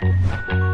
Thank 0.00 0.52
you. 0.52 0.67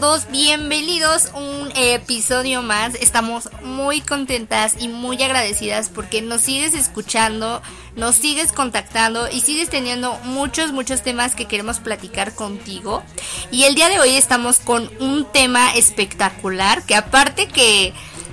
Todos, 0.00 0.26
bienvenidos 0.28 1.26
a 1.26 1.38
un 1.38 1.70
episodio 1.76 2.62
más. 2.62 2.96
Estamos 2.96 3.48
muy 3.62 4.00
contentas 4.00 4.74
y 4.80 4.88
muy 4.88 5.22
agradecidas 5.22 5.88
porque 5.88 6.20
nos 6.20 6.40
sigues 6.40 6.74
escuchando, 6.74 7.62
nos 7.94 8.16
sigues 8.16 8.50
contactando 8.50 9.30
y 9.30 9.40
sigues 9.40 9.70
teniendo 9.70 10.18
muchos, 10.24 10.72
muchos 10.72 11.02
temas 11.02 11.36
que 11.36 11.44
queremos 11.44 11.78
platicar 11.78 12.34
contigo. 12.34 13.04
Y 13.52 13.64
el 13.64 13.76
día 13.76 13.88
de 13.88 14.00
hoy 14.00 14.16
estamos 14.16 14.58
con 14.58 14.90
un 14.98 15.26
tema 15.26 15.72
espectacular 15.74 16.82
que 16.82 16.96
aparte 16.96 17.46
que, 17.46 17.92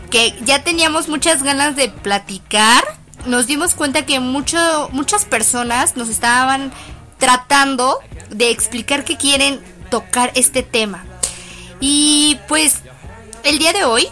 que 0.09 0.33
ya 0.43 0.63
teníamos 0.63 1.09
muchas 1.09 1.43
ganas 1.43 1.75
de 1.75 1.89
platicar, 1.89 2.83
nos 3.27 3.45
dimos 3.45 3.75
cuenta 3.75 4.03
que 4.03 4.19
muchas 4.19 5.25
personas 5.29 5.95
nos 5.95 6.09
estaban 6.09 6.71
tratando 7.19 7.99
de 8.31 8.49
explicar 8.49 9.03
que 9.03 9.15
quieren 9.15 9.61
tocar 9.91 10.31
este 10.33 10.63
tema. 10.63 11.05
Y 11.81 12.39
pues 12.47 12.75
el 13.43 13.57
día 13.57 13.73
de 13.73 13.83
hoy, 13.83 14.07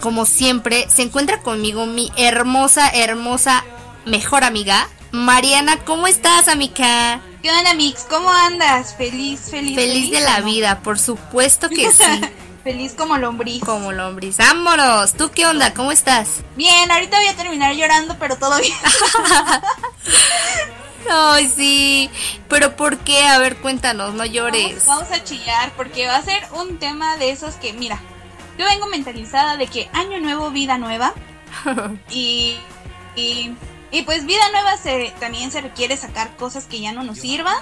como 0.00 0.24
siempre, 0.24 0.86
se 0.88 1.02
encuentra 1.02 1.42
conmigo 1.42 1.84
mi 1.84 2.10
hermosa, 2.16 2.88
hermosa, 2.88 3.64
mejor 4.06 4.44
amiga, 4.44 4.88
Mariana. 5.10 5.78
¿Cómo 5.84 6.06
estás, 6.06 6.48
amiga? 6.48 7.20
¿Qué 7.42 7.50
onda, 7.50 7.74
Mix? 7.74 8.06
¿Cómo 8.08 8.30
andas? 8.30 8.94
Feliz, 8.96 9.48
feliz. 9.50 9.74
Feliz, 9.74 10.10
de 10.10 10.20
la 10.20 10.40
vida, 10.40 10.80
por 10.80 10.98
supuesto 10.98 11.68
que 11.68 11.90
sí. 11.90 12.04
feliz 12.64 12.94
como 12.96 13.18
lombriz. 13.18 13.62
Como 13.64 13.92
lombriz. 13.92 14.36
Vámonos. 14.36 15.14
¿Tú 15.14 15.30
qué 15.30 15.46
onda? 15.46 15.74
¿Cómo 15.74 15.90
estás? 15.90 16.42
Bien, 16.56 16.90
ahorita 16.90 17.18
voy 17.18 17.28
a 17.28 17.36
terminar 17.36 17.74
llorando, 17.74 18.16
pero 18.18 18.36
todo 18.36 18.58
bien. 18.60 18.72
Ay, 21.08 21.48
sí. 21.48 22.10
Pero 22.48 22.76
¿por 22.76 22.98
qué? 22.98 23.24
A 23.26 23.38
ver, 23.38 23.56
cuéntanos, 23.56 24.14
no 24.14 24.24
llores. 24.24 24.86
Vamos, 24.86 25.10
a 25.10 25.22
chillar 25.24 25.72
porque 25.76 26.06
va 26.06 26.16
a 26.16 26.22
ser 26.22 26.42
un 26.52 26.78
tema 26.78 27.16
de 27.16 27.30
esos 27.30 27.54
que, 27.54 27.72
mira, 27.72 28.00
yo 28.58 28.66
vengo 28.66 28.86
mentalizada 28.86 29.56
de 29.56 29.66
que 29.66 29.88
año 29.92 30.20
nuevo, 30.20 30.50
vida 30.50 30.78
nueva. 30.78 31.14
y, 32.10 32.56
y, 33.16 33.54
y, 33.90 34.02
pues 34.02 34.26
vida 34.26 34.42
nueva 34.52 34.76
se, 34.76 35.12
también 35.20 35.50
se 35.50 35.60
requiere 35.60 35.96
sacar 35.96 36.36
cosas 36.36 36.66
que 36.66 36.80
ya 36.80 36.92
no 36.92 37.02
nos 37.02 37.18
sirvan. 37.18 37.56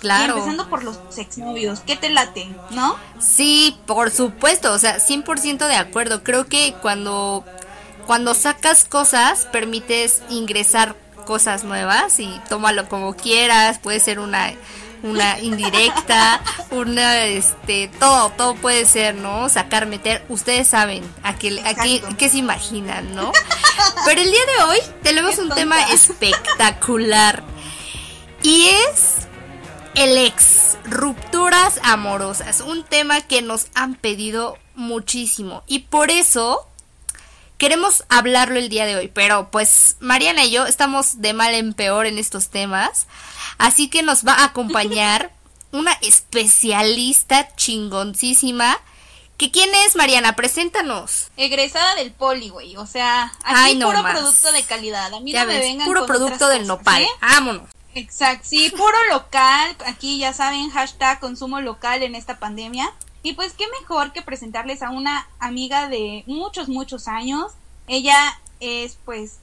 Claro. 0.00 0.34
Y 0.34 0.38
empezando 0.38 0.68
por 0.68 0.84
los 0.84 0.98
exnovios, 1.16 1.80
¿qué 1.80 1.96
te 1.96 2.10
late, 2.10 2.48
no? 2.70 2.96
Sí, 3.18 3.78
por 3.86 4.10
supuesto, 4.10 4.72
o 4.72 4.78
sea, 4.78 4.98
100% 4.98 5.66
de 5.66 5.76
acuerdo. 5.76 6.22
Creo 6.22 6.46
que 6.46 6.74
cuando, 6.82 7.44
cuando 8.06 8.34
sacas 8.34 8.84
cosas, 8.84 9.46
permites 9.46 10.22
ingresar 10.28 10.94
cosas 11.26 11.64
nuevas 11.64 12.18
y 12.18 12.40
tómalo 12.48 12.88
como 12.88 13.14
quieras, 13.14 13.78
puede 13.78 14.00
ser 14.00 14.18
una 14.18 14.54
una 15.02 15.38
indirecta, 15.42 16.40
una 16.70 17.24
este 17.24 17.88
todo, 18.00 18.30
todo 18.30 18.54
puede 18.54 18.86
ser, 18.86 19.14
¿no? 19.14 19.48
Sacar, 19.48 19.86
meter, 19.86 20.24
ustedes 20.28 20.68
saben 20.68 21.02
a 21.22 21.36
qué, 21.36 21.60
a 21.64 22.28
se 22.28 22.38
imaginan, 22.38 23.14
¿no? 23.14 23.32
Pero 24.04 24.20
el 24.20 24.30
día 24.30 24.46
de 24.56 24.64
hoy 24.64 24.78
tenemos 25.02 25.38
un 25.38 25.50
tema 25.50 25.80
espectacular 25.92 27.42
y 28.42 28.68
es 28.68 29.26
el 29.94 30.16
ex, 30.18 30.78
rupturas 30.84 31.80
amorosas, 31.82 32.60
un 32.60 32.84
tema 32.84 33.20
que 33.22 33.42
nos 33.42 33.66
han 33.74 33.94
pedido 33.94 34.56
muchísimo 34.74 35.62
y 35.66 35.80
por 35.80 36.10
eso 36.10 36.68
queremos 37.58 38.04
hablarlo 38.08 38.58
el 38.58 38.68
día 38.68 38.86
de 38.86 38.96
hoy, 38.96 39.08
pero 39.08 39.50
pues 39.50 39.96
Mariana 40.00 40.44
y 40.44 40.50
yo 40.50 40.66
estamos 40.66 41.20
de 41.20 41.32
mal 41.32 41.54
en 41.54 41.74
peor 41.74 42.06
en 42.06 42.18
estos 42.18 42.48
temas, 42.48 43.06
así 43.58 43.88
que 43.88 44.02
nos 44.02 44.26
va 44.26 44.34
a 44.34 44.44
acompañar 44.44 45.32
una 45.72 45.92
especialista 46.02 47.54
chingoncísima. 47.56 48.78
¿Que 49.36 49.50
quién 49.50 49.68
es, 49.86 49.96
Mariana? 49.96 50.34
Preséntanos. 50.34 51.28
Egresada 51.36 51.94
del 51.96 52.10
poli, 52.10 52.48
güey. 52.48 52.74
O 52.78 52.86
sea, 52.86 53.34
aquí 53.44 53.74
puro 53.74 54.02
producto 54.02 54.50
de 54.52 54.62
calidad. 54.62 55.12
A 55.12 55.20
mí 55.20 55.30
no 55.34 55.44
me 55.44 55.58
vengan 55.58 55.86
Puro 55.86 56.06
producto 56.06 56.48
del 56.48 56.66
nopal. 56.66 57.02
¿eh? 57.02 57.08
Vámonos. 57.20 57.68
Exacto, 57.94 58.46
sí, 58.48 58.70
puro 58.70 58.96
local. 59.10 59.76
Aquí 59.86 60.18
ya 60.18 60.32
saben, 60.32 60.70
hashtag 60.70 61.20
consumo 61.20 61.60
local 61.60 62.02
en 62.02 62.14
esta 62.14 62.38
pandemia. 62.38 62.90
Y 63.26 63.32
pues 63.32 63.54
qué 63.54 63.64
mejor 63.80 64.12
que 64.12 64.22
presentarles 64.22 64.84
a 64.84 64.90
una 64.90 65.28
amiga 65.40 65.88
de 65.88 66.22
muchos, 66.28 66.68
muchos 66.68 67.08
años. 67.08 67.54
Ella 67.88 68.14
es 68.60 68.98
pues 69.04 69.38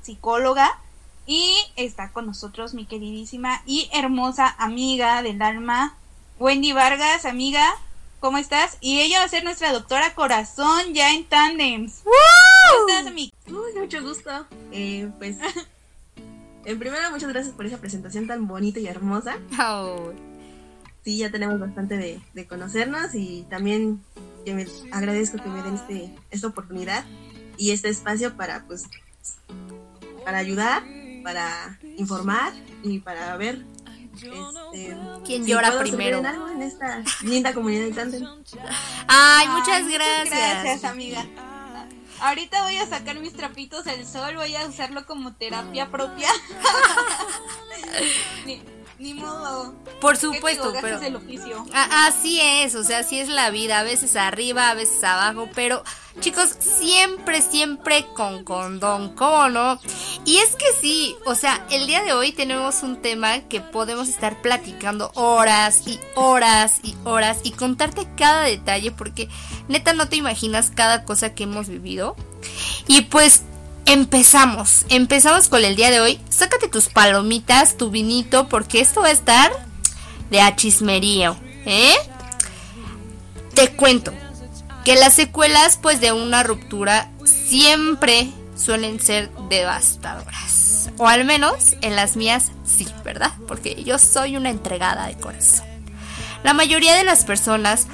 psicóloga 0.00 0.78
y 1.26 1.56
está 1.74 2.12
con 2.12 2.26
nosotros 2.26 2.72
mi 2.72 2.86
queridísima 2.86 3.62
y 3.66 3.90
hermosa 3.92 4.54
amiga 4.58 5.24
del 5.24 5.42
alma, 5.42 5.96
Wendy 6.38 6.70
Vargas, 6.70 7.24
amiga. 7.24 7.74
¿Cómo 8.20 8.38
estás? 8.38 8.78
Y 8.80 9.00
ella 9.00 9.18
va 9.18 9.24
a 9.24 9.28
ser 9.28 9.42
nuestra 9.42 9.72
doctora 9.72 10.14
corazón 10.14 10.94
ya 10.94 11.12
en 11.12 11.24
tandems. 11.24 12.04
¿Cómo 12.04 12.88
estás, 12.88 13.08
amiga? 13.08 13.36
Uy, 13.48 13.80
mucho 13.80 14.04
gusto. 14.04 14.46
Eh, 14.70 15.10
pues, 15.18 15.36
en 16.64 16.78
primera, 16.78 17.10
muchas 17.10 17.30
gracias 17.30 17.56
por 17.56 17.66
esa 17.66 17.78
presentación 17.78 18.28
tan 18.28 18.46
bonita 18.46 18.78
y 18.78 18.86
hermosa. 18.86 19.36
Oh 19.58 20.29
sí, 21.04 21.18
ya 21.18 21.30
tenemos 21.30 21.58
bastante 21.58 21.96
de, 21.96 22.46
conocernos 22.46 23.14
y 23.14 23.46
también 23.50 24.02
que 24.44 24.54
me 24.54 24.66
agradezco 24.92 25.38
que 25.42 25.48
me 25.48 25.62
den 25.62 25.74
este, 25.74 26.14
esta 26.30 26.46
oportunidad 26.46 27.04
y 27.56 27.72
este 27.72 27.88
espacio 27.88 28.36
para 28.36 28.64
pues 28.66 28.84
para 30.24 30.38
ayudar, 30.38 30.82
para 31.22 31.78
informar 31.96 32.52
y 32.82 33.00
para 33.00 33.36
ver 33.36 33.64
este, 34.14 34.96
quién 35.24 35.46
llora 35.46 35.78
primero 35.78 36.22
en 36.48 36.62
esta 36.62 37.02
linda 37.22 37.52
comunidad 37.52 37.84
de 37.86 37.92
Tandem. 37.92 38.26
Ay, 39.06 39.48
muchas 39.48 39.88
gracias. 39.88 40.30
Gracias, 40.30 40.84
amiga. 40.84 41.26
Ahorita 42.20 42.62
voy 42.64 42.76
a 42.76 42.86
sacar 42.86 43.18
mis 43.18 43.32
trapitos 43.32 43.86
al 43.86 44.06
sol, 44.06 44.36
voy 44.36 44.54
a 44.54 44.66
usarlo 44.66 45.06
como 45.06 45.34
terapia 45.34 45.90
propia. 45.90 46.28
Ni 49.00 49.14
modo. 49.14 49.74
Por 49.98 50.18
supuesto, 50.18 50.74
pero. 50.78 51.00
el 51.00 51.16
oficio. 51.16 51.64
así 51.72 52.38
es, 52.38 52.74
o 52.74 52.84
sea, 52.84 52.98
así 52.98 53.18
es 53.18 53.30
la 53.30 53.48
vida. 53.48 53.80
A 53.80 53.82
veces 53.82 54.14
arriba, 54.14 54.68
a 54.68 54.74
veces 54.74 55.02
abajo. 55.02 55.48
Pero, 55.54 55.82
chicos, 56.20 56.54
siempre, 56.58 57.40
siempre 57.40 58.04
con 58.14 58.44
condón, 58.44 59.14
¿cómo 59.14 59.48
no? 59.48 59.80
Y 60.26 60.36
es 60.36 60.54
que 60.54 60.66
sí, 60.78 61.16
o 61.24 61.34
sea, 61.34 61.66
el 61.70 61.86
día 61.86 62.04
de 62.04 62.12
hoy 62.12 62.32
tenemos 62.32 62.82
un 62.82 63.00
tema 63.00 63.40
que 63.48 63.62
podemos 63.62 64.06
estar 64.10 64.42
platicando 64.42 65.10
horas 65.14 65.86
y 65.86 65.98
horas 66.14 66.80
y 66.82 66.94
horas 67.04 67.38
y 67.42 67.52
contarte 67.52 68.06
cada 68.18 68.42
detalle 68.42 68.90
porque 68.90 69.30
neta 69.68 69.94
no 69.94 70.10
te 70.10 70.16
imaginas 70.16 70.70
cada 70.74 71.06
cosa 71.06 71.34
que 71.34 71.44
hemos 71.44 71.68
vivido. 71.68 72.16
Y 72.86 73.02
pues 73.02 73.44
empezamos. 73.92 74.86
Empezamos 74.88 75.48
con 75.48 75.64
el 75.64 75.74
día 75.74 75.90
de 75.90 76.00
hoy. 76.00 76.20
Sácate 76.28 76.68
tus 76.68 76.86
palomitas, 76.88 77.76
tu 77.76 77.90
vinito, 77.90 78.48
porque 78.48 78.80
esto 78.80 79.00
va 79.00 79.08
a 79.08 79.12
estar 79.12 79.50
de 80.30 80.40
achismerío. 80.40 81.36
¿Eh? 81.66 81.94
Te 83.54 83.72
cuento 83.72 84.12
que 84.84 84.94
las 84.94 85.14
secuelas, 85.14 85.76
pues, 85.76 86.00
de 86.00 86.12
una 86.12 86.42
ruptura 86.44 87.10
siempre 87.24 88.30
suelen 88.56 89.00
ser 89.00 89.30
devastadoras. 89.48 90.90
O 90.96 91.08
al 91.08 91.24
menos 91.24 91.74
en 91.80 91.96
las 91.96 92.16
mías 92.16 92.52
sí, 92.64 92.86
¿verdad? 93.04 93.32
Porque 93.48 93.82
yo 93.82 93.98
soy 93.98 94.36
una 94.36 94.50
entregada 94.50 95.08
de 95.08 95.16
corazón. 95.16 95.66
La 96.44 96.54
mayoría 96.54 96.94
de 96.94 97.04
las 97.04 97.24
personas 97.24 97.86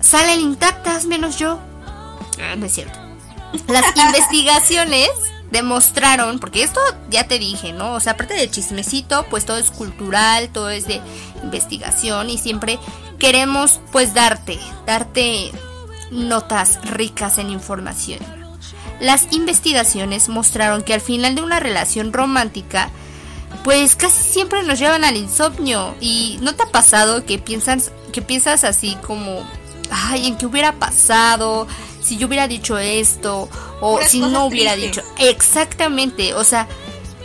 salen 0.00 0.40
intactas, 0.40 1.06
menos 1.06 1.38
yo. 1.38 1.60
Ah, 2.38 2.56
no 2.56 2.66
es 2.66 2.74
cierto. 2.74 3.03
Las 3.68 3.96
investigaciones 3.96 5.10
demostraron, 5.50 6.38
porque 6.40 6.62
esto 6.62 6.80
ya 7.10 7.28
te 7.28 7.38
dije, 7.38 7.72
¿no? 7.72 7.92
O 7.92 8.00
sea, 8.00 8.14
aparte 8.14 8.34
de 8.34 8.50
chismecito, 8.50 9.24
pues 9.30 9.46
todo 9.46 9.58
es 9.58 9.70
cultural, 9.70 10.48
todo 10.48 10.70
es 10.70 10.86
de 10.86 11.00
investigación 11.42 12.28
y 12.28 12.38
siempre 12.38 12.78
queremos 13.18 13.80
pues 13.92 14.14
darte, 14.14 14.58
darte 14.86 15.52
notas 16.10 16.80
ricas 16.90 17.38
en 17.38 17.50
información. 17.50 18.18
Las 19.00 19.28
investigaciones 19.32 20.28
mostraron 20.28 20.82
que 20.82 20.94
al 20.94 21.00
final 21.00 21.34
de 21.34 21.42
una 21.42 21.60
relación 21.60 22.12
romántica, 22.12 22.90
pues 23.62 23.96
casi 23.96 24.22
siempre 24.22 24.62
nos 24.62 24.78
llevan 24.78 25.04
al 25.04 25.16
insomnio 25.16 25.94
y 26.00 26.38
¿no 26.42 26.54
te 26.54 26.64
ha 26.64 26.66
pasado 26.66 27.24
que 27.24 27.38
piensas 27.38 27.92
que 28.12 28.22
piensas 28.22 28.62
así 28.64 28.96
como 29.06 29.42
ay, 29.90 30.26
en 30.26 30.36
qué 30.36 30.46
hubiera 30.46 30.72
pasado, 30.72 31.66
si 32.04 32.18
yo 32.18 32.26
hubiera 32.26 32.46
dicho 32.46 32.78
esto 32.78 33.48
o 33.80 34.00
si 34.02 34.20
no 34.20 34.46
hubiera 34.46 34.76
dicho. 34.76 35.02
Exactamente, 35.18 36.34
o 36.34 36.44
sea, 36.44 36.68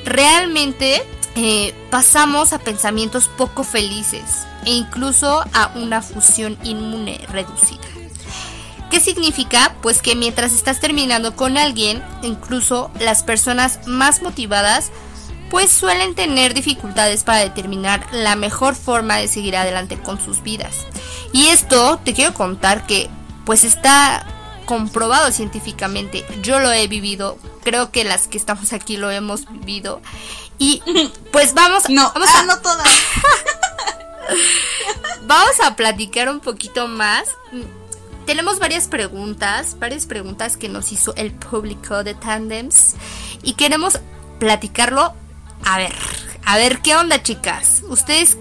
realmente 0.05 1.03
eh, 1.35 1.75
pasamos 1.91 2.53
a 2.53 2.59
pensamientos 2.59 3.29
poco 3.37 3.63
felices 3.63 4.47
e 4.65 4.71
incluso 4.71 5.43
a 5.53 5.71
una 5.75 6.01
fusión 6.01 6.57
inmune 6.63 7.19
reducida. 7.29 7.87
¿Qué 8.89 8.99
significa? 8.99 9.75
Pues 9.81 10.01
que 10.01 10.15
mientras 10.15 10.51
estás 10.51 10.79
terminando 10.79 11.35
con 11.35 11.57
alguien, 11.57 12.03
incluso 12.23 12.89
las 12.99 13.21
personas 13.21 13.85
más 13.85 14.23
motivadas, 14.23 14.91
pues 15.51 15.71
suelen 15.71 16.15
tener 16.15 16.53
dificultades 16.53 17.23
para 17.23 17.39
determinar 17.39 18.07
la 18.11 18.35
mejor 18.35 18.75
forma 18.75 19.17
de 19.17 19.27
seguir 19.27 19.57
adelante 19.57 19.99
con 19.99 20.19
sus 20.19 20.41
vidas. 20.41 20.87
Y 21.33 21.47
esto 21.47 21.99
te 22.03 22.13
quiero 22.13 22.33
contar 22.33 22.87
que 22.87 23.09
pues 23.45 23.63
está 23.63 24.25
comprobado 24.69 25.31
científicamente. 25.31 26.23
Yo 26.43 26.59
lo 26.59 26.71
he 26.71 26.87
vivido, 26.87 27.39
creo 27.63 27.91
que 27.91 28.03
las 28.03 28.27
que 28.27 28.37
estamos 28.37 28.71
aquí 28.71 28.97
lo 28.97 29.09
hemos 29.09 29.51
vivido. 29.51 29.99
Y 30.59 30.83
pues 31.31 31.55
vamos, 31.55 31.89
no, 31.89 32.11
vamos 32.13 32.29
ah, 32.35 32.43
no 32.45 32.59
todas. 32.59 32.87
vamos 35.25 35.59
a 35.65 35.75
platicar 35.75 36.29
un 36.29 36.39
poquito 36.39 36.87
más. 36.87 37.23
Tenemos 38.27 38.59
varias 38.59 38.87
preguntas, 38.87 39.75
varias 39.79 40.05
preguntas 40.05 40.55
que 40.55 40.69
nos 40.69 40.91
hizo 40.91 41.15
el 41.15 41.31
público 41.31 42.03
de 42.03 42.13
Tandems 42.13 42.93
y 43.41 43.53
queremos 43.53 43.99
platicarlo. 44.37 45.15
A 45.65 45.79
ver, 45.79 45.95
a 46.45 46.57
ver 46.57 46.83
qué 46.83 46.95
onda, 46.95 47.23
chicas. 47.23 47.81
Ustedes 47.89 48.37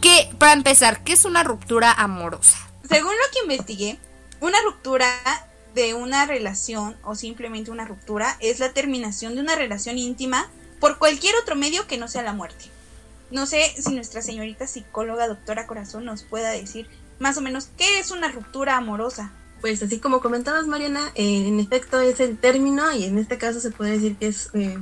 qué 0.00 0.30
para 0.38 0.52
empezar, 0.52 1.02
¿qué 1.02 1.14
es 1.14 1.24
una 1.24 1.42
ruptura 1.42 1.90
amorosa? 1.90 2.56
Según 2.88 3.10
lo 3.10 3.32
que 3.32 3.52
investigué, 3.52 3.98
una 4.40 4.60
ruptura 4.62 5.08
de 5.74 5.94
una 5.94 6.24
relación 6.26 6.96
o 7.02 7.14
simplemente 7.14 7.70
una 7.70 7.84
ruptura 7.84 8.36
es 8.40 8.60
la 8.60 8.72
terminación 8.72 9.34
de 9.34 9.40
una 9.40 9.56
relación 9.56 9.98
íntima 9.98 10.48
por 10.80 10.98
cualquier 10.98 11.34
otro 11.36 11.56
medio 11.56 11.86
que 11.86 11.98
no 11.98 12.08
sea 12.08 12.22
la 12.22 12.32
muerte. 12.32 12.66
No 13.30 13.46
sé 13.46 13.74
si 13.76 13.92
nuestra 13.92 14.22
señorita 14.22 14.66
psicóloga 14.66 15.26
doctora 15.26 15.66
Corazón 15.66 16.04
nos 16.04 16.22
pueda 16.22 16.50
decir 16.50 16.88
más 17.18 17.36
o 17.36 17.40
menos 17.40 17.68
qué 17.76 17.98
es 17.98 18.10
una 18.10 18.30
ruptura 18.30 18.76
amorosa. 18.76 19.32
Pues 19.60 19.82
así 19.82 19.98
como 19.98 20.20
comentabas 20.20 20.66
Mariana, 20.66 21.10
eh, 21.14 21.48
en 21.48 21.58
efecto 21.58 22.00
es 22.00 22.20
el 22.20 22.38
término 22.38 22.92
y 22.92 23.04
en 23.04 23.18
este 23.18 23.38
caso 23.38 23.60
se 23.60 23.70
puede 23.70 23.92
decir 23.92 24.16
que 24.16 24.28
es 24.28 24.50
eh, 24.52 24.78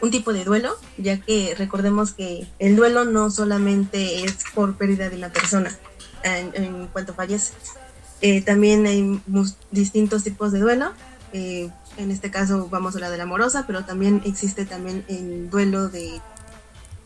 un 0.00 0.10
tipo 0.10 0.32
de 0.32 0.44
duelo, 0.44 0.76
ya 0.96 1.20
que 1.20 1.54
recordemos 1.58 2.12
que 2.12 2.46
el 2.58 2.76
duelo 2.76 3.04
no 3.04 3.30
solamente 3.30 4.24
es 4.24 4.36
por 4.54 4.76
pérdida 4.76 5.10
de 5.10 5.16
una 5.16 5.30
persona 5.30 5.76
en 6.22 6.88
cuanto 6.88 7.14
fallece, 7.14 7.52
eh, 8.20 8.42
también 8.42 8.86
hay 8.86 9.20
distintos 9.70 10.24
tipos 10.24 10.52
de 10.52 10.60
duelo. 10.60 10.92
Eh, 11.32 11.70
en 11.96 12.10
este 12.10 12.30
caso 12.30 12.68
vamos 12.70 12.94
a 12.94 12.98
hablar 12.98 13.10
de 13.10 13.18
la 13.18 13.24
amorosa, 13.24 13.64
pero 13.66 13.84
también 13.84 14.22
existe 14.24 14.64
también 14.64 15.04
el 15.08 15.50
duelo 15.50 15.88
de 15.88 16.20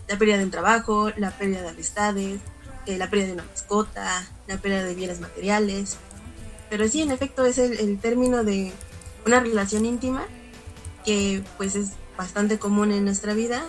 la 0.08 0.18
pérdida 0.18 0.38
de 0.38 0.44
un 0.44 0.50
trabajo, 0.50 1.10
la 1.16 1.30
pérdida 1.30 1.62
de 1.62 1.68
amistades, 1.70 2.40
eh, 2.86 2.98
la 2.98 3.08
pérdida 3.10 3.28
de 3.28 3.32
una 3.34 3.44
mascota, 3.44 4.26
la 4.46 4.58
pérdida 4.58 4.84
de 4.84 4.94
bienes 4.94 5.20
materiales. 5.20 5.96
Pero 6.70 6.88
sí, 6.88 7.02
en 7.02 7.10
efecto, 7.10 7.44
es 7.44 7.58
el, 7.58 7.78
el 7.78 7.98
término 7.98 8.44
de 8.44 8.72
una 9.26 9.40
relación 9.40 9.84
íntima 9.84 10.24
que 11.04 11.42
pues 11.56 11.74
es 11.74 11.90
bastante 12.16 12.58
común 12.58 12.92
en 12.92 13.04
nuestra 13.04 13.34
vida. 13.34 13.62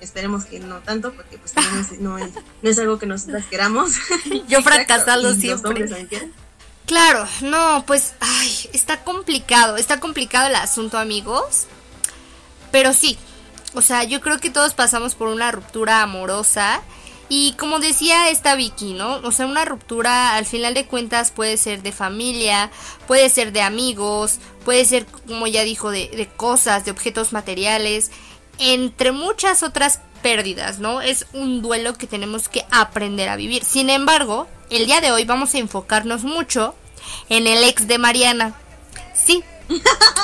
Esperemos 0.00 0.44
que 0.44 0.60
no 0.60 0.78
tanto, 0.80 1.12
porque 1.12 1.38
pues 1.38 1.54
no, 2.00 2.18
es, 2.18 2.32
no 2.62 2.70
es 2.70 2.78
algo 2.78 2.98
que 2.98 3.06
nosotras 3.06 3.44
queramos. 3.48 3.92
Yo 4.48 4.62
fracasado 4.62 5.34
siempre. 5.34 5.86
Claro, 6.86 7.26
no, 7.40 7.84
pues, 7.86 8.14
ay, 8.20 8.70
está 8.72 9.02
complicado, 9.02 9.76
está 9.76 9.98
complicado 9.98 10.48
el 10.48 10.54
asunto, 10.54 10.98
amigos. 10.98 11.66
Pero 12.70 12.92
sí, 12.92 13.18
o 13.74 13.82
sea, 13.82 14.04
yo 14.04 14.20
creo 14.20 14.38
que 14.38 14.50
todos 14.50 14.74
pasamos 14.74 15.14
por 15.14 15.28
una 15.28 15.50
ruptura 15.50 16.02
amorosa. 16.02 16.80
Y 17.28 17.54
como 17.58 17.80
decía 17.80 18.30
esta 18.30 18.54
Vicky, 18.54 18.92
¿no? 18.92 19.16
O 19.16 19.32
sea, 19.32 19.46
una 19.46 19.64
ruptura 19.64 20.36
al 20.36 20.46
final 20.46 20.74
de 20.74 20.86
cuentas 20.86 21.32
puede 21.32 21.56
ser 21.56 21.82
de 21.82 21.90
familia, 21.90 22.70
puede 23.08 23.28
ser 23.30 23.50
de 23.50 23.62
amigos, 23.62 24.38
puede 24.64 24.84
ser, 24.84 25.06
como 25.26 25.48
ya 25.48 25.62
dijo, 25.64 25.90
de, 25.90 26.08
de 26.08 26.28
cosas, 26.28 26.84
de 26.84 26.92
objetos 26.92 27.32
materiales 27.32 28.12
entre 28.58 29.12
muchas 29.12 29.62
otras 29.62 30.00
pérdidas, 30.22 30.78
¿no? 30.78 31.00
Es 31.00 31.26
un 31.32 31.62
duelo 31.62 31.94
que 31.94 32.06
tenemos 32.06 32.48
que 32.48 32.64
aprender 32.70 33.28
a 33.28 33.36
vivir. 33.36 33.64
Sin 33.64 33.90
embargo, 33.90 34.46
el 34.70 34.86
día 34.86 35.00
de 35.00 35.12
hoy 35.12 35.24
vamos 35.24 35.54
a 35.54 35.58
enfocarnos 35.58 36.24
mucho 36.24 36.74
en 37.28 37.46
el 37.46 37.62
ex 37.64 37.86
de 37.86 37.98
Mariana. 37.98 38.54
Sí, 39.14 39.44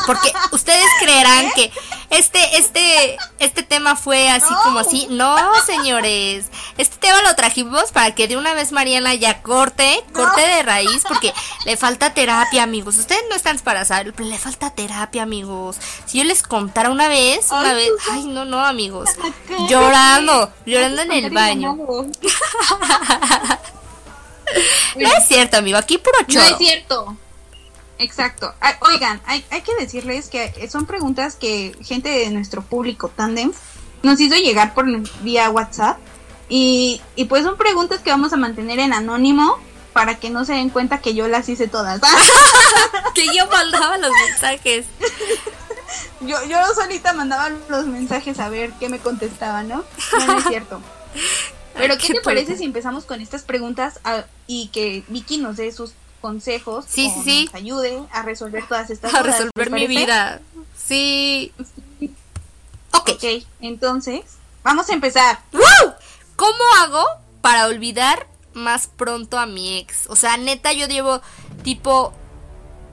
porque 0.06 0.32
ustedes 0.52 0.86
creerán 1.00 1.50
que 1.54 1.72
este, 2.10 2.58
este, 2.58 3.16
este 3.38 3.62
tema 3.62 3.96
fue 3.96 4.28
así 4.28 4.52
como 4.64 4.80
así. 4.80 5.06
No, 5.10 5.36
señores. 5.64 6.46
Este 6.78 6.96
tema 6.98 7.22
lo 7.22 7.34
trajimos 7.34 7.90
para 7.92 8.14
que 8.14 8.28
de 8.28 8.36
una 8.36 8.54
vez 8.54 8.72
Mariana 8.72 9.14
ya 9.14 9.42
corte, 9.42 10.02
corte 10.12 10.40
de 10.40 10.62
raíz, 10.62 11.04
porque 11.08 11.32
le 11.64 11.76
falta 11.76 12.14
terapia, 12.14 12.62
amigos. 12.62 12.96
Ustedes 12.96 13.22
no 13.28 13.36
están 13.36 13.58
para 13.60 13.84
saber, 13.84 14.12
pero 14.14 14.28
le 14.28 14.38
falta 14.38 14.70
terapia, 14.70 15.22
amigos. 15.22 15.76
Si 16.06 16.18
yo 16.18 16.24
les 16.24 16.42
contara 16.42 16.90
una 16.90 17.08
vez, 17.08 17.50
una 17.50 17.74
vez, 17.74 17.90
ay, 18.10 18.24
no, 18.24 18.44
no, 18.44 18.64
amigos. 18.64 19.10
Llorando, 19.68 20.52
llorando 20.66 21.02
en 21.02 21.12
el 21.12 21.30
baño. 21.30 21.76
No 24.96 25.08
es 25.08 25.26
cierto, 25.26 25.56
amigo, 25.56 25.78
aquí 25.78 25.96
puro 25.96 26.18
choro. 26.28 26.44
No 26.44 26.50
es 26.50 26.58
cierto. 26.58 27.16
Exacto. 28.02 28.52
Ah, 28.60 28.76
oigan, 28.80 29.20
hay, 29.26 29.44
hay, 29.50 29.62
que 29.62 29.74
decirles 29.76 30.28
que 30.28 30.68
son 30.68 30.86
preguntas 30.86 31.36
que 31.36 31.76
gente 31.82 32.08
de 32.08 32.30
nuestro 32.30 32.62
público 32.62 33.08
tandem 33.08 33.52
nos 34.02 34.20
hizo 34.20 34.34
llegar 34.34 34.74
por 34.74 34.86
vía 35.22 35.48
WhatsApp 35.50 35.98
y, 36.48 37.00
y 37.14 37.26
pues 37.26 37.44
son 37.44 37.56
preguntas 37.56 38.00
que 38.00 38.10
vamos 38.10 38.32
a 38.32 38.36
mantener 38.36 38.80
en 38.80 38.92
anónimo 38.92 39.58
para 39.92 40.16
que 40.18 40.30
no 40.30 40.44
se 40.44 40.54
den 40.54 40.70
cuenta 40.70 40.98
que 40.98 41.14
yo 41.14 41.28
las 41.28 41.48
hice 41.48 41.68
todas. 41.68 42.00
que 43.14 43.26
yo 43.34 43.46
mandaba 43.46 43.98
los 43.98 44.10
mensajes. 44.28 44.86
yo, 46.20 46.42
yo 46.44 46.58
solita 46.74 47.12
mandaba 47.12 47.50
los 47.68 47.86
mensajes 47.86 48.40
a 48.40 48.48
ver 48.48 48.72
qué 48.80 48.88
me 48.88 48.98
contestaba, 48.98 49.62
¿no? 49.62 49.84
No, 50.26 50.38
es 50.38 50.44
cierto. 50.44 50.80
Pero 51.74 51.96
¿qué, 51.96 52.12
te 52.12 52.20
parece 52.20 52.56
si 52.56 52.64
empezamos 52.64 53.04
con 53.04 53.20
estas 53.20 53.44
preguntas 53.44 54.00
ah, 54.04 54.24
y 54.46 54.68
que 54.68 55.04
Vicky 55.08 55.38
nos 55.38 55.56
dé 55.56 55.72
sus 55.72 55.94
consejos 56.22 56.86
sí, 56.88 57.12
sí, 57.22 57.44
nos 57.46 57.54
ayude 57.54 58.02
a 58.12 58.22
resolver 58.22 58.66
todas 58.66 58.88
estas 58.88 59.12
a 59.12 59.22
resolver 59.22 59.70
mi 59.70 59.86
vida. 59.86 60.40
Sí. 60.74 61.52
ok. 62.92 63.44
entonces, 63.60 64.22
vamos 64.62 64.88
a 64.88 64.94
empezar. 64.94 65.40
¿Cómo 66.36 66.62
hago 66.80 67.04
para 67.42 67.66
olvidar 67.66 68.26
más 68.54 68.86
pronto 68.86 69.38
a 69.38 69.46
mi 69.46 69.78
ex? 69.78 70.06
O 70.08 70.16
sea, 70.16 70.38
neta, 70.38 70.72
yo 70.72 70.86
llevo 70.86 71.20
tipo 71.62 72.14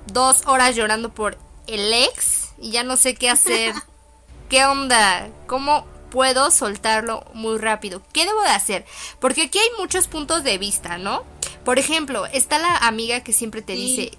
dos 0.07 0.45
horas 0.45 0.75
llorando 0.75 1.09
por 1.09 1.38
el 1.67 1.93
ex 1.93 2.50
y 2.57 2.71
ya 2.71 2.83
no 2.83 2.98
sé 2.98 3.15
qué 3.15 3.29
hacer. 3.29 3.74
¿Qué 4.50 4.65
onda? 4.65 5.29
¿Cómo 5.48 5.86
puedo 6.09 6.50
soltarlo 6.51 7.24
muy 7.33 7.57
rápido? 7.57 8.01
¿Qué 8.12 8.25
debo 8.25 8.41
de 8.41 8.50
hacer? 8.50 8.86
Porque 9.19 9.43
aquí 9.43 9.59
hay 9.59 9.69
muchos 9.77 10.07
puntos 10.07 10.43
de 10.43 10.57
vista, 10.57 10.98
¿no? 10.98 11.24
Por 11.66 11.80
ejemplo, 11.80 12.25
está 12.28 12.58
la 12.58 12.78
amiga 12.78 13.22
que 13.22 13.34
siempre 13.34 13.62
te 13.62 13.74
dice, 13.74 14.12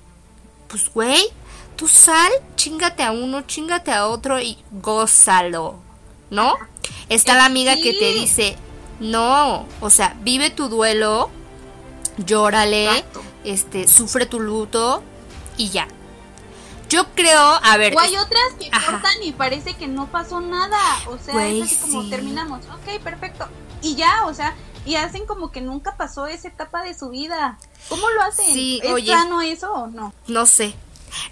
pues 0.69 0.93
güey, 0.93 1.29
tú 1.77 1.89
sal, 1.89 2.31
chingate 2.57 3.03
a 3.03 3.13
uno, 3.13 3.43
chingate 3.43 3.93
a 3.93 4.07
otro 4.07 4.41
y 4.41 4.59
gózalo, 4.71 5.81
¿no? 6.31 6.55
Está 7.09 7.35
la 7.35 7.47
amiga 7.47 7.75
que 7.75 7.95
te 7.95 8.13
dice, 8.13 8.57
no, 9.01 9.67
o 9.81 9.91
sea, 9.91 10.17
vive 10.21 10.51
tu 10.51 10.69
duelo, 10.69 11.31
llórale, 12.19 13.05
este, 13.45 13.89
sufre 13.89 14.27
tu 14.27 14.41
luto 14.41 15.03
y 15.57 15.71
ya. 15.71 15.89
Yo 16.89 17.07
creo, 17.15 17.41
a 17.41 17.77
ver. 17.77 17.95
O 17.97 18.01
hay 18.01 18.17
otras 18.17 18.53
que 18.59 18.69
cortan 18.69 19.23
y 19.23 19.31
parece 19.31 19.75
que 19.75 19.87
no 19.87 20.11
pasó 20.11 20.41
nada. 20.41 20.79
O 21.07 21.19
sea, 21.19 21.49
es 21.49 21.63
así 21.63 21.77
como 21.77 22.09
terminamos. 22.09 22.65
Ok, 22.67 23.01
perfecto. 23.01 23.47
Y 23.81 23.95
ya, 23.95 24.27
o 24.27 24.35
sea, 24.35 24.57
y 24.85 24.97
hacen 24.97 25.27
como 25.27 25.51
que 25.51 25.61
nunca 25.61 25.97
pasó 25.97 26.27
esa 26.27 26.49
etapa 26.49 26.83
de 26.83 26.99
su 26.99 27.11
vida. 27.11 27.59
¿Cómo 27.89 28.09
lo 28.11 28.23
hacen? 28.23 28.53
Sí, 28.53 28.81
¿Es 28.83 29.07
sano 29.07 29.41
eso 29.43 29.73
o 29.73 29.87
no? 29.89 30.13
No 30.27 30.47
sé. 30.47 30.75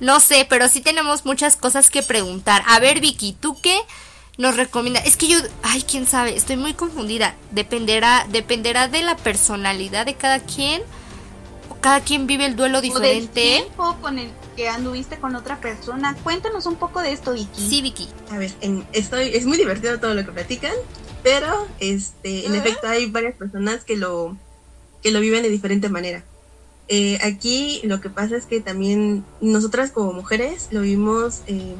No 0.00 0.21
sé, 0.21 0.47
pero 0.49 0.69
sí 0.69 0.81
tenemos 0.81 1.25
muchas 1.25 1.57
cosas 1.57 1.90
que 1.90 2.02
preguntar. 2.02 2.62
A 2.67 2.81
ver, 2.81 3.00
Vicky, 3.00 3.33
¿tú 3.33 3.61
qué 3.61 3.78
nos 4.37 4.57
recomiendas? 4.57 5.07
Es 5.07 5.17
que 5.17 5.28
yo, 5.28 5.38
ay, 5.62 5.83
quién 5.83 6.07
sabe, 6.07 6.37
estoy 6.37 6.57
muy 6.57 6.75
confundida. 6.75 7.35
Dependerá, 7.52 8.26
dependerá 8.28 8.88
de 8.88 9.02
la 9.02 9.17
personalidad 9.17 10.07
de 10.07 10.14
cada 10.14 10.40
quien. 10.40 10.83
O 11.71 11.76
cada 11.76 12.00
quien 12.00 12.26
vive 12.26 12.47
el 12.47 12.57
duelo 12.57 12.81
diferente. 12.81 13.19
O 13.19 13.21
del 13.21 13.28
tiempo 13.62 13.97
con 14.00 14.19
el 14.19 14.31
que 14.57 14.69
anduviste 14.69 15.19
con 15.19 15.37
otra 15.37 15.61
persona. 15.61 16.17
Cuéntanos 16.25 16.67
un 16.67 16.76
poco 16.76 17.00
de 17.00 17.12
esto, 17.12 17.33
Vicky. 17.33 17.69
Sí, 17.69 17.83
Vicky. 17.83 18.09
A 18.33 18.38
ver, 18.38 18.52
estoy, 18.93 19.28
es 19.28 19.47
muy 19.47 19.57
divertido 19.57 20.00
todo 20.00 20.14
lo 20.14 20.25
que 20.25 20.33
platican 20.33 20.73
pero 21.22 21.66
este, 21.80 22.46
en 22.46 22.54
efecto 22.54 22.87
hay 22.87 23.06
varias 23.06 23.34
personas 23.34 23.84
que 23.84 23.96
lo, 23.96 24.37
que 25.02 25.10
lo 25.10 25.20
viven 25.20 25.42
de 25.42 25.50
diferente 25.50 25.88
manera. 25.88 26.25
Eh, 26.88 27.18
aquí 27.22 27.80
lo 27.84 28.00
que 28.00 28.08
pasa 28.08 28.37
es 28.37 28.46
que 28.46 28.60
también 28.60 29.25
nosotras 29.40 29.90
como 29.90 30.12
mujeres 30.12 30.68
lo 30.70 30.80
vimos 30.80 31.42
eh, 31.46 31.75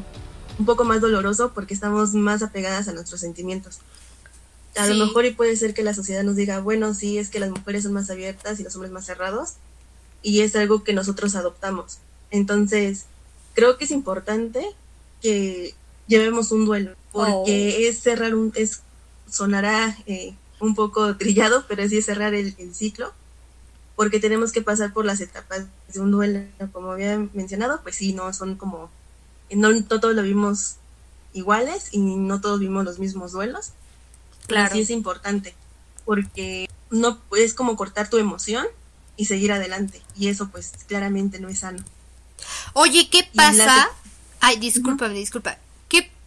un 0.59 0.66
poco 0.66 0.85
más 0.85 1.00
doloroso 1.00 1.52
porque 1.54 1.73
estamos 1.73 2.12
más 2.12 2.42
apegadas 2.42 2.88
a 2.88 2.92
nuestros 2.92 3.21
sentimientos. 3.21 3.78
A 4.76 4.87
lo 4.87 5.07
mejor 5.07 5.25
y 5.25 5.33
puede 5.33 5.57
ser 5.57 5.75
que 5.75 5.83
la 5.83 5.95
sociedad 5.95 6.23
nos 6.23 6.37
diga, 6.37 6.61
bueno, 6.61 6.95
sí, 6.95 7.18
es 7.18 7.30
que 7.30 7.40
las 7.40 7.50
mujeres 7.50 7.83
son 7.83 7.95
más 7.95 8.11
abiertas 8.11 8.61
y 8.61 8.62
los 8.62 8.75
hombres 8.76 8.92
más 8.92 9.07
cerrados, 9.07 9.54
y 10.23 10.42
es 10.42 10.54
algo 10.54 10.85
que 10.85 10.92
nosotros 10.92 11.35
adoptamos. 11.35 11.99
Entonces, 12.30 13.07
creo 13.54 13.76
que 13.76 13.87
es 13.87 13.90
importante 13.90 14.64
que 15.21 15.75
llevemos 16.07 16.52
un 16.52 16.64
duelo, 16.64 16.95
porque 17.11 17.75
oh. 17.76 17.88
es 17.88 17.99
cerrar 18.00 18.37
un, 18.37 18.52
es, 18.54 18.83
sonará 19.31 19.97
eh, 20.07 20.35
un 20.61 20.75
poco 20.75 21.17
trillado, 21.17 21.65
pero 21.69 21.89
sí 21.89 21.99
es 21.99 22.07
cerrar 22.07 22.35
el, 22.35 22.55
ciclo, 22.75 23.13
porque 23.97 24.21
tenemos 24.21 24.53
que 24.53 24.63
pasar 24.63 24.93
por 24.93 25.05
las 25.05 25.21
etapas 25.21 25.67
de 25.93 26.01
un 26.01 26.11
duelo, 26.11 26.45
como 26.73 26.93
había 26.93 27.19
mencionado, 27.35 27.81
pues 27.83 27.97
sí, 27.97 28.13
no 28.13 28.33
son 28.33 28.57
como, 28.57 28.91
no, 29.51 29.85
todos 29.85 30.15
lo 30.15 30.23
vimos 30.23 30.77
iguales 31.33 31.89
y 31.93 31.99
no 31.99 32.41
todos 32.41 32.61
vimos 32.61 32.85
los 32.85 32.99
mismos 32.99 33.33
duelos, 33.33 33.71
claro. 34.47 34.75
sí 34.75 34.81
es 34.81 34.91
importante, 34.91 35.55
porque 36.05 36.69
no 36.91 37.19
es 37.37 37.55
como 37.55 37.77
cortar 37.77 38.09
tu 38.09 38.19
emoción 38.19 38.67
y 39.17 39.27
seguir 39.27 39.53
adelante, 39.53 40.03
y 40.17 40.29
eso 40.29 40.49
pues 40.49 40.73
claramente 40.87 41.41
no 41.41 41.49
es 41.49 41.61
sano. 41.61 41.83
Oye, 42.75 43.09
¿qué 43.11 43.29
pasa? 43.35 43.91
Ay, 44.41 44.59
discúlpame, 44.59 45.15
disculpa. 45.15 45.59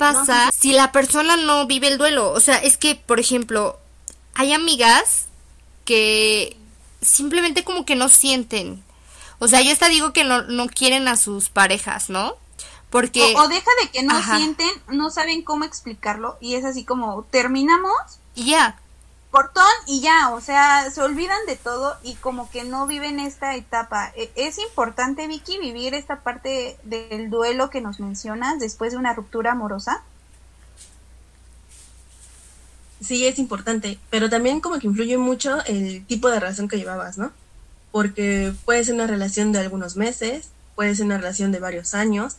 ¿Qué 0.02 0.18
pasa 0.18 0.52
si 0.52 0.74
la 0.74 0.92
persona 0.92 1.38
no 1.38 1.68
vive 1.68 1.88
el 1.88 1.98
duelo? 1.98 2.32
O 2.32 2.40
sea, 2.40 2.58
es 2.58 2.78
que, 2.78 2.96
por 2.96 3.20
ejemplo, 3.20 3.80
hay 4.34 4.54
amigas 4.54 5.28
que 5.86 6.58
simplemente 7.02 7.64
como 7.64 7.86
que 7.86 7.96
no 7.96 8.10
sienten. 8.10 8.84
O 9.40 9.48
sea, 9.48 9.62
yo 9.62 9.72
hasta 9.72 9.90
digo 9.90 10.14
que 10.14 10.24
no, 10.24 10.44
no 10.44 10.68
quieren 10.68 11.08
a 11.08 11.18
sus 11.18 11.50
parejas, 11.50 12.10
¿no? 12.10 12.36
Porque... 12.90 13.36
O, 13.38 13.48
deja 13.48 13.72
de 13.82 13.90
que 13.92 14.04
no 14.04 14.22
sienten, 14.22 14.70
no 14.90 15.10
saben 15.12 15.44
cómo 15.44 15.66
explicarlo 15.66 16.38
y 16.42 16.56
es 16.56 16.66
así 16.66 16.84
como 16.84 17.24
terminamos. 17.24 17.94
Y 18.36 18.52
ya 18.52 18.81
cortón 19.32 19.64
y 19.88 20.02
ya, 20.02 20.32
o 20.32 20.42
sea, 20.42 20.92
se 20.92 21.02
olvidan 21.02 21.40
de 21.48 21.56
todo 21.56 21.98
y 22.04 22.16
como 22.16 22.52
que 22.52 22.66
no 22.66 22.86
viven 22.86 23.20
esta 23.20 23.56
etapa. 23.56 24.12
E, 24.16 24.30
es 24.36 24.60
importante, 24.60 25.26
Vicky, 25.26 25.58
vivir 25.58 25.94
esta 25.94 26.20
parte 26.20 26.78
del 26.84 27.30
duelo 27.30 27.70
que 27.70 27.82
nos 27.82 28.00
mencionas 28.00 28.60
después 28.60 28.92
de 28.92 28.98
una 28.98 29.14
ruptura 29.14 29.54
amorosa. 29.54 30.04
Sí, 33.00 33.26
es 33.26 33.40
importante, 33.40 33.98
pero 34.12 34.30
también 34.30 34.60
como 34.60 34.78
que 34.78 34.88
influye 34.88 35.18
mucho 35.18 35.64
el 35.66 36.06
tipo 36.06 36.30
de 36.30 36.40
relación 36.40 36.68
que 36.68 36.78
llevabas, 36.78 37.18
¿no? 37.18 37.32
Porque 37.92 38.54
puede 38.66 38.84
ser 38.84 38.94
una 38.94 39.08
relación 39.08 39.52
de 39.52 39.60
algunos 39.60 39.96
meses, 39.96 40.50
puede 40.76 40.94
ser 40.94 41.06
una 41.06 41.18
relación 41.18 41.52
de 41.52 41.60
varios 41.60 41.96
años, 41.96 42.36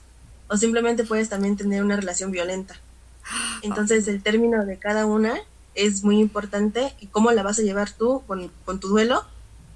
o 0.49 0.57
simplemente 0.57 1.05
puedes 1.05 1.31
también 1.31 1.57
tener 1.57 1.83
una 1.83 1.97
relación 1.97 2.31
violenta. 2.31 2.77
Entonces, 3.63 4.07
el 4.07 4.23
término 4.23 4.65
de 4.65 4.79
cada 4.79 5.07
una 5.07 5.41
es 5.75 6.05
muy 6.05 6.19
importante 6.19 6.95
y 7.01 7.07
cómo 7.07 7.33
la 7.33 7.43
vas 7.43 7.59
a 7.59 7.63
llevar 7.63 7.91
tú 7.91 8.23
con, 8.27 8.51
tu 8.81 8.89
duelo, 8.89 9.25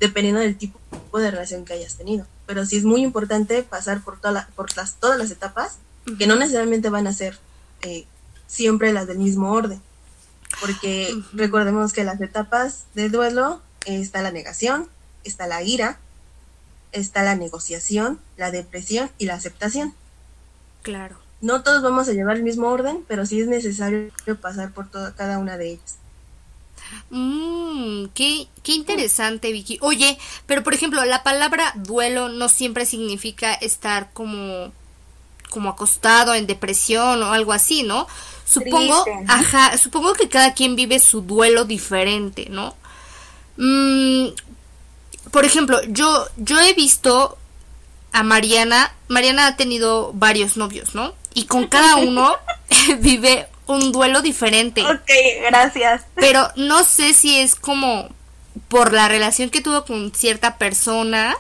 dependiendo 0.01 0.41
del 0.41 0.57
tipo 0.57 0.79
de 1.19 1.31
relación 1.31 1.65
que 1.65 1.73
hayas 1.73 1.97
tenido. 1.97 2.27
Pero 2.47 2.65
sí 2.67 2.77
es 2.77 2.85
muy 2.85 3.03
importante 3.03 3.63
pasar 3.63 4.03
por, 4.03 4.21
toda 4.21 4.49
por 4.55 4.77
las, 4.77 4.97
todas 4.97 5.19
las 5.19 5.31
etapas, 5.31 5.79
que 6.19 6.27
no 6.27 6.37
necesariamente 6.37 6.91
van 6.91 7.07
a 7.07 7.13
ser 7.13 7.39
eh, 7.83 8.07
siempre 8.47 8.93
las 8.93 9.07
del 9.07 9.19
mismo 9.19 9.53
orden. 9.53 9.81
Porque 10.61 11.15
recordemos 11.33 11.93
que 11.93 12.05
las 12.05 12.21
etapas 12.21 12.85
de 12.95 13.09
duelo 13.09 13.61
eh, 13.85 14.01
está 14.01 14.23
la 14.23 14.31
negación, 14.31 14.89
está 15.25 15.47
la 15.47 15.63
ira, 15.63 15.99
está 16.93 17.23
la 17.23 17.35
negociación, 17.35 18.21
la 18.37 18.51
depresión 18.51 19.11
y 19.19 19.27
la 19.27 19.35
aceptación. 19.35 19.95
Claro 20.83 21.26
no 21.41 21.63
todos 21.63 21.83
vamos 21.83 22.09
a 22.09 22.13
llevar 22.13 22.37
el 22.37 22.43
mismo 22.43 22.69
orden, 22.69 23.05
pero 23.07 23.27
sí 23.27 23.41
es 23.41 23.49
necesario 23.49 24.11
pasar 24.41 24.73
por 24.73 24.91
toda, 24.91 25.15
cada 25.15 25.39
una 25.39 25.57
de 25.57 25.73
ellas. 25.73 25.99
Mmm, 27.11 28.07
qué, 28.15 28.49
qué 28.63 28.73
interesante, 28.73 29.53
Vicky. 29.53 29.79
Oye, 29.81 30.19
pero 30.47 30.63
por 30.63 30.75
ejemplo, 30.75 31.05
la 31.05 31.23
palabra 31.23 31.73
duelo 31.77 32.29
no 32.29 32.49
siempre 32.49 32.87
significa 32.87 33.55
estar 33.55 34.13
como, 34.13 34.73
como 35.51 35.71
acostado 35.71 36.35
en 36.35 36.47
depresión 36.47 37.23
o 37.23 37.33
algo 37.33 37.53
así, 37.53 37.83
¿no? 37.83 38.07
Supongo, 38.45 39.05
ajá, 39.27 39.77
supongo 39.77 40.15
que 40.15 40.29
cada 40.29 40.55
quien 40.55 40.77
vive 40.77 41.01
su 41.01 41.21
duelo 41.21 41.65
diferente, 41.65 42.47
¿no? 42.49 42.77
Mm, 43.57 44.29
por 45.33 45.45
ejemplo, 45.45 45.81
yo, 45.89 46.27
yo 46.37 46.61
he 46.61 46.73
visto 46.75 47.37
a 48.13 48.23
Mariana, 48.23 48.95
Mariana 49.09 49.49
ha 49.49 49.57
tenido 49.57 50.13
varios 50.15 50.57
novios, 50.57 50.95
¿no? 50.95 51.13
Y 51.37 51.45
con 51.45 51.67
cada 51.67 51.97
uno 51.97 52.35
vive 53.01 53.47
un 53.67 53.93
duelo 53.93 54.23
diferente. 54.23 54.83
Ok, 54.83 55.11
gracias. 55.43 56.03
Pero 56.15 56.49
no 56.57 56.83
sé 56.83 57.13
si 57.13 57.39
es 57.39 57.55
como 57.55 58.09
por 58.69 58.95
la 58.95 59.07
relación 59.07 59.51
que 59.51 59.61
tuvo 59.61 59.85
con 59.85 60.15
cierta 60.15 60.57
persona 60.57 61.37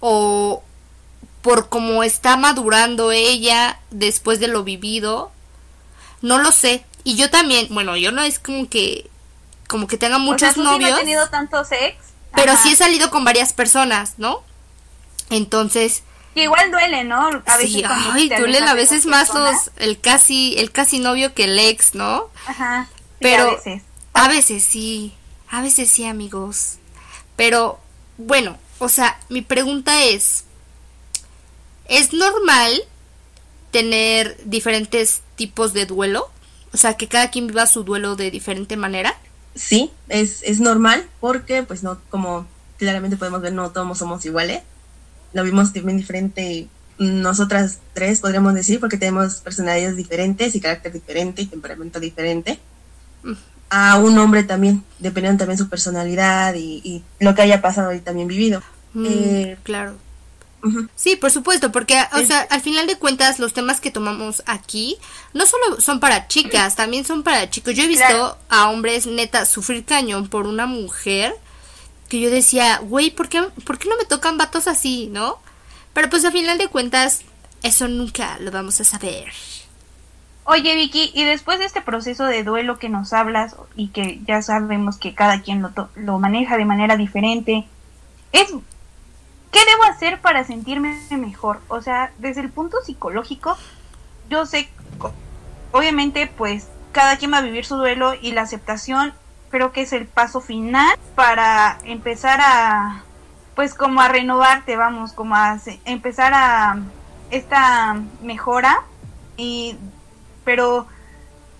o 0.00 0.60
por 1.40 1.68
cómo 1.68 2.02
está 2.02 2.36
madurando 2.36 3.12
ella 3.12 3.78
después 3.92 4.40
de 4.40 4.48
lo 4.48 4.64
vivido. 4.64 5.30
No 6.20 6.38
lo 6.38 6.50
sé. 6.50 6.84
Y 7.04 7.14
yo 7.14 7.30
también, 7.30 7.68
bueno, 7.70 7.96
yo 7.96 8.10
no 8.10 8.22
es 8.22 8.40
como 8.40 8.68
que 8.68 9.08
como 9.68 9.86
que 9.86 9.98
tenga 9.98 10.18
muchos 10.18 10.56
novios. 10.56 10.90
no 10.90 10.96
he 10.96 11.00
tenido 11.00 11.28
tantos 11.28 11.70
ex. 11.70 11.96
Pero 12.34 12.56
sí 12.56 12.72
he 12.72 12.76
salido 12.76 13.08
con 13.10 13.24
varias 13.24 13.52
personas, 13.52 14.14
¿no? 14.16 14.42
Entonces, 15.30 16.02
que 16.34 16.44
igual 16.44 16.70
duele, 16.70 17.04
¿no? 17.04 17.20
A 17.46 17.56
veces 17.56 17.72
sí, 17.72 17.82
ay, 17.86 18.28
duelen 18.28 18.64
a 18.64 18.74
veces 18.74 19.06
más 19.06 19.34
los, 19.34 19.70
el 19.76 20.00
casi, 20.00 20.54
el 20.58 20.72
casi 20.72 20.98
novio 20.98 21.34
que 21.34 21.44
el 21.44 21.58
ex, 21.58 21.94
¿no? 21.94 22.30
Ajá. 22.46 22.88
Pero 23.18 23.44
a 23.44 23.54
veces. 23.54 23.82
a 24.14 24.28
veces 24.28 24.64
sí, 24.64 25.14
a 25.48 25.62
veces 25.62 25.90
sí, 25.90 26.04
amigos. 26.04 26.78
Pero 27.36 27.78
bueno, 28.18 28.58
o 28.78 28.88
sea, 28.88 29.18
mi 29.28 29.42
pregunta 29.42 30.04
es, 30.04 30.44
¿es 31.86 32.12
normal 32.12 32.82
tener 33.70 34.38
diferentes 34.44 35.22
tipos 35.36 35.72
de 35.72 35.86
duelo? 35.86 36.30
O 36.72 36.76
sea, 36.76 36.96
que 36.96 37.08
cada 37.08 37.30
quien 37.30 37.46
viva 37.46 37.66
su 37.66 37.84
duelo 37.84 38.16
de 38.16 38.30
diferente 38.30 38.76
manera. 38.76 39.14
Sí, 39.54 39.92
es, 40.08 40.42
es 40.42 40.60
normal 40.60 41.06
porque, 41.20 41.62
pues 41.62 41.82
no, 41.82 42.00
como 42.08 42.46
claramente 42.78 43.18
podemos 43.18 43.42
ver, 43.42 43.52
no 43.52 43.70
todos 43.70 43.98
somos 43.98 44.24
iguales 44.24 44.62
lo 45.32 45.44
vimos 45.44 45.72
también 45.72 45.98
diferente 45.98 46.68
nosotras 46.98 47.78
tres, 47.94 48.20
podríamos 48.20 48.54
decir, 48.54 48.80
porque 48.80 48.96
tenemos 48.96 49.36
personalidades 49.36 49.96
diferentes 49.96 50.54
y 50.54 50.60
carácter 50.60 50.92
diferente 50.92 51.42
y 51.42 51.46
temperamento 51.46 52.00
diferente. 52.00 52.58
A 53.70 53.96
un 53.96 54.18
hombre 54.18 54.44
también, 54.44 54.84
dependiendo 54.98 55.38
también 55.38 55.58
su 55.58 55.68
personalidad 55.68 56.54
y, 56.54 57.02
lo 57.18 57.34
que 57.34 57.42
haya 57.42 57.62
pasado 57.62 57.92
y 57.92 58.00
también 58.00 58.28
vivido. 58.28 58.62
Mm, 58.92 59.06
eh, 59.06 59.56
claro. 59.62 59.96
Sí, 60.94 61.16
por 61.16 61.32
supuesto, 61.32 61.72
porque, 61.72 61.98
o 62.12 62.24
sea, 62.24 62.42
al 62.42 62.60
final 62.60 62.86
de 62.86 62.96
cuentas, 62.96 63.40
los 63.40 63.52
temas 63.52 63.80
que 63.80 63.90
tomamos 63.90 64.44
aquí 64.46 64.96
no 65.34 65.44
solo 65.44 65.80
son 65.80 65.98
para 65.98 66.28
chicas, 66.28 66.76
también 66.76 67.04
son 67.04 67.24
para 67.24 67.50
chicos. 67.50 67.74
Yo 67.74 67.82
he 67.82 67.88
visto 67.88 68.38
a 68.48 68.68
hombres 68.68 69.06
neta 69.06 69.44
sufrir 69.44 69.84
cañón 69.84 70.28
por 70.28 70.46
una 70.46 70.66
mujer 70.66 71.34
que 72.12 72.20
yo 72.20 72.30
decía, 72.30 72.78
güey, 72.80 73.10
¿por 73.10 73.30
qué, 73.30 73.40
¿por 73.64 73.78
qué 73.78 73.88
no 73.88 73.96
me 73.96 74.04
tocan 74.04 74.36
vatos 74.36 74.68
así, 74.68 75.08
no? 75.10 75.38
Pero 75.94 76.10
pues 76.10 76.26
a 76.26 76.30
final 76.30 76.58
de 76.58 76.68
cuentas, 76.68 77.22
eso 77.62 77.88
nunca 77.88 78.36
lo 78.38 78.50
vamos 78.50 78.78
a 78.82 78.84
saber. 78.84 79.32
Oye, 80.44 80.74
Vicky, 80.74 81.10
y 81.14 81.24
después 81.24 81.58
de 81.58 81.64
este 81.64 81.80
proceso 81.80 82.26
de 82.26 82.44
duelo 82.44 82.78
que 82.78 82.90
nos 82.90 83.14
hablas 83.14 83.56
y 83.76 83.88
que 83.88 84.20
ya 84.26 84.42
sabemos 84.42 84.98
que 84.98 85.14
cada 85.14 85.40
quien 85.40 85.62
lo, 85.62 85.72
lo 85.94 86.18
maneja 86.18 86.58
de 86.58 86.66
manera 86.66 86.98
diferente, 86.98 87.64
es 88.32 88.48
¿qué 89.50 89.60
debo 89.64 89.84
hacer 89.84 90.20
para 90.20 90.44
sentirme 90.44 91.00
mejor? 91.12 91.62
O 91.68 91.80
sea, 91.80 92.12
desde 92.18 92.42
el 92.42 92.50
punto 92.50 92.76
psicológico, 92.84 93.56
yo 94.28 94.44
sé, 94.44 94.68
obviamente, 95.70 96.26
pues 96.26 96.68
cada 96.92 97.16
quien 97.16 97.32
va 97.32 97.38
a 97.38 97.40
vivir 97.40 97.64
su 97.64 97.76
duelo 97.76 98.12
y 98.20 98.32
la 98.32 98.42
aceptación 98.42 99.14
creo 99.52 99.70
que 99.70 99.82
es 99.82 99.92
el 99.92 100.06
paso 100.06 100.40
final 100.40 100.98
para 101.14 101.78
empezar 101.84 102.40
a, 102.42 103.04
pues 103.54 103.74
como 103.74 104.00
a 104.00 104.08
renovarte, 104.08 104.76
vamos, 104.76 105.12
como 105.12 105.36
a 105.36 105.60
empezar 105.84 106.32
a 106.34 106.80
esta 107.30 108.00
mejora 108.22 108.82
y, 109.36 109.76
pero 110.44 110.86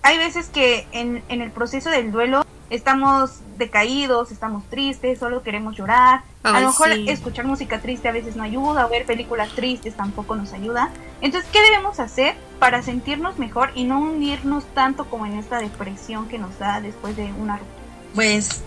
hay 0.01 0.17
veces 0.17 0.49
que 0.49 0.85
en, 0.91 1.23
en 1.29 1.41
el 1.41 1.51
proceso 1.51 1.89
del 1.89 2.11
duelo 2.11 2.43
estamos 2.71 3.41
decaídos, 3.57 4.31
estamos 4.31 4.63
tristes, 4.65 5.19
solo 5.19 5.43
queremos 5.43 5.75
llorar. 5.75 6.23
a 6.41 6.59
lo 6.59 6.67
mejor 6.67 6.89
escuchar 6.91 7.45
música 7.45 7.79
triste 7.79 8.09
a 8.09 8.11
veces 8.11 8.35
no 8.35 8.43
ayuda, 8.43 8.87
o 8.87 8.89
ver 8.89 9.05
películas 9.05 9.49
tristes 9.49 9.95
tampoco 9.95 10.35
nos 10.35 10.53
ayuda. 10.53 10.89
Entonces, 11.21 11.47
¿qué 11.53 11.61
debemos 11.61 11.99
hacer 11.99 12.35
para 12.57 12.81
sentirnos 12.81 13.37
mejor 13.37 13.69
y 13.75 13.83
no 13.83 13.99
unirnos 13.99 14.65
tanto 14.73 15.05
como 15.05 15.27
en 15.27 15.37
esta 15.37 15.59
depresión 15.59 16.27
que 16.27 16.39
nos 16.39 16.57
da 16.57 16.81
después 16.81 17.15
de 17.15 17.31
una 17.33 17.57
ruptura? 17.57 17.82
Pues 18.13 18.61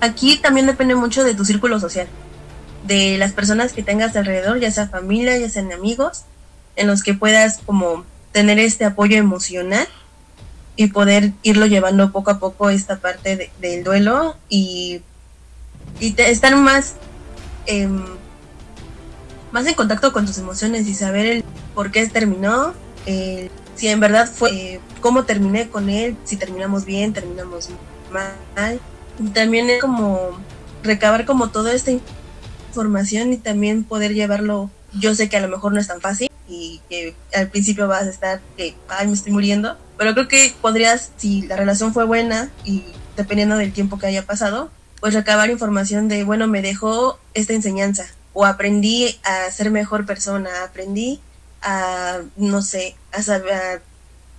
aquí 0.00 0.38
también 0.38 0.66
depende 0.66 0.94
mucho 0.94 1.24
de 1.24 1.34
tu 1.34 1.44
círculo 1.44 1.80
social, 1.80 2.06
de 2.86 3.18
las 3.18 3.32
personas 3.32 3.72
que 3.72 3.82
tengas 3.82 4.16
alrededor, 4.16 4.60
ya 4.60 4.70
sea 4.70 4.88
familia, 4.88 5.36
ya 5.38 5.48
sean 5.48 5.72
amigos, 5.72 6.24
en 6.76 6.86
los 6.86 7.02
que 7.02 7.14
puedas 7.14 7.58
como 7.64 8.04
tener 8.32 8.58
este 8.58 8.84
apoyo 8.84 9.16
emocional 9.16 9.88
y 10.76 10.88
poder 10.88 11.32
irlo 11.42 11.66
llevando 11.66 12.12
poco 12.12 12.30
a 12.30 12.38
poco 12.38 12.68
esta 12.70 12.98
parte 12.98 13.50
del 13.60 13.82
duelo 13.82 14.36
y, 14.48 15.00
y 16.00 16.14
estar 16.20 16.54
más, 16.54 16.94
em, 17.64 18.04
más 19.52 19.66
en 19.66 19.74
contacto 19.74 20.12
con 20.12 20.26
tus 20.26 20.36
emociones 20.38 20.86
y 20.86 20.94
saber 20.94 21.26
el 21.26 21.44
por 21.74 21.90
qué 21.90 22.06
terminó, 22.06 22.74
si 23.76 23.88
en 23.88 24.00
verdad 24.00 24.30
fue, 24.30 24.50
eh, 24.52 24.80
cómo 25.00 25.24
terminé 25.24 25.68
con 25.68 25.88
él, 25.88 26.16
si 26.24 26.36
terminamos 26.36 26.84
bien, 26.84 27.12
terminamos 27.12 27.70
mal. 27.70 27.78
También 29.32 29.70
es 29.70 29.80
como 29.80 30.38
recabar 30.82 31.24
como 31.24 31.50
toda 31.50 31.72
esta 31.72 31.90
información 32.68 33.32
y 33.32 33.36
también 33.38 33.84
poder 33.84 34.14
llevarlo. 34.14 34.70
Yo 34.92 35.14
sé 35.14 35.28
que 35.28 35.36
a 35.36 35.40
lo 35.40 35.48
mejor 35.48 35.72
no 35.72 35.80
es 35.80 35.88
tan 35.88 36.00
fácil 36.00 36.30
y 36.48 36.80
que 36.88 37.14
al 37.34 37.48
principio 37.48 37.88
vas 37.88 38.04
a 38.04 38.10
estar 38.10 38.40
que, 38.56 38.74
ay, 38.88 39.08
me 39.08 39.14
estoy 39.14 39.32
muriendo, 39.32 39.76
pero 39.98 40.14
creo 40.14 40.28
que 40.28 40.54
podrías, 40.60 41.10
si 41.16 41.42
la 41.42 41.56
relación 41.56 41.92
fue 41.92 42.04
buena 42.04 42.50
y 42.64 42.84
dependiendo 43.16 43.56
del 43.56 43.72
tiempo 43.72 43.98
que 43.98 44.06
haya 44.06 44.24
pasado, 44.24 44.70
pues 45.00 45.14
recabar 45.14 45.50
información 45.50 46.08
de, 46.08 46.24
bueno, 46.24 46.46
me 46.46 46.62
dejó 46.62 47.18
esta 47.34 47.52
enseñanza 47.52 48.06
o 48.32 48.44
aprendí 48.44 49.18
a 49.24 49.50
ser 49.50 49.70
mejor 49.70 50.06
persona, 50.06 50.50
aprendí 50.64 51.20
a, 51.62 52.20
no 52.36 52.62
sé, 52.62 52.96
a, 53.12 53.22
saber, 53.22 53.52
a 53.52 53.80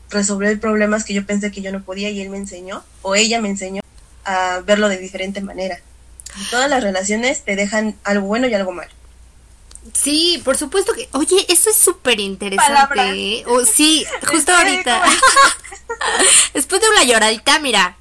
resolver 0.10 0.60
problemas 0.60 1.04
que 1.04 1.14
yo 1.14 1.26
pensé 1.26 1.52
que 1.52 1.62
yo 1.62 1.72
no 1.72 1.84
podía 1.84 2.10
y 2.10 2.22
él 2.22 2.30
me 2.30 2.38
enseñó 2.38 2.84
o 3.02 3.16
ella 3.16 3.42
me 3.42 3.50
enseñó 3.50 3.82
a 4.26 4.62
verlo 4.66 4.90
de 4.90 4.98
diferente 4.98 5.42
manera. 5.42 5.80
todas 6.52 6.70
las 6.70 6.84
relaciones 6.84 7.44
te 7.44 7.56
dejan 7.56 7.96
algo 8.04 8.28
bueno 8.28 8.48
y 8.48 8.54
algo 8.54 8.72
malo. 8.72 8.92
Sí, 9.94 10.42
por 10.44 10.58
supuesto 10.58 10.94
que. 10.94 11.08
Oye, 11.14 11.46
eso 11.50 11.70
es 11.70 11.78
súper 11.78 12.20
interesante. 12.20 13.40
¿eh? 13.40 13.46
sí, 13.72 14.06
justo 14.28 14.52
ahorita. 14.54 15.04
Después 16.54 16.82
de 16.82 16.90
una 16.90 17.04
lloradita, 17.04 17.60
mira, 17.60 17.98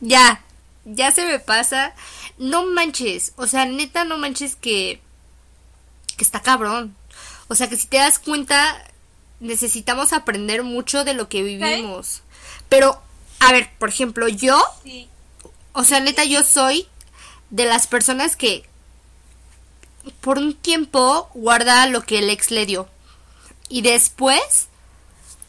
ya, 0.00 0.42
ya 0.84 1.10
se 1.12 1.24
me 1.24 1.38
pasa. 1.38 1.94
No 2.38 2.66
manches, 2.66 3.32
o 3.36 3.46
sea, 3.46 3.64
neta, 3.64 4.04
no 4.04 4.18
manches 4.18 4.56
que. 4.56 5.00
que 6.16 6.24
está 6.24 6.40
cabrón. 6.40 6.94
O 7.48 7.54
sea, 7.54 7.68
que 7.68 7.76
si 7.76 7.86
te 7.86 7.98
das 7.98 8.18
cuenta, 8.18 8.82
necesitamos 9.42 10.12
aprender 10.12 10.62
mucho 10.62 11.04
de 11.04 11.14
lo 11.14 11.28
que 11.28 11.42
vivimos. 11.42 12.22
Pero, 12.68 13.02
a 13.40 13.52
ver, 13.52 13.70
por 13.78 13.88
ejemplo, 13.88 14.28
yo. 14.28 14.62
O 15.72 15.84
sea, 15.84 16.00
neta, 16.00 16.24
yo 16.24 16.42
soy 16.42 16.86
de 17.50 17.66
las 17.66 17.86
personas 17.86 18.36
que 18.36 18.64
por 20.20 20.38
un 20.38 20.54
tiempo 20.54 21.28
guarda 21.34 21.86
lo 21.86 22.02
que 22.02 22.18
el 22.18 22.30
ex 22.30 22.50
le 22.50 22.66
dio. 22.66 22.88
Y 23.68 23.82
después 23.82 24.68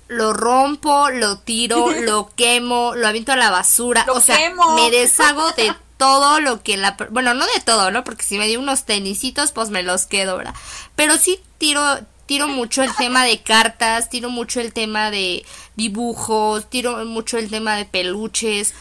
lo 0.07 0.33
rompo, 0.33 1.09
lo 1.09 1.39
tiro, 1.39 1.91
lo 2.01 2.29
quemo, 2.35 2.93
lo 2.95 3.07
aviento 3.07 3.31
a 3.31 3.37
la 3.37 3.51
basura. 3.51 4.05
o 4.09 4.21
sea, 4.21 4.37
me 4.75 4.91
deshago 4.91 5.51
de 5.53 5.73
todo 5.97 6.39
lo 6.39 6.63
que 6.63 6.77
la... 6.77 6.97
Bueno, 7.11 7.33
no 7.33 7.45
de 7.45 7.61
todo, 7.61 7.91
¿no? 7.91 8.03
Porque 8.03 8.23
si 8.23 8.37
me 8.37 8.47
dio 8.47 8.59
unos 8.59 8.85
tenisitos, 8.85 9.51
pues 9.51 9.69
me 9.69 9.83
los 9.83 10.05
quedo, 10.05 10.37
¿verdad? 10.37 10.55
Pero 10.95 11.17
sí 11.17 11.39
tiro, 11.57 11.99
tiro 12.25 12.47
mucho 12.47 12.83
el 12.83 12.95
tema 12.95 13.25
de 13.25 13.41
cartas, 13.41 14.09
tiro 14.09 14.29
mucho 14.29 14.59
el 14.59 14.73
tema 14.73 15.11
de 15.11 15.45
dibujos, 15.75 16.69
tiro 16.69 17.03
mucho 17.05 17.37
el 17.37 17.49
tema 17.49 17.75
de 17.75 17.85
peluches. 17.85 18.73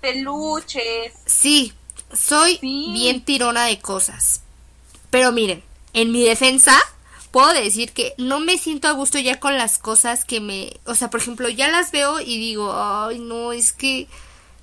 Peluches. 0.00 1.12
Sí, 1.26 1.72
soy 2.12 2.58
bien 2.62 3.24
tirona 3.24 3.64
de 3.64 3.78
cosas. 3.80 4.42
Pero 5.10 5.32
miren, 5.32 5.62
en 5.92 6.12
mi 6.12 6.22
defensa, 6.22 6.78
puedo 7.30 7.52
decir 7.52 7.92
que 7.92 8.14
no 8.16 8.40
me 8.40 8.58
siento 8.58 8.88
a 8.88 8.92
gusto 8.92 9.18
ya 9.18 9.38
con 9.38 9.56
las 9.56 9.78
cosas 9.78 10.24
que 10.24 10.40
me, 10.40 10.72
o 10.84 10.94
sea, 10.94 11.10
por 11.10 11.20
ejemplo, 11.20 11.48
ya 11.48 11.68
las 11.68 11.92
veo 11.92 12.20
y 12.20 12.38
digo, 12.38 12.72
ay, 12.74 13.18
no, 13.18 13.52
es 13.52 13.72
que, 13.72 14.08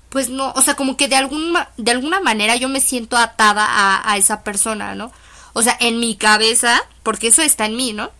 pues 0.08 0.28
no, 0.28 0.52
o 0.52 0.62
sea, 0.62 0.74
como 0.74 0.96
que 0.96 1.08
de 1.08 1.16
alguna, 1.16 1.70
de 1.76 1.90
alguna 1.90 2.20
manera 2.20 2.56
yo 2.56 2.68
me 2.68 2.80
siento 2.80 3.16
atada 3.16 3.66
a, 4.04 4.16
esa 4.16 4.42
persona, 4.42 4.94
¿no? 4.94 5.12
O 5.52 5.62
sea, 5.62 5.76
en 5.80 6.00
mi 6.00 6.16
cabeza, 6.16 6.82
porque 7.02 7.28
eso 7.28 7.42
está 7.42 7.66
en 7.66 7.76
mí, 7.76 7.92
¿no? 7.92 8.10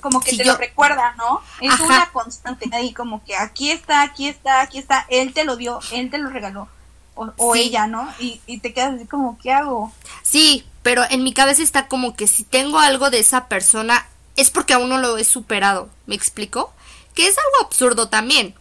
Como 0.00 0.20
que 0.20 0.36
te 0.36 0.44
lo 0.44 0.56
recuerda, 0.56 1.14
¿no? 1.16 1.40
Es 1.60 1.78
una 1.78 2.10
constante 2.10 2.68
ahí, 2.72 2.92
como 2.92 3.24
que 3.24 3.36
aquí 3.36 3.70
está, 3.70 4.02
aquí 4.02 4.26
está, 4.26 4.60
aquí 4.60 4.78
está, 4.78 5.06
él 5.08 5.32
te 5.32 5.44
lo 5.44 5.56
dio, 5.56 5.78
él 5.92 6.10
te 6.10 6.18
lo 6.18 6.28
regaló, 6.28 6.68
o, 7.14 7.54
ella, 7.54 7.86
¿no? 7.86 8.12
Y, 8.18 8.40
y 8.46 8.58
te 8.58 8.72
quedas 8.72 8.94
así 8.94 9.06
como, 9.06 9.38
¿qué 9.38 9.52
hago? 9.52 9.92
Sí, 10.22 10.66
pero 10.82 11.04
en 11.08 11.22
mi 11.22 11.32
cabeza 11.32 11.62
está 11.62 11.86
como 11.86 12.16
que 12.16 12.26
si 12.26 12.42
tengo 12.42 12.80
algo 12.80 13.10
de 13.10 13.20
esa 13.20 13.46
persona 13.46 14.06
es 14.36 14.50
porque 14.50 14.74
aún 14.74 14.88
no 14.88 14.98
lo 14.98 15.16
he 15.18 15.24
superado, 15.24 15.88
¿me 16.06 16.14
explico? 16.14 16.72
Que 17.14 17.28
es 17.28 17.36
algo 17.38 17.66
absurdo 17.66 18.08
también. 18.08 18.54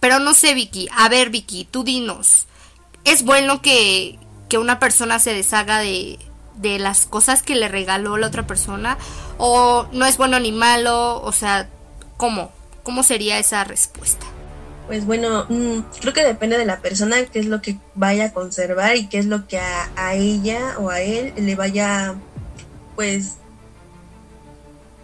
Pero 0.00 0.18
no 0.20 0.32
sé, 0.34 0.54
Vicky, 0.54 0.88
a 0.96 1.08
ver, 1.08 1.30
Vicky, 1.30 1.64
tú 1.64 1.82
dinos, 1.82 2.46
¿es 3.04 3.24
bueno 3.24 3.60
que, 3.60 4.18
que 4.48 4.58
una 4.58 4.78
persona 4.78 5.18
se 5.18 5.34
deshaga 5.34 5.78
de, 5.80 6.18
de 6.58 6.78
las 6.78 7.06
cosas 7.06 7.42
que 7.42 7.56
le 7.56 7.68
regaló 7.68 8.16
la 8.16 8.26
otra 8.26 8.46
persona? 8.46 8.98
¿O 9.38 9.86
no 9.92 10.06
es 10.06 10.16
bueno 10.16 10.38
ni 10.40 10.52
malo? 10.52 11.22
O 11.22 11.32
sea, 11.32 11.68
¿cómo? 12.16 12.52
¿Cómo 12.82 13.02
sería 13.02 13.38
esa 13.38 13.64
respuesta? 13.64 14.26
Pues 14.86 15.04
bueno, 15.04 15.44
mm, 15.50 15.80
creo 16.00 16.14
que 16.14 16.24
depende 16.24 16.56
de 16.56 16.64
la 16.64 16.80
persona 16.80 17.22
qué 17.26 17.40
es 17.40 17.46
lo 17.46 17.60
que 17.60 17.76
vaya 17.94 18.26
a 18.26 18.32
conservar 18.32 18.96
y 18.96 19.06
qué 19.06 19.18
es 19.18 19.26
lo 19.26 19.46
que 19.46 19.58
a, 19.58 20.14
ella 20.14 20.76
o 20.78 20.88
a 20.88 21.02
él 21.02 21.34
le 21.36 21.54
vaya, 21.56 22.14
pues, 22.96 23.34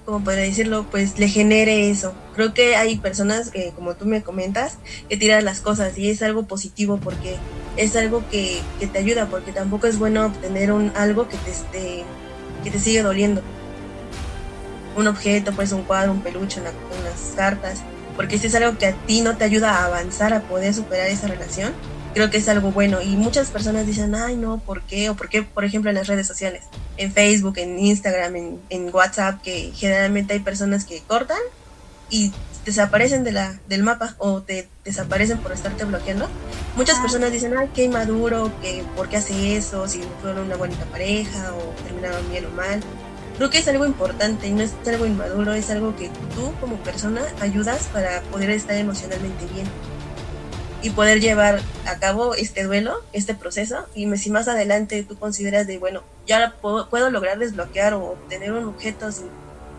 como 0.07 0.25
podría 0.25 0.45
decirlo, 0.45 0.87
pues 0.91 1.19
le 1.19 1.29
genere 1.29 1.91
eso. 1.91 2.15
Creo 2.35 2.55
que 2.55 2.77
hay 2.77 2.99
personas, 2.99 3.51
que, 3.51 3.73
como 3.75 3.95
tú 3.95 4.07
me 4.07 4.23
comentas, 4.23 4.79
que 5.09 5.17
tiran 5.17 5.45
las 5.45 5.61
cosas 5.61 5.97
y 5.99 6.11
es 6.11 6.23
algo 6.23 6.45
positivo 6.47 6.99
porque 7.03 7.37
es 7.77 7.97
algo 7.97 8.25
que, 8.31 8.61
que 8.79 8.87
te 8.87 8.99
ayuda, 8.99 9.27
porque 9.27 9.53
tampoco 9.53 9.87
es 9.87 9.99
bueno 9.99 10.27
obtener 10.27 10.73
un, 10.73 10.93
algo 10.97 11.29
que 11.29 11.37
te, 11.39 11.51
esté, 11.51 12.05
que 12.63 12.71
te 12.71 12.79
sigue 12.79 13.03
doliendo. 13.03 13.43
Un 14.97 15.07
objeto, 15.07 15.53
pues 15.53 15.73
un 15.73 15.83
cuadro, 15.83 16.13
un 16.13 16.23
peluche, 16.23 16.61
unas 16.61 17.35
cartas 17.37 17.83
porque 18.17 18.39
si 18.39 18.47
es 18.47 18.55
algo 18.55 18.79
que 18.79 18.87
a 18.87 18.93
ti 18.93 19.21
no 19.21 19.37
te 19.37 19.45
ayuda 19.45 19.73
a 19.73 19.87
avanzar, 19.87 20.33
a 20.35 20.43
poder 20.43 20.73
superar 20.73 21.09
esa 21.09 21.27
relación, 21.27 21.73
creo 22.15 22.31
que 22.31 22.37
es 22.37 22.49
algo 22.49 22.71
bueno. 22.71 23.03
Y 23.03 23.17
muchas 23.17 23.51
personas 23.51 23.87
dicen, 23.87 24.15
ay, 24.15 24.37
no, 24.37 24.59
¿por 24.59 24.83
qué? 24.83 25.11
O 25.11 25.17
por 25.17 25.29
qué, 25.29 25.43
por 25.43 25.65
ejemplo, 25.65 25.91
en 25.91 25.97
las 25.97 26.07
redes 26.07 26.27
sociales, 26.27 26.65
en 26.97 27.13
Facebook, 27.13 27.59
en 27.59 27.79
Instagram, 27.79 28.37
en, 28.69 28.95
WhatsApp, 28.95 29.43
que 29.43 29.73
generalmente 29.75 30.35
hay 30.35 30.41
personas 30.41 30.85
que 30.85 31.03
cortan 31.07 31.39
y 32.15 32.33
desaparecen 32.65 33.25
de 33.25 33.33
la, 33.33 33.59
del 33.69 33.83
mapa 33.83 34.15
o 34.19 34.43
te 34.43 34.69
desaparecen 34.85 35.39
por 35.39 35.51
estarte 35.51 35.85
bloqueando. 35.85 36.29
Muchas 36.77 36.99
ah. 36.99 37.03
personas 37.03 37.33
dicen, 37.33 37.57
ay, 37.59 37.71
qué 37.75 37.85
inmaduro, 37.85 38.53
que, 38.63 38.85
¿por 38.95 39.09
qué 39.09 39.17
hace 39.17 39.57
eso? 39.57 39.89
Si 39.89 40.01
fueron 40.23 40.47
una 40.47 40.57
bonita 40.57 40.85
pareja 40.87 41.53
o 41.55 41.75
terminaron 41.83 42.31
bien 42.31 42.47
o 42.47 42.51
mal 42.51 42.81
creo 43.37 43.51
que 43.51 43.59
es 43.59 43.67
algo 43.67 43.85
importante 43.85 44.47
y 44.47 44.53
no 44.53 44.63
es 44.63 44.75
algo 44.87 45.07
inmaduro, 45.07 45.55
es 45.55 45.69
algo 45.69 45.97
que 45.97 46.09
tú 46.37 46.53
como 46.61 46.77
persona 46.77 47.23
ayudas 47.41 47.89
para 47.93 48.23
poder 48.23 48.51
estar 48.51 48.77
emocionalmente 48.77 49.47
bien 49.53 49.67
y 50.83 50.91
poder 50.91 51.21
llevar 51.21 51.61
a 51.87 51.99
cabo 51.99 52.37
este 52.37 52.63
duelo, 52.63 53.03
este 53.13 53.35
proceso 53.35 53.87
y 53.95 54.15
si 54.19 54.31
más 54.31 54.47
adelante 54.47 55.03
tú 55.03 55.19
consideras 55.19 55.67
de, 55.67 55.79
bueno, 55.79 56.05
ya 56.27 56.55
puedo, 56.61 56.89
puedo 56.89 57.11
lograr 57.11 57.39
desbloquear 57.39 57.95
o 57.95 58.13
obtener 58.13 58.53
un 58.53 58.65
objeto 58.67 59.11
sin 59.11 59.27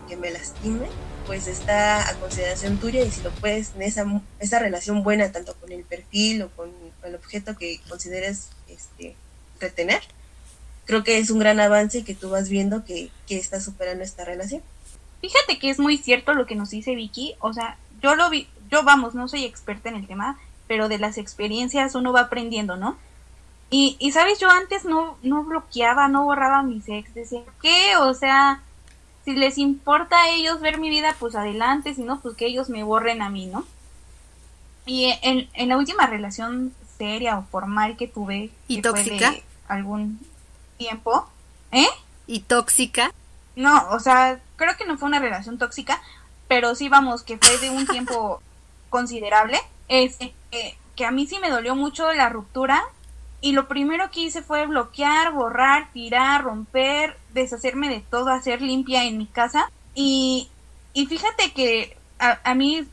que 0.06 0.16
me 0.16 0.30
lastime, 0.30 0.86
pues 1.26 1.46
está 1.48 2.08
a 2.08 2.14
consideración 2.14 2.78
tuya 2.78 3.02
y 3.02 3.10
si 3.10 3.22
lo 3.22 3.30
puedes 3.30 3.74
en 3.74 3.82
esa, 3.82 4.04
esa 4.38 4.58
relación 4.58 5.02
buena 5.02 5.32
tanto 5.32 5.54
con 5.54 5.72
el 5.72 5.82
perfil 5.84 6.42
o 6.42 6.50
con 6.50 6.70
el 7.04 7.14
objeto 7.14 7.56
que 7.56 7.80
consideres 7.88 8.50
este, 8.68 9.16
retener, 9.60 10.02
creo 10.84 11.04
que 11.04 11.18
es 11.18 11.30
un 11.30 11.38
gran 11.38 11.60
avance 11.60 12.04
que 12.04 12.14
tú 12.14 12.30
vas 12.30 12.48
viendo 12.48 12.84
que, 12.84 13.10
que 13.26 13.36
está 13.36 13.60
superando 13.60 14.04
esta 14.04 14.24
relación. 14.24 14.62
Fíjate 15.20 15.58
que 15.58 15.70
es 15.70 15.78
muy 15.78 15.98
cierto 15.98 16.34
lo 16.34 16.46
que 16.46 16.54
nos 16.54 16.70
dice 16.70 16.94
Vicky, 16.94 17.34
o 17.40 17.52
sea, 17.52 17.76
yo 18.00 18.14
lo 18.14 18.30
vi, 18.30 18.48
yo 18.70 18.84
vamos, 18.84 19.14
no 19.14 19.28
soy 19.28 19.44
experta 19.44 19.88
en 19.88 19.96
el 19.96 20.06
tema, 20.06 20.38
pero 20.68 20.88
de 20.88 20.98
las 20.98 21.18
experiencias 21.18 21.94
uno 21.94 22.12
va 22.12 22.22
aprendiendo, 22.22 22.76
¿no? 22.76 22.96
Y, 23.70 23.96
y 23.98 24.12
sabes, 24.12 24.38
yo 24.38 24.48
antes 24.48 24.84
no, 24.84 25.18
no 25.22 25.42
bloqueaba, 25.42 26.08
no 26.08 26.24
borraba 26.24 26.62
mis 26.62 26.88
ex, 26.88 27.12
decía, 27.14 27.42
¿qué? 27.60 27.96
O 27.96 28.14
sea, 28.14 28.62
si 29.26 29.34
les 29.34 29.58
importa 29.58 30.22
a 30.22 30.28
ellos 30.30 30.60
ver 30.60 30.78
mi 30.78 30.88
vida, 30.88 31.14
pues 31.18 31.34
adelante, 31.34 31.92
si 31.94 32.04
no, 32.04 32.20
pues 32.20 32.36
que 32.36 32.46
ellos 32.46 32.70
me 32.70 32.84
borren 32.84 33.22
a 33.22 33.28
mí, 33.28 33.46
¿no? 33.46 33.64
Y 34.86 35.12
en, 35.22 35.50
en 35.52 35.68
la 35.68 35.76
última 35.76 36.06
relación 36.06 36.72
seria 36.96 37.36
o 37.36 37.42
formal 37.42 37.96
que 37.96 38.06
tuve, 38.06 38.50
¿Y 38.68 38.80
tóxica? 38.82 39.34
algún 39.66 40.20
tiempo. 40.78 41.28
¿Eh? 41.72 41.88
¿Y 42.28 42.40
tóxica? 42.40 43.12
No, 43.56 43.88
o 43.90 43.98
sea, 43.98 44.38
creo 44.54 44.76
que 44.76 44.86
no 44.86 44.96
fue 44.96 45.08
una 45.08 45.18
relación 45.18 45.58
tóxica, 45.58 46.00
pero 46.46 46.76
sí, 46.76 46.88
vamos, 46.88 47.24
que 47.24 47.36
fue 47.36 47.58
de 47.58 47.70
un 47.70 47.84
tiempo 47.88 48.40
considerable. 48.90 49.58
Es 49.88 50.18
que 50.94 51.04
a 51.04 51.10
mí 51.10 51.26
sí 51.26 51.40
me 51.40 51.50
dolió 51.50 51.74
mucho 51.74 52.12
la 52.12 52.28
ruptura 52.28 52.84
y 53.40 53.52
lo 53.52 53.66
primero 53.66 54.10
que 54.12 54.20
hice 54.20 54.42
fue 54.42 54.66
bloquear, 54.66 55.32
borrar, 55.32 55.90
tirar, 55.92 56.44
romper, 56.44 57.18
deshacerme 57.42 57.88
de 57.88 58.00
todo, 58.00 58.30
hacer 58.30 58.62
limpia 58.62 59.04
en 59.04 59.18
mi 59.18 59.26
casa. 59.26 59.70
Y, 59.94 60.48
y 60.92 61.06
fíjate 61.06 61.52
que 61.52 61.96
a, 62.18 62.38
a 62.44 62.54
mí 62.54 62.86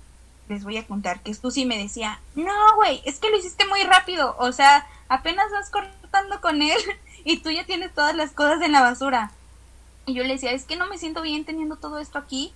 les 0.50 0.64
voy 0.64 0.78
a 0.78 0.86
contar 0.86 1.22
que 1.22 1.34
sí 1.34 1.66
me 1.66 1.78
decía, 1.78 2.20
no, 2.36 2.76
güey, 2.76 3.02
es 3.06 3.20
que 3.20 3.30
lo 3.30 3.38
hiciste 3.38 3.66
muy 3.68 3.84
rápido, 3.84 4.36
o 4.40 4.52
sea, 4.52 4.86
apenas 5.08 5.52
vas 5.52 5.70
cortando 5.70 6.42
con 6.42 6.62
él 6.62 6.78
y 7.24 7.38
tú 7.38 7.50
ya 7.50 7.66
tienes 7.66 7.94
todas 7.94 8.16
las 8.16 8.32
cosas 8.32 8.62
en 8.62 8.72
la 8.72 8.82
basura. 8.82 9.32
Y 10.06 10.14
yo 10.14 10.24
le 10.24 10.34
decía, 10.34 10.52
es 10.52 10.66
que 10.66 10.76
no 10.76 10.88
me 10.88 10.98
siento 10.98 11.22
bien 11.22 11.46
teniendo 11.46 11.78
todo 11.78 12.00
esto 12.00 12.18
aquí. 12.18 12.54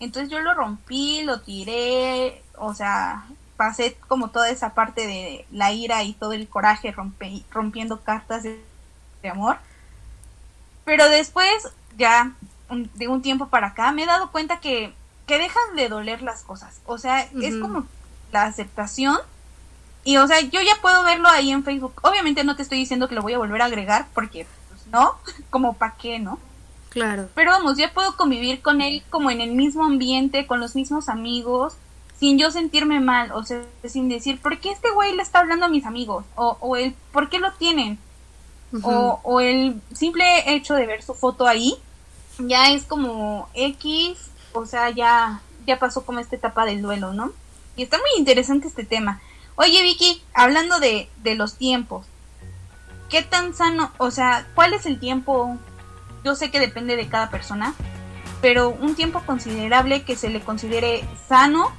Entonces 0.00 0.30
yo 0.30 0.40
lo 0.40 0.54
rompí, 0.54 1.22
lo 1.24 1.40
tiré, 1.40 2.42
o 2.56 2.72
sea, 2.72 3.26
pasé 3.56 3.96
como 4.06 4.30
toda 4.30 4.48
esa 4.48 4.74
parte 4.74 5.06
de 5.06 5.44
la 5.50 5.72
ira 5.72 6.04
y 6.04 6.12
todo 6.12 6.32
el 6.32 6.48
coraje 6.48 6.94
rompiendo 7.50 8.00
cartas 8.02 8.44
de, 8.44 8.60
amor. 9.28 9.58
Pero 10.88 11.06
después, 11.10 11.68
ya 11.98 12.32
de 12.94 13.08
un 13.08 13.20
tiempo 13.20 13.48
para 13.48 13.68
acá, 13.68 13.92
me 13.92 14.04
he 14.04 14.06
dado 14.06 14.32
cuenta 14.32 14.58
que, 14.58 14.94
que 15.26 15.36
dejan 15.36 15.76
de 15.76 15.90
doler 15.90 16.22
las 16.22 16.44
cosas. 16.44 16.80
O 16.86 16.96
sea, 16.96 17.28
es 17.42 17.56
como 17.56 17.84
la 18.32 18.44
aceptación. 18.44 19.18
Y 20.02 20.16
o 20.16 20.26
sea, 20.26 20.40
yo 20.40 20.62
ya 20.62 20.80
puedo 20.80 21.04
verlo 21.04 21.28
ahí 21.28 21.50
en 21.50 21.62
Facebook. 21.62 21.92
Obviamente 22.02 22.42
no 22.42 22.56
te 22.56 22.62
estoy 22.62 22.78
diciendo 22.78 23.06
que 23.06 23.14
lo 23.14 23.20
voy 23.20 23.34
a 23.34 23.38
volver 23.38 23.60
a 23.60 23.66
agregar 23.66 24.06
porque, 24.14 24.46
pues, 24.70 24.86
no, 24.86 25.16
como 25.50 25.74
para 25.74 25.94
qué, 25.96 26.20
¿no? 26.20 26.38
Claro. 26.88 27.28
Pero 27.34 27.50
vamos, 27.50 27.76
ya 27.76 27.92
puedo 27.92 28.16
convivir 28.16 28.62
con 28.62 28.80
él 28.80 29.02
como 29.10 29.30
en 29.30 29.42
el 29.42 29.52
mismo 29.52 29.84
ambiente, 29.84 30.46
con 30.46 30.58
los 30.58 30.74
mismos 30.74 31.10
amigos, 31.10 31.74
sin 32.18 32.38
yo 32.38 32.50
sentirme 32.50 32.98
mal, 33.00 33.30
o 33.32 33.44
sea, 33.44 33.60
sin 33.84 34.08
decir, 34.08 34.40
¿por 34.40 34.58
qué 34.58 34.70
este 34.70 34.90
güey 34.90 35.14
le 35.14 35.22
está 35.22 35.40
hablando 35.40 35.66
a 35.66 35.68
mis 35.68 35.84
amigos? 35.84 36.24
O, 36.34 36.56
o 36.60 36.76
el, 36.76 36.94
¿por 37.12 37.28
qué 37.28 37.40
lo 37.40 37.52
tienen? 37.52 37.98
O, 38.82 39.20
o 39.22 39.40
el 39.40 39.80
simple 39.94 40.54
hecho 40.54 40.74
de 40.74 40.86
ver 40.86 41.02
su 41.02 41.14
foto 41.14 41.46
ahí, 41.46 41.76
ya 42.38 42.70
es 42.70 42.84
como 42.84 43.48
X, 43.54 44.18
o 44.52 44.66
sea, 44.66 44.90
ya, 44.90 45.40
ya 45.66 45.78
pasó 45.78 46.04
como 46.04 46.20
esta 46.20 46.36
etapa 46.36 46.64
del 46.64 46.82
duelo, 46.82 47.12
¿no? 47.12 47.32
Y 47.76 47.82
está 47.82 47.98
muy 47.98 48.18
interesante 48.18 48.68
este 48.68 48.84
tema. 48.84 49.20
Oye, 49.56 49.82
Vicky, 49.82 50.22
hablando 50.34 50.78
de, 50.80 51.08
de 51.22 51.34
los 51.34 51.56
tiempos, 51.56 52.06
¿qué 53.08 53.22
tan 53.22 53.54
sano, 53.54 53.90
o 53.98 54.10
sea, 54.10 54.46
cuál 54.54 54.72
es 54.72 54.86
el 54.86 55.00
tiempo 55.00 55.58
yo 56.24 56.34
sé 56.34 56.50
que 56.50 56.60
depende 56.60 56.96
de 56.96 57.08
cada 57.08 57.30
persona, 57.30 57.74
pero 58.40 58.70
un 58.70 58.94
tiempo 58.94 59.22
considerable 59.24 60.02
que 60.02 60.16
se 60.16 60.28
le 60.28 60.40
considere 60.40 61.04
sano 61.28 61.72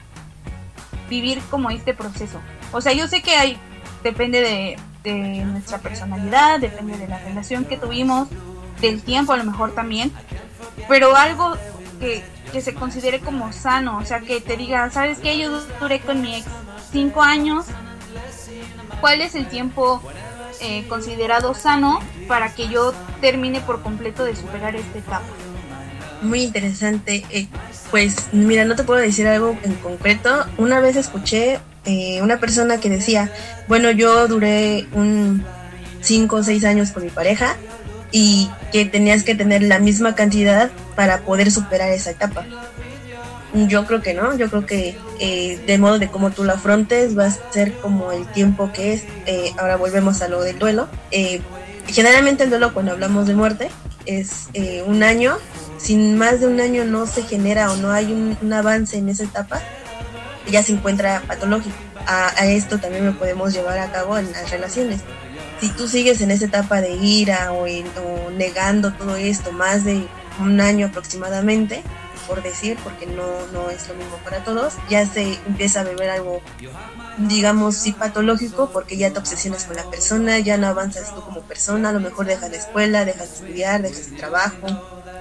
vivir 1.09 1.41
como 1.49 1.69
este 1.69 1.93
proceso. 1.93 2.39
O 2.71 2.81
sea, 2.81 2.93
yo 2.93 3.07
sé 3.07 3.21
que 3.21 3.35
hay, 3.35 3.57
depende 4.03 4.41
de, 4.41 4.77
nuestra 5.05 5.79
personalidad, 5.79 6.59
depende 6.59 6.97
de 6.97 7.07
la 7.07 7.19
relación 7.19 7.65
que 7.65 7.77
tuvimos, 7.77 8.27
del 8.81 9.01
tiempo 9.01 9.33
a 9.33 9.37
lo 9.37 9.43
mejor 9.43 9.73
también, 9.73 10.11
pero 10.87 11.15
algo 11.15 11.55
que, 11.99 12.23
que 12.51 12.61
se 12.61 12.73
considere 12.73 13.19
como 13.19 13.51
sano, 13.53 13.97
o 13.97 14.05
sea, 14.05 14.19
que 14.19 14.41
te 14.41 14.57
diga, 14.57 14.89
¿sabes 14.89 15.19
qué? 15.19 15.37
Yo 15.37 15.61
duré 15.79 15.99
con 15.99 16.21
mi 16.21 16.35
ex 16.35 16.47
cinco 16.91 17.21
años, 17.21 17.65
¿cuál 19.01 19.21
es 19.21 19.35
el 19.35 19.47
tiempo 19.47 20.01
eh, 20.61 20.85
considerado 20.89 21.53
sano 21.53 22.01
para 22.27 22.53
que 22.53 22.67
yo 22.67 22.93
termine 23.21 23.61
por 23.61 23.81
completo 23.81 24.25
de 24.25 24.35
superar 24.35 24.75
esta 24.75 24.97
etapa. 24.97 25.25
Muy 26.21 26.43
interesante. 26.43 27.23
Eh, 27.29 27.47
pues 27.89 28.27
mira, 28.33 28.65
no 28.65 28.75
te 28.75 28.83
puedo 28.83 28.99
decir 28.99 29.25
algo 29.25 29.57
en 29.63 29.75
concreto. 29.75 30.45
Una 30.57 30.81
vez 30.81 30.97
escuché 30.97 31.61
eh, 31.89 32.21
una 32.21 32.39
persona 32.39 32.79
que 32.79 32.87
decía, 32.87 33.31
bueno, 33.67 33.89
yo 33.89 34.27
duré 34.27 34.87
un 34.93 35.43
5 36.01 36.35
o 36.35 36.43
6 36.43 36.63
años 36.65 36.91
con 36.91 37.03
mi 37.03 37.09
pareja 37.09 37.55
y 38.11 38.47
que 38.71 38.85
tenías 38.85 39.23
que 39.23 39.33
tener 39.33 39.63
la 39.63 39.79
misma 39.79 40.13
cantidad 40.13 40.69
para 40.95 41.21
poder 41.21 41.49
superar 41.49 41.89
esa 41.89 42.11
etapa. 42.11 42.45
Yo 43.53 43.87
creo 43.87 44.03
que 44.03 44.13
no, 44.13 44.37
yo 44.37 44.49
creo 44.49 44.67
que 44.67 44.95
eh, 45.19 45.59
de 45.65 45.77
modo 45.79 45.97
de 45.97 46.09
cómo 46.09 46.29
tú 46.29 46.43
lo 46.43 46.53
afrontes 46.53 47.17
va 47.17 47.25
a 47.25 47.51
ser 47.51 47.73
como 47.73 48.11
el 48.11 48.27
tiempo 48.27 48.71
que 48.71 48.93
es. 48.93 49.03
Eh, 49.25 49.51
ahora 49.57 49.75
volvemos 49.75 50.21
a 50.21 50.27
lo 50.27 50.43
del 50.43 50.59
duelo. 50.59 50.87
Generalmente 51.87 52.43
el 52.43 52.51
duelo 52.51 52.71
cuando 52.71 52.91
hablamos 52.91 53.25
de 53.25 53.33
muerte 53.33 53.71
es 54.05 54.49
un 54.85 55.01
año. 55.01 55.37
Sin 55.79 56.17
más 56.19 56.41
de 56.41 56.45
un 56.45 56.59
año 56.59 56.85
no 56.85 57.07
se 57.07 57.23
genera 57.23 57.71
o 57.71 57.77
no 57.77 57.91
hay 57.91 58.11
un, 58.11 58.53
avance 58.53 58.97
en 58.97 59.09
esa 59.09 59.23
etapa, 59.23 59.61
ya 60.49 60.63
se 60.63 60.73
encuentra 60.73 61.23
patológico. 61.27 61.75
A, 62.07 62.45
esto 62.45 62.79
también 62.79 63.05
lo 63.05 63.17
podemos 63.17 63.53
llevar 63.53 63.77
a 63.79 63.91
cabo 63.91 64.17
en 64.17 64.31
las 64.31 64.49
relaciones. 64.49 65.01
Si 65.59 65.69
tú 65.69 65.87
sigues 65.87 66.21
en 66.21 66.31
esa 66.31 66.45
etapa 66.45 66.81
de 66.81 66.91
ira 66.95 67.51
o 67.51 67.65
negando 68.31 68.93
todo 68.93 69.15
esto 69.15 69.51
más 69.51 69.83
de 69.83 70.07
un 70.39 70.61
año 70.61 70.87
aproximadamente, 70.87 71.83
por 72.29 72.43
decir, 72.43 72.77
porque 72.83 73.07
no, 73.07 73.47
no 73.51 73.71
es 73.71 73.87
lo 73.87 73.95
mismo 73.95 74.15
para 74.23 74.43
todos, 74.43 74.75
ya 74.87 75.03
se 75.05 75.33
empieza 75.47 75.81
a 75.81 75.83
beber 75.83 76.11
algo, 76.11 76.41
digamos, 77.17 77.75
sí 77.75 77.91
patológico, 77.91 78.69
porque 78.71 78.97
ya 78.97 79.11
te 79.11 79.17
obsesionas 79.17 79.65
con 79.65 79.75
la 79.75 79.89
persona, 79.89 80.37
ya 80.37 80.57
no 80.57 80.67
avanzas 80.67 81.13
tú 81.13 81.21
como 81.21 81.41
persona, 81.41 81.89
a 81.89 81.91
lo 81.91 81.99
mejor 81.99 82.27
dejas 82.27 82.51
de 82.51 82.57
escuela, 82.57 83.03
dejas 83.03 83.29
de 83.29 83.35
estudiar, 83.35 83.81
dejas 83.81 84.11
de 84.11 84.17
trabajo, 84.17 84.67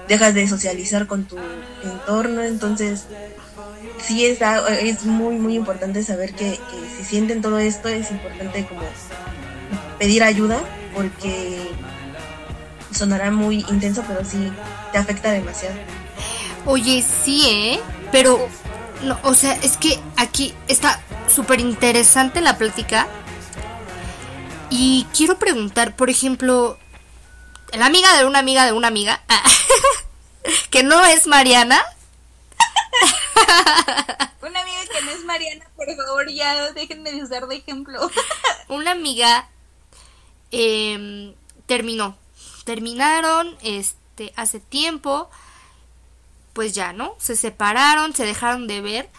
dejas 0.07 0.35
de 0.35 0.47
socializar 0.47 1.07
con 1.07 1.25
tu 1.25 1.37
entorno, 1.83 2.43
entonces 2.43 3.05
sí 4.01 4.25
es, 4.25 4.39
es 4.41 5.05
muy, 5.05 5.35
muy 5.35 5.55
importante 5.55 6.03
saber 6.03 6.33
que, 6.33 6.59
si 6.97 7.03
sienten 7.03 7.41
todo 7.41 7.59
esto, 7.59 7.87
es 7.89 8.11
importante 8.11 8.65
como 8.65 8.81
pedir 9.97 10.23
ayuda, 10.23 10.59
porque 10.93 11.71
sonará 12.91 13.31
muy 13.31 13.65
intenso, 13.69 14.03
pero 14.07 14.23
sí 14.25 14.51
te 14.91 14.97
afecta 14.97 15.31
demasiado. 15.31 15.75
Oye, 16.65 17.03
sí, 17.23 17.43
¿eh? 17.49 17.79
Pero, 18.11 18.47
no, 19.03 19.17
o 19.23 19.33
sea, 19.33 19.53
es 19.61 19.77
que 19.77 19.99
aquí 20.17 20.53
está 20.67 20.99
súper 21.27 21.59
interesante 21.59 22.41
la 22.41 22.57
plática. 22.57 23.07
Y 24.69 25.07
quiero 25.15 25.39
preguntar, 25.39 25.95
por 25.95 26.09
ejemplo, 26.09 26.77
la 27.73 27.85
amiga 27.85 28.17
de 28.17 28.25
una 28.25 28.39
amiga 28.39 28.65
de 28.65 28.71
una 28.71 28.87
amiga, 28.87 29.21
que 30.69 30.83
no 30.83 31.03
es 31.05 31.27
Mariana. 31.27 31.81
una 34.41 34.61
amiga 34.61 34.79
que 34.91 35.01
no 35.03 35.11
es 35.11 35.23
Mariana, 35.25 35.65
por 35.75 35.87
favor, 35.95 36.29
ya 36.29 36.71
déjenme 36.73 37.11
de 37.11 37.23
usar 37.23 37.47
de 37.47 37.57
ejemplo. 37.57 38.09
una 38.67 38.91
amiga 38.91 39.49
em, 40.51 41.33
terminó. 41.65 42.17
Terminaron 42.65 43.57
este, 43.61 44.33
hace 44.35 44.59
tiempo 44.59 45.29
pues 46.53 46.73
ya, 46.73 46.93
¿no? 46.93 47.15
Se 47.19 47.35
separaron, 47.35 48.13
se 48.13 48.25
dejaron 48.25 48.67
de 48.67 48.81
ver, 48.81 49.09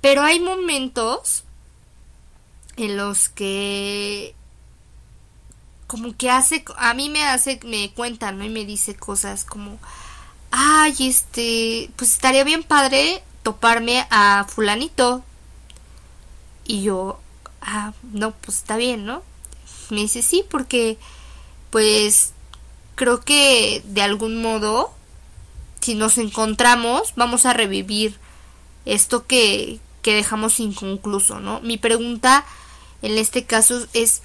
pero 0.00 0.22
hay 0.22 0.38
momentos 0.38 1.44
en 2.76 2.96
los 2.96 3.28
que 3.28 4.34
como 5.86 6.16
que 6.16 6.30
hace, 6.30 6.64
a 6.76 6.94
mí 6.94 7.10
me 7.10 7.22
hace, 7.24 7.60
me 7.64 7.92
cuenta, 7.92 8.32
¿no? 8.32 8.44
Y 8.44 8.48
me 8.48 8.64
dice 8.64 8.96
cosas 8.96 9.44
como, 9.44 9.78
ay, 10.52 10.94
este, 11.00 11.90
pues 11.96 12.12
estaría 12.12 12.44
bien 12.44 12.62
padre 12.62 13.24
toparme 13.42 14.06
a 14.10 14.46
fulanito. 14.48 15.24
Y 16.64 16.82
yo, 16.82 17.18
ah, 17.60 17.92
no, 18.12 18.30
pues 18.32 18.58
está 18.58 18.76
bien, 18.76 19.04
¿no? 19.04 19.22
Me 19.90 20.02
dice, 20.02 20.22
sí, 20.22 20.44
porque, 20.48 20.98
pues, 21.70 22.32
creo 22.94 23.20
que 23.20 23.82
de 23.86 24.02
algún 24.02 24.40
modo 24.40 24.94
si 25.80 25.94
nos 25.94 26.18
encontramos, 26.18 27.14
vamos 27.16 27.44
a 27.44 27.52
revivir 27.52 28.16
esto 28.84 29.26
que, 29.26 29.80
que 30.00 30.14
dejamos 30.14 30.60
inconcluso, 30.60 31.40
¿no? 31.40 31.60
Mi 31.60 31.76
pregunta 31.76 32.44
en 33.02 33.18
este 33.18 33.44
caso 33.44 33.84
es, 33.92 34.22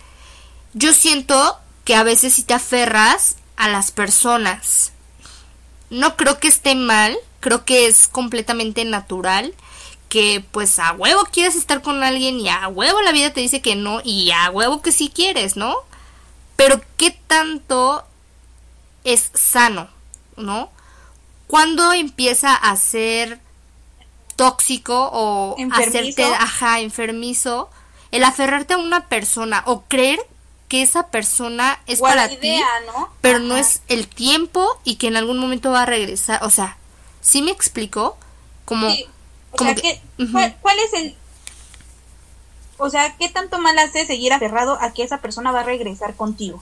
yo 0.74 0.94
siento 0.94 1.58
que 1.84 1.96
a 1.96 2.04
veces 2.04 2.34
si 2.34 2.44
te 2.44 2.54
aferras 2.54 3.38
a 3.56 3.70
las 3.70 3.92
personas, 3.92 4.92
no 5.90 6.16
creo 6.16 6.40
que 6.40 6.48
esté 6.48 6.76
mal, 6.76 7.18
creo 7.40 7.66
que 7.66 7.88
es 7.88 8.08
completamente 8.08 8.84
natural 8.86 9.54
que 10.10 10.44
pues 10.52 10.80
a 10.80 10.94
huevo 10.94 11.24
quieres 11.32 11.56
estar 11.56 11.82
con 11.82 12.04
alguien 12.04 12.40
y 12.40 12.50
a 12.50 12.68
huevo 12.68 13.02
la 13.02 13.12
vida 13.12 13.34
te 13.34 13.42
dice 13.42 13.62
que 13.62 13.76
no 13.76 14.02
y 14.04 14.32
a 14.32 14.50
huevo 14.50 14.82
que 14.82 14.92
sí 14.92 15.12
quieres, 15.14 15.58
¿no? 15.58 15.76
Pero 16.56 16.82
¿qué 16.98 17.12
tanto 17.28 18.06
es 19.04 19.32
sano, 19.34 19.90
¿no? 20.38 20.72
¿Cuándo 21.48 21.94
empieza 21.94 22.54
a 22.56 22.76
ser 22.78 23.40
tóxico 24.36 25.10
o 25.12 25.56
hacerte, 25.72 26.24
ajá, 26.24 26.80
enfermizo, 26.80 27.70
el 28.12 28.24
aferrarte 28.24 28.76
a 28.76 28.78
una 28.78 29.08
persona 29.08 29.64
o 29.66 29.84
creer 29.84 30.20
que 30.68 30.82
esa 30.82 31.08
persona 31.08 31.80
es 31.88 32.00
para 32.00 32.28
ti, 32.28 32.60
pero 33.22 33.40
no 33.40 33.56
es 33.56 33.82
el 33.88 34.08
tiempo 34.08 34.80
y 34.84 34.96
que 34.96 35.08
en 35.08 35.16
algún 35.16 35.38
momento 35.38 35.72
va 35.72 35.84
a 35.84 35.86
regresar, 35.86 36.44
o 36.44 36.50
sea, 36.50 36.78
¿sí 37.22 37.42
me 37.42 37.52
explico? 37.52 38.18
Como, 38.66 38.88
¿cuál, 39.52 39.70
es 39.78 40.94
el 40.94 41.16
o 42.78 42.90
sea, 42.90 43.16
¿qué 43.18 43.30
tanto 43.30 43.60
mal 43.60 43.80
hace 43.80 44.06
seguir 44.06 44.34
aferrado 44.34 44.78
a 44.82 44.94
que 44.94 45.04
esa 45.04 45.20
persona 45.20 45.52
va 45.52 45.62
a 45.62 45.64
regresar 45.64 46.16
contigo? 46.16 46.62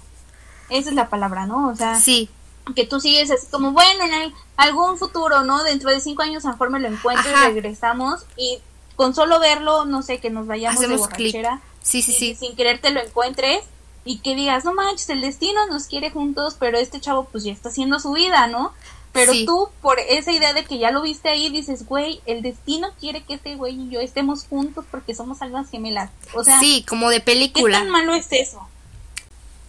Esa 0.69 0.89
es 0.89 0.95
la 0.95 1.09
palabra, 1.09 1.45
¿no? 1.45 1.69
O 1.69 1.75
sea, 1.75 1.99
sí 1.99 2.29
que 2.73 2.85
tú 2.85 2.99
sigues 2.99 3.29
así 3.29 3.47
como, 3.51 3.71
bueno, 3.71 4.03
en 4.05 4.33
algún 4.57 4.97
futuro, 4.97 5.43
¿no? 5.43 5.63
Dentro 5.63 5.91
de 5.91 5.99
cinco 5.99 6.23
años 6.23 6.45
a 6.45 6.47
lo 6.49 6.53
mejor 6.53 6.69
me 6.71 6.79
lo 6.79 6.87
encuentro 6.87 7.29
y 7.29 7.53
regresamos 7.53 8.25
y 8.37 8.59
con 8.95 9.13
solo 9.13 9.39
verlo, 9.39 9.85
no 9.85 10.01
sé, 10.01 10.19
que 10.19 10.29
nos 10.29 10.47
vayamos 10.47 10.79
de 10.79 10.95
borrachera. 10.95 11.61
Sí, 11.81 12.01
sí, 12.01 12.13
sí. 12.13 12.35
Sin 12.35 12.55
querer 12.55 12.81
te 12.81 12.89
lo 12.89 13.01
encuentres 13.01 13.63
y 14.05 14.19
que 14.19 14.35
digas, 14.35 14.63
no 14.63 14.73
manches, 14.73 15.09
el 15.09 15.21
destino 15.21 15.67
nos 15.67 15.87
quiere 15.87 16.11
juntos, 16.11 16.55
pero 16.59 16.77
este 16.77 17.01
chavo 17.01 17.25
pues 17.25 17.43
ya 17.43 17.51
está 17.51 17.69
haciendo 17.69 17.99
su 17.99 18.13
vida, 18.13 18.47
¿no? 18.47 18.71
Pero 19.11 19.31
tú, 19.45 19.69
por 19.81 19.97
esa 19.99 20.33
idea 20.33 20.53
de 20.53 20.65
que 20.65 20.77
ya 20.77 20.91
lo 20.91 21.01
viste 21.01 21.29
ahí, 21.29 21.49
dices, 21.49 21.85
güey, 21.85 22.21
el 22.25 22.41
destino 22.41 22.89
quiere 22.99 23.23
que 23.23 23.35
este 23.35 23.55
güey 23.55 23.79
y 23.79 23.89
yo 23.89 24.01
estemos 24.01 24.43
juntos 24.43 24.83
porque 24.91 25.15
somos 25.15 25.41
almas 25.41 25.71
gemelas. 25.71 26.11
O 26.33 26.43
sea, 26.43 26.59
sí, 26.59 26.83
como 26.87 27.09
de 27.09 27.21
película. 27.21 27.79
¿Qué 27.79 27.83
tan 27.85 27.91
malo 27.91 28.13
es 28.13 28.27
eso? 28.31 28.67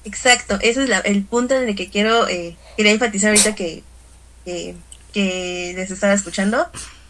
Exacto, 0.05 0.59
ese 0.61 0.85
es 0.85 0.91
el 1.05 1.25
punto 1.25 1.55
en 1.55 1.69
el 1.69 1.77
que 1.77 1.89
quiero 1.89 2.29
eh, 2.29 2.57
quería 2.77 2.93
enfatizar 2.93 3.31
ahorita 3.31 3.55
que, 3.55 3.85
que, 4.45 4.75
les 5.15 5.91
estaba 5.91 6.13
escuchando. 6.13 6.67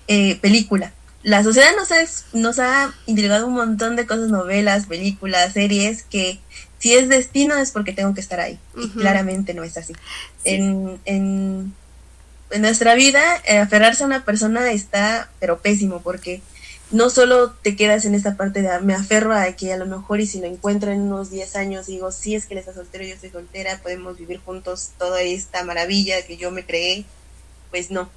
Eh, 0.06 0.36
película. 0.36 0.92
La 1.26 1.42
sociedad 1.42 1.70
nos 1.76 1.90
ha, 1.90 1.96
nos 2.34 2.58
ha 2.60 2.94
un 3.08 3.52
montón 3.52 3.96
de 3.96 4.06
cosas, 4.06 4.28
novelas, 4.28 4.86
películas, 4.86 5.54
series, 5.54 6.04
que 6.04 6.38
si 6.78 6.94
es 6.94 7.08
destino 7.08 7.56
es 7.56 7.72
porque 7.72 7.92
tengo 7.92 8.14
que 8.14 8.20
estar 8.20 8.38
ahí. 8.38 8.60
Y 8.76 8.90
claramente 8.90 9.52
no 9.52 9.64
es 9.64 9.76
así. 9.76 9.92
En, 10.44 11.00
en 11.04 11.74
en 12.50 12.62
nuestra 12.62 12.94
vida, 12.94 13.42
eh, 13.44 13.58
aferrarse 13.58 14.04
a 14.04 14.06
una 14.06 14.24
persona 14.24 14.70
está, 14.70 15.30
pero 15.40 15.58
pésimo, 15.58 16.00
porque 16.02 16.42
no 16.92 17.10
solo 17.10 17.50
te 17.50 17.74
quedas 17.74 18.04
en 18.04 18.14
esta 18.14 18.36
parte 18.36 18.62
de 18.62 18.68
ah, 18.68 18.80
me 18.80 18.94
aferro 18.94 19.34
a 19.34 19.50
que 19.52 19.72
a 19.72 19.76
lo 19.76 19.86
mejor 19.86 20.20
y 20.20 20.26
si 20.26 20.40
lo 20.40 20.46
encuentro 20.46 20.92
en 20.92 21.00
unos 21.00 21.30
10 21.30 21.56
años 21.56 21.86
digo, 21.86 22.12
sí 22.12 22.36
es 22.36 22.46
que 22.46 22.54
él 22.54 22.58
está 22.58 22.72
soltero, 22.72 23.04
yo 23.04 23.14
estoy 23.14 23.30
soltera, 23.30 23.80
podemos 23.82 24.16
vivir 24.16 24.38
juntos 24.38 24.90
toda 24.96 25.22
esta 25.22 25.64
maravilla 25.64 26.24
que 26.24 26.36
yo 26.36 26.52
me 26.52 26.64
creé, 26.64 27.04
pues 27.70 27.90
no. 27.90 28.08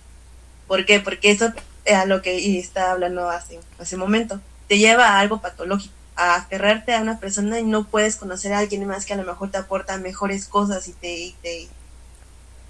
¿Por 0.68 0.86
qué? 0.86 1.00
Porque 1.00 1.32
eso 1.32 1.48
es 1.48 1.54
a 1.94 2.06
lo 2.06 2.22
que 2.22 2.60
estaba 2.60 2.92
hablando 2.92 3.30
hace, 3.30 3.60
hace 3.80 3.96
un 3.96 4.02
momento. 4.02 4.40
Te 4.68 4.78
lleva 4.78 5.08
a 5.08 5.20
algo 5.20 5.42
patológico, 5.42 5.94
a 6.16 6.36
aferrarte 6.36 6.94
a 6.94 7.02
una 7.02 7.20
persona 7.20 7.60
y 7.60 7.64
no 7.64 7.86
puedes 7.86 8.16
conocer 8.16 8.54
a 8.54 8.60
alguien 8.60 8.86
más 8.86 9.06
que 9.06 9.14
a 9.14 9.18
lo 9.18 9.24
mejor 9.24 9.52
te 9.52 9.58
aporta 9.58 9.98
mejores 9.98 10.46
cosas 10.46 10.88
y 10.88 10.94
te, 10.94 11.18
y 11.18 11.36
te 11.42 11.70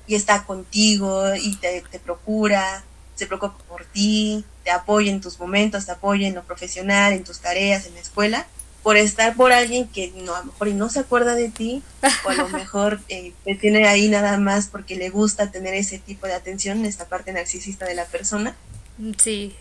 y 0.09 0.15
está 0.15 0.43
contigo 0.43 1.35
y 1.35 1.55
te, 1.57 1.83
procura, 2.03 2.83
se 3.15 3.27
preocupa 3.27 3.55
por 3.67 3.85
ti, 3.85 4.43
te 4.63 4.71
apoya 4.71 5.11
en 5.11 5.21
tus 5.21 5.39
momentos, 5.39 5.85
te 5.85 5.91
apoya 5.91 6.27
en 6.27 6.33
lo 6.33 6.43
profesional, 6.43 7.13
en 7.13 7.23
tus 7.23 7.39
tareas, 7.39 7.85
en 7.85 7.93
la 7.93 7.99
escuela, 7.99 8.47
por 8.81 8.97
estar 8.97 9.35
por 9.35 9.51
alguien 9.53 9.87
que 9.87 10.11
no, 10.15 10.35
a 10.35 10.39
lo 10.39 10.45
mejor 10.45 10.67
y 10.67 10.73
no 10.73 10.89
se 10.89 11.01
acuerda 11.01 11.35
de 11.35 11.49
ti, 11.49 11.83
o 12.25 12.29
a 12.29 12.33
lo 12.33 12.49
mejor 12.49 12.99
eh, 13.07 13.33
te 13.45 13.53
tiene 13.53 13.87
ahí 13.87 14.09
nada 14.09 14.39
más 14.39 14.67
porque 14.67 14.95
le 14.95 15.11
gusta 15.11 15.51
tener 15.51 15.75
ese 15.75 15.99
tipo 15.99 16.25
de 16.25 16.33
atención, 16.33 16.79
en 16.79 16.85
esta 16.85 17.05
parte 17.05 17.31
narcisista 17.31 17.85
de 17.85 17.93
la 17.93 18.05
persona. 18.05 18.55
Sí. 19.17 19.55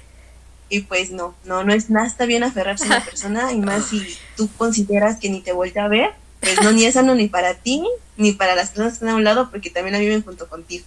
Y 0.69 0.81
pues 0.81 1.11
no, 1.11 1.35
no, 1.45 1.65
no 1.65 1.73
es 1.73 1.89
nada, 1.89 2.07
está 2.07 2.27
bien 2.27 2.45
aferrarse 2.45 2.85
a 2.85 2.89
una 2.89 3.05
persona, 3.05 3.53
y 3.53 3.59
más 3.59 3.87
si 3.87 4.17
tú 4.37 4.49
consideras 4.57 5.19
que 5.19 5.31
ni 5.31 5.41
te 5.41 5.53
vuelve 5.53 5.81
a 5.81 5.89
ver, 5.89 6.11
pues 6.41 6.61
no, 6.63 6.73
ni 6.73 6.85
es 6.85 6.95
sano 6.95 7.15
ni 7.15 7.29
para 7.29 7.55
ti, 7.55 7.83
ni 8.17 8.33
para 8.33 8.55
las 8.55 8.69
personas 8.69 8.93
que 8.93 8.97
están 8.97 9.09
a 9.11 9.17
un 9.17 9.25
lado, 9.25 9.51
porque 9.51 9.71
también 9.71 9.95
la 9.95 9.99
viven 9.99 10.23
junto 10.23 10.49
contigo. 10.49 10.85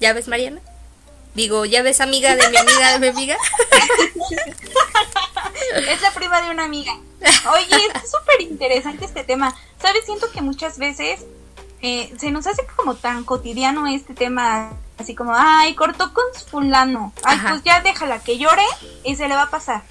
¿Ya 0.00 0.12
ves, 0.12 0.28
Mariana? 0.28 0.60
Digo, 1.34 1.64
¿ya 1.64 1.82
ves 1.82 2.00
amiga 2.00 2.34
de 2.34 2.48
mi 2.48 2.56
amiga 2.56 2.92
de 2.92 2.98
mi 2.98 3.08
amiga? 3.08 3.36
es 5.88 6.00
la 6.00 6.10
prima 6.12 6.42
de 6.42 6.50
una 6.50 6.64
amiga. 6.64 6.92
Oye, 7.52 7.76
es 7.94 8.10
súper 8.10 8.40
interesante 8.40 9.04
este 9.04 9.22
tema. 9.22 9.54
¿Sabes? 9.80 10.04
Siento 10.06 10.30
que 10.32 10.42
muchas 10.42 10.78
veces 10.78 11.20
eh, 11.82 12.12
se 12.18 12.30
nos 12.30 12.46
hace 12.46 12.62
como 12.76 12.96
tan 12.96 13.24
cotidiano 13.24 13.86
este 13.86 14.14
tema, 14.14 14.72
así 15.00 15.14
como, 15.14 15.32
ay, 15.34 15.74
cortó 15.74 16.12
con 16.12 16.24
fulano. 16.48 17.12
Ay, 17.24 17.38
pues 17.48 17.62
ya 17.62 17.80
déjala 17.80 18.20
que 18.20 18.38
llore 18.38 18.64
y 19.04 19.16
se 19.16 19.28
le 19.28 19.34
va 19.34 19.42
a 19.42 19.50
pasar. 19.50 19.82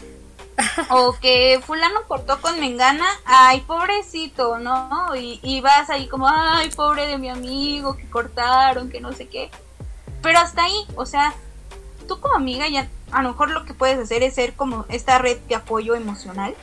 o 0.89 1.13
que 1.13 1.61
fulano 1.65 2.01
cortó 2.07 2.41
con 2.41 2.59
Mengana, 2.59 3.07
ay, 3.25 3.61
pobrecito, 3.61 4.59
¿no? 4.59 5.15
Y, 5.15 5.39
y, 5.41 5.61
vas 5.61 5.89
ahí 5.89 6.07
como, 6.07 6.27
ay, 6.27 6.69
pobre 6.69 7.07
de 7.07 7.17
mi 7.17 7.29
amigo, 7.29 7.95
que 7.95 8.09
cortaron, 8.09 8.89
que 8.89 8.99
no 8.99 9.13
sé 9.13 9.27
qué. 9.27 9.49
Pero 10.21 10.39
hasta 10.39 10.65
ahí, 10.65 10.85
o 10.95 11.05
sea, 11.05 11.33
tú 12.07 12.19
como 12.19 12.35
amiga 12.35 12.67
ya 12.67 12.89
a 13.11 13.23
lo 13.23 13.29
mejor 13.29 13.51
lo 13.51 13.65
que 13.65 13.73
puedes 13.73 13.97
hacer 13.97 14.23
es 14.23 14.35
ser 14.35 14.53
como 14.53 14.85
esta 14.89 15.17
red 15.17 15.37
de 15.47 15.55
apoyo 15.55 15.95
emocional. 15.95 16.55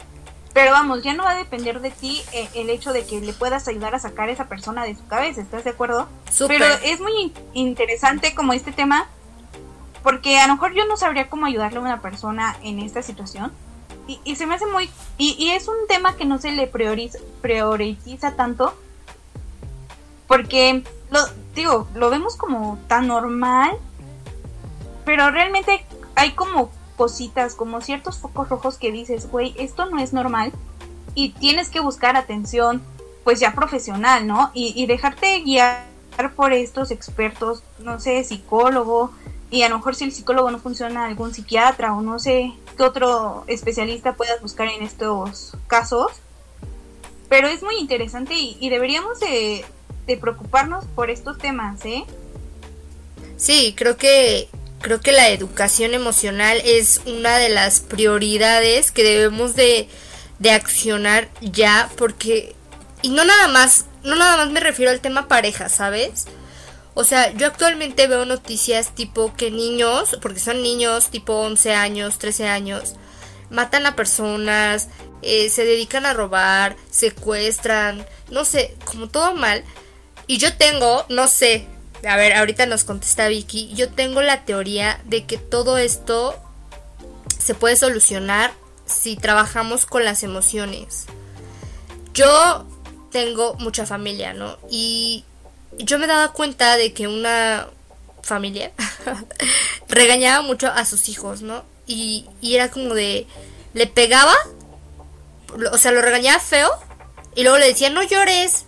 Pero 0.56 0.70
vamos, 0.70 1.02
ya 1.02 1.12
no 1.12 1.24
va 1.24 1.32
a 1.32 1.36
depender 1.36 1.82
de 1.82 1.90
ti 1.90 2.22
eh, 2.32 2.48
el 2.54 2.70
hecho 2.70 2.94
de 2.94 3.04
que 3.04 3.20
le 3.20 3.34
puedas 3.34 3.68
ayudar 3.68 3.94
a 3.94 3.98
sacar 3.98 4.30
a 4.30 4.32
esa 4.32 4.48
persona 4.48 4.84
de 4.84 4.94
su 4.94 5.06
cabeza, 5.06 5.42
¿estás 5.42 5.64
de 5.64 5.70
acuerdo? 5.70 6.08
Pero 6.48 6.64
es 6.82 6.98
muy 6.98 7.30
interesante 7.52 8.34
como 8.34 8.54
este 8.54 8.72
tema, 8.72 9.06
porque 10.02 10.38
a 10.38 10.46
lo 10.46 10.54
mejor 10.54 10.72
yo 10.72 10.86
no 10.86 10.96
sabría 10.96 11.28
cómo 11.28 11.44
ayudarle 11.44 11.76
a 11.76 11.82
una 11.82 12.00
persona 12.00 12.56
en 12.62 12.78
esta 12.78 13.02
situación 13.02 13.52
y, 14.24 14.36
se 14.36 14.46
me 14.46 14.54
hace 14.54 14.64
muy... 14.64 14.88
Y, 15.18 15.50
es 15.50 15.68
un 15.68 15.76
tema 15.88 16.16
que 16.16 16.24
no 16.24 16.38
se 16.38 16.50
le 16.52 16.66
prioriza, 16.66 17.18
prioriza 17.42 18.34
tanto 18.34 18.74
porque, 20.26 20.84
lo 21.10 21.20
digo, 21.54 21.86
lo 21.94 22.08
vemos 22.08 22.34
como 22.36 22.78
tan 22.88 23.08
normal, 23.08 23.76
pero 25.04 25.30
realmente 25.30 25.84
hay 26.14 26.32
como 26.32 26.70
cositas, 26.96 27.54
como 27.54 27.80
ciertos 27.80 28.18
focos 28.18 28.48
rojos 28.48 28.78
que 28.78 28.92
dices, 28.92 29.30
güey, 29.30 29.54
esto 29.58 29.86
no 29.86 29.98
es 29.98 30.12
normal 30.12 30.52
y 31.14 31.30
tienes 31.30 31.70
que 31.70 31.80
buscar 31.80 32.16
atención, 32.16 32.82
pues 33.24 33.40
ya 33.40 33.54
profesional, 33.54 34.26
¿no? 34.26 34.50
Y, 34.54 34.86
dejarte 34.86 35.40
guiar 35.40 35.86
por 36.36 36.52
estos 36.52 36.90
expertos, 36.90 37.62
no 37.78 37.98
sé, 37.98 38.22
psicólogo, 38.22 39.10
y 39.50 39.62
a 39.62 39.68
lo 39.68 39.78
mejor 39.78 39.94
si 39.94 40.04
el 40.04 40.12
psicólogo 40.12 40.50
no 40.50 40.58
funciona, 40.58 41.06
algún 41.06 41.32
psiquiatra 41.32 41.94
o 41.94 42.02
no 42.02 42.18
sé 42.18 42.52
qué 42.76 42.82
otro 42.82 43.44
especialista 43.46 44.14
puedas 44.14 44.40
buscar 44.42 44.68
en 44.68 44.82
estos 44.82 45.56
casos. 45.66 46.12
Pero 47.28 47.48
es 47.48 47.62
muy 47.62 47.76
interesante 47.78 48.34
y, 48.34 48.68
deberíamos 48.68 49.18
de, 49.20 49.64
preocuparnos 50.20 50.84
por 50.84 51.10
estos 51.10 51.38
temas, 51.38 51.84
¿eh? 51.84 52.04
Sí, 53.36 53.74
creo 53.76 53.96
que 53.96 54.48
creo 54.86 55.00
que 55.00 55.10
la 55.10 55.30
educación 55.30 55.94
emocional 55.94 56.62
es 56.64 57.00
una 57.06 57.38
de 57.38 57.48
las 57.48 57.80
prioridades 57.80 58.92
que 58.92 59.02
debemos 59.02 59.56
de, 59.56 59.88
de 60.38 60.52
accionar 60.52 61.28
ya 61.40 61.90
porque 61.96 62.54
y 63.02 63.08
no 63.08 63.24
nada 63.24 63.48
más 63.48 63.86
no 64.04 64.14
nada 64.14 64.36
más 64.36 64.52
me 64.52 64.60
refiero 64.60 64.92
al 64.92 65.00
tema 65.00 65.26
pareja, 65.26 65.68
¿sabes? 65.68 66.26
O 66.94 67.02
sea, 67.02 67.32
yo 67.32 67.48
actualmente 67.48 68.06
veo 68.06 68.26
noticias 68.26 68.94
tipo 68.94 69.34
que 69.34 69.50
niños, 69.50 70.16
porque 70.22 70.38
son 70.38 70.62
niños 70.62 71.10
tipo 71.10 71.34
11 71.34 71.74
años, 71.74 72.18
13 72.18 72.46
años, 72.46 72.94
matan 73.50 73.86
a 73.86 73.96
personas, 73.96 74.86
eh, 75.20 75.50
se 75.50 75.64
dedican 75.64 76.06
a 76.06 76.12
robar, 76.12 76.76
secuestran, 76.92 78.06
no 78.30 78.44
sé, 78.44 78.76
como 78.84 79.08
todo 79.08 79.34
mal. 79.34 79.64
Y 80.28 80.38
yo 80.38 80.56
tengo, 80.56 81.04
no 81.08 81.26
sé, 81.26 81.66
a 82.06 82.16
ver, 82.16 82.34
ahorita 82.34 82.66
nos 82.66 82.84
contesta 82.84 83.28
Vicky, 83.28 83.72
yo 83.74 83.90
tengo 83.90 84.22
la 84.22 84.44
teoría 84.44 85.00
de 85.04 85.24
que 85.24 85.38
todo 85.38 85.78
esto 85.78 86.36
se 87.38 87.54
puede 87.54 87.76
solucionar 87.76 88.52
si 88.86 89.16
trabajamos 89.16 89.86
con 89.86 90.04
las 90.04 90.22
emociones. 90.22 91.06
Yo 92.14 92.66
tengo 93.10 93.54
mucha 93.54 93.86
familia, 93.86 94.32
¿no? 94.34 94.58
Y 94.70 95.24
yo 95.78 95.98
me 95.98 96.06
daba 96.06 96.32
cuenta 96.32 96.76
de 96.76 96.92
que 96.92 97.08
una 97.08 97.68
familia 98.22 98.72
regañaba 99.88 100.42
mucho 100.42 100.68
a 100.68 100.84
sus 100.84 101.08
hijos, 101.08 101.42
¿no? 101.42 101.64
Y, 101.86 102.26
era 102.42 102.70
como 102.70 102.94
de, 102.94 103.26
le 103.74 103.86
pegaba, 103.86 104.34
o 105.72 105.78
sea, 105.78 105.92
lo 105.92 106.02
regañaba 106.02 106.40
feo 106.40 106.70
y 107.34 107.42
luego 107.42 107.58
le 107.58 107.66
decía, 107.66 107.90
no 107.90 108.02
llores. 108.02 108.65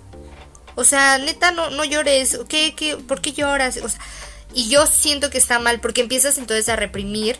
O 0.79 0.85
sea, 0.85 1.19
neta, 1.19 1.51
no, 1.51 1.71
no 1.71 1.85
llores. 1.85 2.39
¿Qué, 2.49 2.73
qué, 2.77 2.97
¿Por 2.97 3.21
qué 3.21 3.33
lloras? 3.33 3.81
Y 4.55 4.69
yo 4.69 4.87
siento 4.87 5.29
que 5.29 5.37
está 5.37 5.59
mal 5.59 5.81
porque 5.81 6.03
empiezas 6.03 6.39
entonces 6.39 6.69
a 6.69 6.77
reprimir 6.77 7.37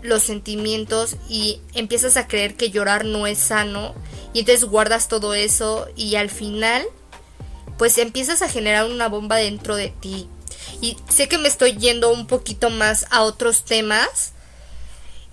los 0.00 0.22
sentimientos 0.22 1.16
y 1.28 1.60
empiezas 1.74 2.16
a 2.16 2.28
creer 2.28 2.54
que 2.54 2.70
llorar 2.70 3.04
no 3.04 3.26
es 3.26 3.38
sano 3.38 3.96
y 4.32 4.38
entonces 4.38 4.64
guardas 4.64 5.08
todo 5.08 5.34
eso 5.34 5.88
y 5.96 6.14
al 6.14 6.30
final 6.30 6.86
pues 7.78 7.98
empiezas 7.98 8.42
a 8.42 8.48
generar 8.48 8.84
una 8.84 9.08
bomba 9.08 9.34
dentro 9.34 9.74
de 9.74 9.88
ti. 9.88 10.28
Y 10.80 10.98
sé 11.08 11.28
que 11.28 11.38
me 11.38 11.48
estoy 11.48 11.72
yendo 11.78 12.12
un 12.12 12.28
poquito 12.28 12.70
más 12.70 13.06
a 13.10 13.22
otros 13.22 13.64
temas, 13.64 14.34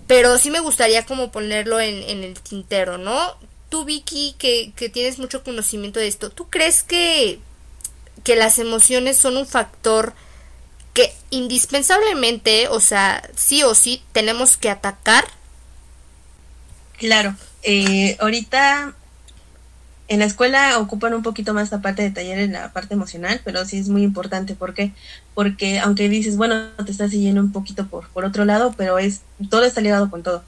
pero 0.08 0.36
sí 0.36 0.50
me 0.50 0.58
gustaría 0.58 1.06
como 1.06 1.30
ponerlo 1.30 1.78
en, 1.78 2.24
el 2.24 2.34
tintero, 2.40 2.98
¿no? 2.98 3.36
Vicky, 3.84 4.34
que, 4.38 4.72
que, 4.76 4.88
tienes 4.88 5.18
mucho 5.18 5.44
conocimiento 5.44 6.00
de 6.00 6.08
esto, 6.08 6.30
¿tú 6.30 6.48
crees 6.48 6.82
que, 6.82 7.40
que 8.24 8.36
las 8.36 8.58
emociones 8.58 9.16
son 9.16 9.36
un 9.36 9.46
factor 9.46 10.14
que 10.94 11.12
indispensablemente, 11.30 12.68
o 12.68 12.80
sea, 12.80 13.28
sí 13.36 13.62
o 13.62 13.74
sí, 13.74 14.02
tenemos 14.12 14.56
que 14.56 14.70
atacar? 14.70 15.24
Claro, 16.98 17.34
eh, 17.62 18.16
ahorita 18.20 18.94
en 20.08 20.20
la 20.20 20.24
escuela 20.24 20.78
ocupan 20.78 21.14
un 21.14 21.22
poquito 21.22 21.52
más 21.52 21.70
la 21.70 21.82
parte 21.82 22.02
de 22.02 22.10
taller 22.10 22.38
en 22.38 22.52
la 22.52 22.72
parte 22.72 22.94
emocional, 22.94 23.40
pero 23.44 23.64
sí 23.64 23.78
es 23.78 23.88
muy 23.88 24.02
importante. 24.02 24.54
¿Por 24.54 24.72
qué? 24.72 24.92
Porque 25.34 25.78
aunque 25.80 26.08
dices, 26.08 26.36
bueno, 26.36 26.68
te 26.84 26.90
estás 26.90 27.10
siguiendo 27.10 27.40
un 27.40 27.52
poquito 27.52 27.86
por, 27.88 28.08
por 28.08 28.24
otro 28.24 28.44
lado, 28.44 28.72
pero 28.76 28.98
es 28.98 29.22
todo 29.50 29.64
está 29.64 29.80
ligado 29.80 30.10
con 30.10 30.22
todo. 30.22 30.44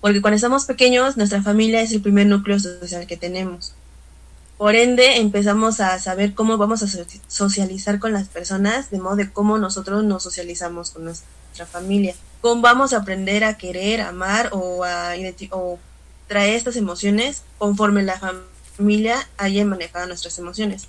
Porque 0.00 0.20
cuando 0.20 0.36
estamos 0.36 0.64
pequeños, 0.64 1.16
nuestra 1.16 1.42
familia 1.42 1.80
es 1.80 1.92
el 1.92 2.02
primer 2.02 2.26
núcleo 2.26 2.58
social 2.58 3.06
que 3.06 3.16
tenemos. 3.16 3.74
Por 4.58 4.74
ende, 4.74 5.18
empezamos 5.18 5.80
a 5.80 5.98
saber 5.98 6.34
cómo 6.34 6.56
vamos 6.56 6.82
a 6.82 6.86
socializar 7.28 7.98
con 7.98 8.12
las 8.12 8.28
personas, 8.28 8.90
de 8.90 8.98
modo 8.98 9.16
de 9.16 9.30
cómo 9.30 9.58
nosotros 9.58 10.02
nos 10.02 10.22
socializamos 10.22 10.92
con 10.92 11.04
nuestra 11.04 11.66
familia. 11.70 12.14
Cómo 12.40 12.62
vamos 12.62 12.94
a 12.94 12.98
aprender 12.98 13.44
a 13.44 13.58
querer, 13.58 14.00
amar 14.00 14.50
o 14.52 14.84
a 14.84 15.14
o 15.50 15.78
traer 16.26 16.54
estas 16.54 16.76
emociones 16.76 17.42
conforme 17.58 18.02
la 18.02 18.18
familia 18.76 19.28
haya 19.36 19.64
manejado 19.64 20.06
nuestras 20.06 20.38
emociones. 20.38 20.88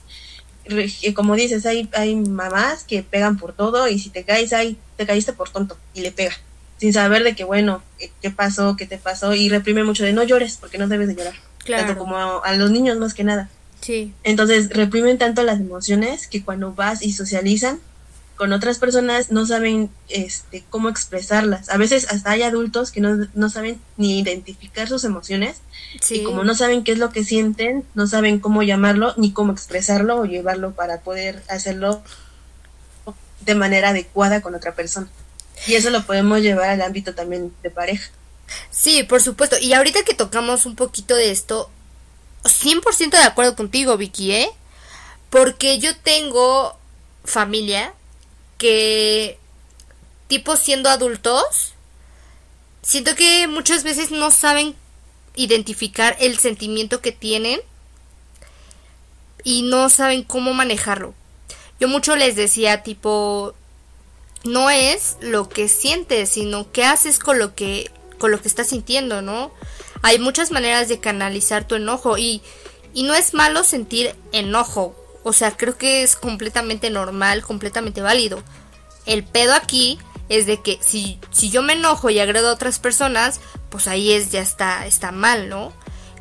Como 1.15 1.35
dices, 1.35 1.65
hay, 1.65 1.89
hay 1.93 2.15
mamás 2.15 2.83
que 2.83 3.03
pegan 3.03 3.37
por 3.37 3.53
todo 3.53 3.87
y 3.87 3.99
si 3.99 4.09
te 4.09 4.23
caes, 4.23 4.53
ahí 4.53 4.77
te 4.95 5.05
caíste 5.05 5.33
por 5.33 5.49
tonto 5.49 5.77
y 5.93 6.01
le 6.01 6.11
pega, 6.11 6.35
sin 6.77 6.93
saber 6.93 7.23
de 7.23 7.35
que, 7.35 7.43
bueno, 7.43 7.81
qué 8.21 8.31
pasó, 8.31 8.75
qué 8.75 8.85
te 8.85 8.97
pasó 8.97 9.33
y 9.33 9.49
reprime 9.49 9.83
mucho 9.83 10.03
de 10.03 10.13
no 10.13 10.23
llores 10.23 10.57
porque 10.57 10.77
no 10.77 10.87
debes 10.87 11.07
de 11.07 11.15
llorar. 11.15 11.33
Claro. 11.63 11.85
Tanto 11.85 11.99
como 11.99 12.17
a 12.17 12.53
los 12.55 12.71
niños 12.71 12.97
más 12.97 13.13
que 13.13 13.23
nada. 13.23 13.49
Sí. 13.81 14.13
Entonces 14.23 14.69
reprimen 14.69 15.17
tanto 15.17 15.43
las 15.43 15.59
emociones 15.59 16.27
que 16.27 16.43
cuando 16.43 16.73
vas 16.73 17.01
y 17.01 17.13
socializan 17.13 17.79
con 18.37 18.53
otras 18.53 18.77
personas 18.77 19.31
no 19.31 19.45
saben 19.45 19.89
este, 20.09 20.63
cómo 20.69 20.89
expresarlas. 20.89 21.69
A 21.69 21.77
veces 21.77 22.07
hasta 22.09 22.31
hay 22.31 22.43
adultos 22.43 22.91
que 22.91 23.01
no, 23.01 23.49
saben 23.49 23.81
ni 23.97 24.19
identificar 24.19 24.87
sus 24.87 25.03
emociones 25.03 25.57
y 26.09 26.23
como 26.23 26.43
no 26.43 26.53
saben 26.53 26.83
qué 26.83 26.91
es 26.91 26.99
lo 26.99 27.09
que 27.09 27.23
sienten, 27.23 27.83
no 27.95 28.05
saben 28.05 28.39
cómo 28.39 28.61
llamarlo 28.61 29.13
ni 29.17 29.33
cómo 29.33 29.51
expresarlo 29.51 30.19
o 30.19 30.25
llevarlo 30.25 30.71
para 30.73 31.01
poder 31.01 31.41
hacerlo 31.49 32.03
de 33.41 33.55
manera 33.55 33.89
adecuada 33.89 34.41
con 34.41 34.53
otra 34.53 34.75
persona. 34.75 35.07
Y 35.65 35.75
eso 35.75 35.89
lo 35.89 36.05
podemos 36.05 36.39
llevar 36.41 36.69
al 36.69 36.81
ámbito 36.81 37.15
también 37.15 37.53
de 37.63 37.69
pareja. 37.69 38.09
Sí, 38.69 39.03
por 39.03 39.21
supuesto. 39.21 39.57
Y 39.59 39.73
ahorita 39.73 40.03
que 40.03 40.13
tocamos 40.13 40.65
un 40.65 40.75
poquito 40.75 41.15
de 41.15 41.31
esto, 41.31 41.69
100% 42.43 43.11
de 43.11 43.23
acuerdo 43.23 43.55
contigo, 43.55 43.97
Vicky, 43.97 44.31
¿eh? 44.33 44.49
Porque 45.29 45.79
yo 45.79 45.95
tengo 45.97 46.77
familia 47.25 47.93
que, 48.57 49.37
tipo 50.27 50.55
siendo 50.55 50.89
adultos, 50.89 51.73
siento 52.81 53.15
que 53.15 53.47
muchas 53.47 53.83
veces 53.83 54.11
no 54.11 54.31
saben 54.31 54.75
identificar 55.35 56.15
el 56.19 56.39
sentimiento 56.39 57.01
que 57.01 57.11
tienen 57.11 57.59
y 59.43 59.63
no 59.63 59.89
saben 59.89 60.23
cómo 60.23 60.53
manejarlo. 60.53 61.13
Yo 61.79 61.87
mucho 61.87 62.15
les 62.15 62.35
decía 62.35 62.83
tipo 62.83 63.53
no 64.47 64.69
es 64.69 65.17
lo 65.21 65.49
que 65.49 65.67
sientes, 65.67 66.29
sino 66.29 66.71
qué 66.71 66.85
haces 66.85 67.19
con 67.19 67.39
lo 67.39 67.55
que 67.55 67.91
con 68.17 68.31
lo 68.31 68.41
que 68.41 68.47
estás 68.47 68.67
sintiendo, 68.67 69.21
¿no? 69.21 69.51
Hay 70.01 70.19
muchas 70.19 70.51
maneras 70.51 70.87
de 70.87 70.99
canalizar 70.99 71.67
tu 71.67 71.75
enojo 71.75 72.17
y, 72.17 72.41
y 72.93 73.03
no 73.03 73.13
es 73.13 73.33
malo 73.33 73.63
sentir 73.63 74.15
enojo. 74.31 74.95
O 75.23 75.33
sea, 75.33 75.51
creo 75.51 75.77
que 75.77 76.03
es 76.03 76.15
completamente 76.15 76.89
normal, 76.89 77.43
completamente 77.43 78.01
válido. 78.01 78.41
El 79.05 79.23
pedo 79.23 79.53
aquí 79.53 79.99
es 80.29 80.45
de 80.45 80.61
que 80.61 80.79
si, 80.81 81.19
si 81.31 81.49
yo 81.49 81.61
me 81.61 81.73
enojo 81.73 82.09
y 82.09 82.19
agredo 82.19 82.49
a 82.49 82.53
otras 82.53 82.79
personas, 82.79 83.39
pues 83.69 83.87
ahí 83.87 84.11
es 84.11 84.31
ya 84.31 84.41
está, 84.41 84.85
está 84.85 85.11
mal, 85.11 85.49
¿no? 85.49 85.73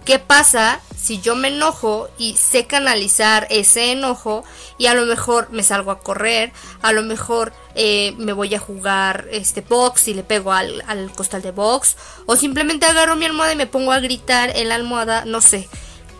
¿Qué 0.07 0.21
pasa 0.21 0.81
si 0.97 1.21
yo 1.21 1.35
me 1.35 1.49
enojo 1.49 2.09
y 2.17 2.37
sé 2.37 2.67
canalizar 2.67 3.49
ese 3.51 3.91
enojo 3.91 4.45
y 4.79 4.87
a 4.87 4.95
lo 4.95 5.05
mejor 5.05 5.49
me 5.51 5.65
salgo 5.65 5.91
a 5.91 5.99
correr, 5.99 6.53
a 6.81 6.93
lo 6.93 7.03
mejor 7.03 7.53
eh, 7.75 8.15
me 8.17 8.33
voy 8.33 8.55
a 8.55 8.61
jugar 8.61 9.27
este 9.33 9.63
box 9.63 10.07
y 10.07 10.15
le 10.15 10.23
pego 10.23 10.53
al, 10.53 10.85
al 10.87 11.11
costal 11.11 11.43
de 11.43 11.51
box, 11.51 11.97
o 12.27 12.37
simplemente 12.37 12.87
agarro 12.87 13.17
mi 13.17 13.25
almohada 13.25 13.53
y 13.53 13.57
me 13.57 13.67
pongo 13.67 13.91
a 13.91 13.99
gritar 13.99 14.57
en 14.57 14.69
la 14.69 14.77
almohada, 14.77 15.25
no 15.25 15.41
sé, 15.41 15.69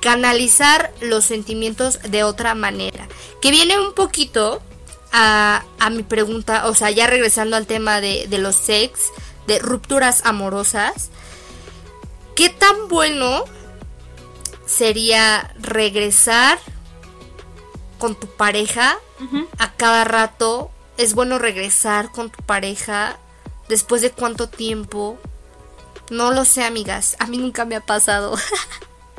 canalizar 0.01 0.93
los 1.01 1.25
sentimientos 1.25 2.01
de 2.03 2.25
otra 2.25 2.57
manera, 2.57 3.07
que 3.41 3.53
viene 3.53 3.79
un 3.79 3.95
poquito 3.95 4.63
a, 5.13 5.65
a 5.79 5.91
mi 5.91 6.03
pregunta, 6.03 6.67
o 6.67 6.75
sea, 6.75 6.91
ya 6.91 7.07
regresando 7.07 7.55
al 7.55 7.69
tema 7.69 8.01
de, 8.01 8.27
de 8.27 8.39
los 8.39 8.57
sex, 8.57 8.99
de 9.47 9.61
rupturas 9.61 10.23
amorosas, 10.25 11.11
¿qué 12.35 12.49
tan 12.49 12.89
bueno 12.89 13.45
sería 14.67 15.55
regresar 15.59 16.59
con 17.99 18.15
tu 18.15 18.27
pareja 18.27 18.99
a 19.59 19.73
cada 19.73 20.05
rato. 20.05 20.71
Es 20.99 21.15
bueno 21.15 21.39
regresar 21.39 22.11
con 22.11 22.31
tu 22.31 22.43
pareja 22.43 23.19
después 23.69 24.03
de 24.03 24.11
cuánto 24.11 24.49
tiempo. 24.49 25.19
No 26.11 26.31
lo 26.33 26.45
sé, 26.45 26.65
amigas. 26.65 27.17
A 27.19 27.27
mí 27.27 27.39
nunca 27.39 27.65
me 27.65 27.77
ha 27.77 27.81
pasado. 27.81 28.37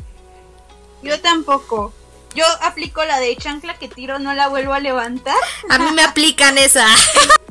Yo 1.01 1.19
tampoco. 1.21 1.93
Yo 2.35 2.45
aplico 2.61 3.03
la 3.03 3.19
de 3.19 3.35
chancla 3.35 3.79
que 3.79 3.87
tiro, 3.87 4.19
no 4.19 4.33
la 4.33 4.47
vuelvo 4.47 4.73
a 4.73 4.79
levantar. 4.79 5.37
A 5.69 5.79
mí 5.79 5.91
me 5.93 6.03
aplican 6.03 6.57
esa. 6.57 6.85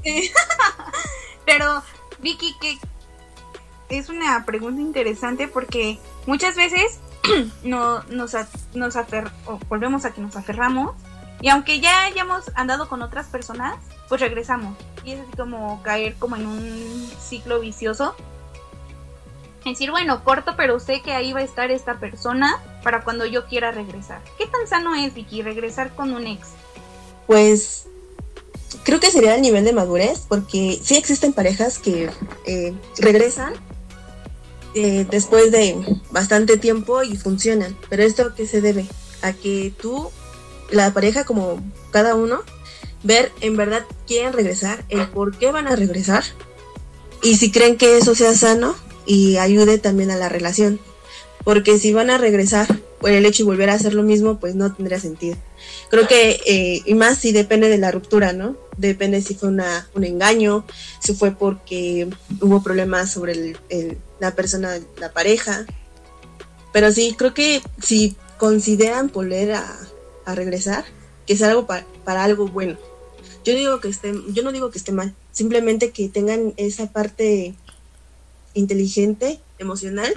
Pero, 1.45 1.83
Vicky, 2.19 2.55
que 2.61 2.79
es 3.89 4.09
una 4.09 4.45
pregunta 4.45 4.81
interesante 4.81 5.49
porque 5.49 5.99
muchas 6.27 6.55
veces 6.55 7.01
no, 7.65 8.03
nos, 8.05 8.35
nos 8.75 8.95
volvemos 9.69 10.05
a 10.05 10.13
que 10.13 10.21
nos 10.21 10.37
aferramos 10.37 10.95
y 11.41 11.49
aunque 11.49 11.81
ya 11.81 12.05
hayamos 12.05 12.51
andado 12.55 12.89
con 12.89 13.03
otras 13.03 13.27
personas, 13.27 13.77
pues 14.09 14.21
regresamos. 14.21 14.77
Y 15.05 15.13
es 15.13 15.21
así 15.21 15.37
como 15.37 15.83
caer 15.83 16.15
como 16.15 16.37
en 16.37 16.47
un 16.47 17.11
ciclo 17.21 17.61
vicioso. 17.61 18.15
Decir, 19.65 19.91
bueno, 19.91 20.23
corto, 20.23 20.55
pero 20.57 20.79
sé 20.79 21.03
que 21.03 21.13
ahí 21.13 21.33
va 21.33 21.41
a 21.41 21.45
estar 21.45 21.71
esta 21.71 21.99
persona 21.99 22.57
para 22.85 23.03
cuando 23.03 23.27
yo 23.27 23.47
quiera 23.47 23.73
regresar. 23.73 24.23
¿Qué 24.39 24.47
tan 24.47 24.67
sano 24.69 24.95
es, 24.95 25.13
Vicky, 25.13 25.43
regresar 25.43 25.93
con 25.95 26.15
un 26.15 26.27
ex? 26.27 26.49
Pues 27.27 27.89
creo 28.85 29.01
que 29.01 29.11
sería 29.11 29.35
el 29.35 29.43
nivel 29.43 29.65
de 29.65 29.73
madurez, 29.73 30.25
porque 30.29 30.79
sí 30.81 30.97
existen 30.97 31.33
parejas 31.33 31.81
que 31.81 32.09
eh, 32.47 32.75
regresan 32.99 33.55
eh, 34.79 35.07
después 35.11 35.51
de 35.51 35.75
bastante 36.11 36.59
tiempo 36.59 37.03
y 37.03 37.17
funcionan. 37.17 37.75
Pero 37.89 38.03
esto 38.03 38.35
qué 38.35 38.47
se 38.47 38.61
debe? 38.61 38.85
A 39.23 39.33
que 39.33 39.73
tú, 39.81 40.11
la 40.71 40.93
pareja 40.93 41.25
como 41.25 41.63
cada 41.91 42.15
uno, 42.15 42.43
ver 43.03 43.33
en 43.41 43.57
verdad 43.57 43.87
quieren 44.07 44.35
regresar, 44.35 44.85
el 44.91 45.09
por 45.09 45.39
qué 45.39 45.51
van 45.51 45.67
a 45.67 45.77
regresar 45.77 46.25
y 47.23 47.37
si 47.37 47.51
creen 47.51 47.79
que 47.79 47.97
eso 47.97 48.15
sea 48.15 48.35
sano 48.35 48.77
y 49.07 49.39
ayude 49.39 49.79
también 49.79 50.11
a 50.11 50.17
la 50.17 50.29
relación. 50.29 50.79
Porque 51.43 51.79
si 51.79 51.95
van 51.95 52.11
a 52.11 52.19
regresar 52.19 52.67
por 53.01 53.11
el 53.11 53.25
hecho 53.25 53.45
de 53.45 53.51
volver 53.51 53.71
a 53.71 53.75
hacer 53.75 53.95
lo 53.95 54.03
mismo, 54.03 54.39
pues 54.39 54.57
no 54.57 54.75
tendría 54.75 55.01
sentido. 55.01 55.37
Creo 55.89 56.07
que, 56.07 56.41
eh, 56.47 56.83
y 56.85 56.95
más 56.95 57.19
si 57.19 57.33
depende 57.33 57.71
de 57.71 57.79
la 57.79 57.91
ruptura, 57.93 58.35
¿no? 58.35 58.57
Depende 58.77 59.23
si 59.23 59.35
fue 59.37 59.49
una, 59.49 59.89
un 59.95 60.05
engaño, 60.05 60.67
si 61.01 61.15
fue 61.15 61.31
porque 61.31 62.09
hubo 62.43 62.63
problemas 62.63 63.11
sobre 63.13 63.57
el, 63.71 63.99
la 64.21 64.35
persona, 64.35 64.79
la 64.99 65.13
pareja. 65.13 65.67
Pero 66.73 66.93
sí, 66.93 67.15
creo 67.17 67.35
que 67.35 67.63
si 67.83 68.17
consideran 68.39 69.11
volver 69.13 69.53
a, 69.53 69.79
regresar, 70.35 70.85
que 71.25 71.35
es 71.35 71.43
algo 71.43 71.67
para, 71.67 71.85
algo 72.25 72.49
bueno. 72.49 72.77
Yo 73.45 73.55
digo 73.55 73.81
que 73.81 73.89
esté, 73.89 74.13
yo 74.33 74.43
no 74.43 74.51
digo 74.51 74.73
que 74.73 74.79
esté 74.79 74.91
mal, 74.91 75.15
simplemente 75.31 75.93
que 75.93 76.09
tengan 76.09 76.53
esa 76.57 76.91
parte 76.91 77.55
inteligente, 78.55 79.39
emocional, 79.59 80.13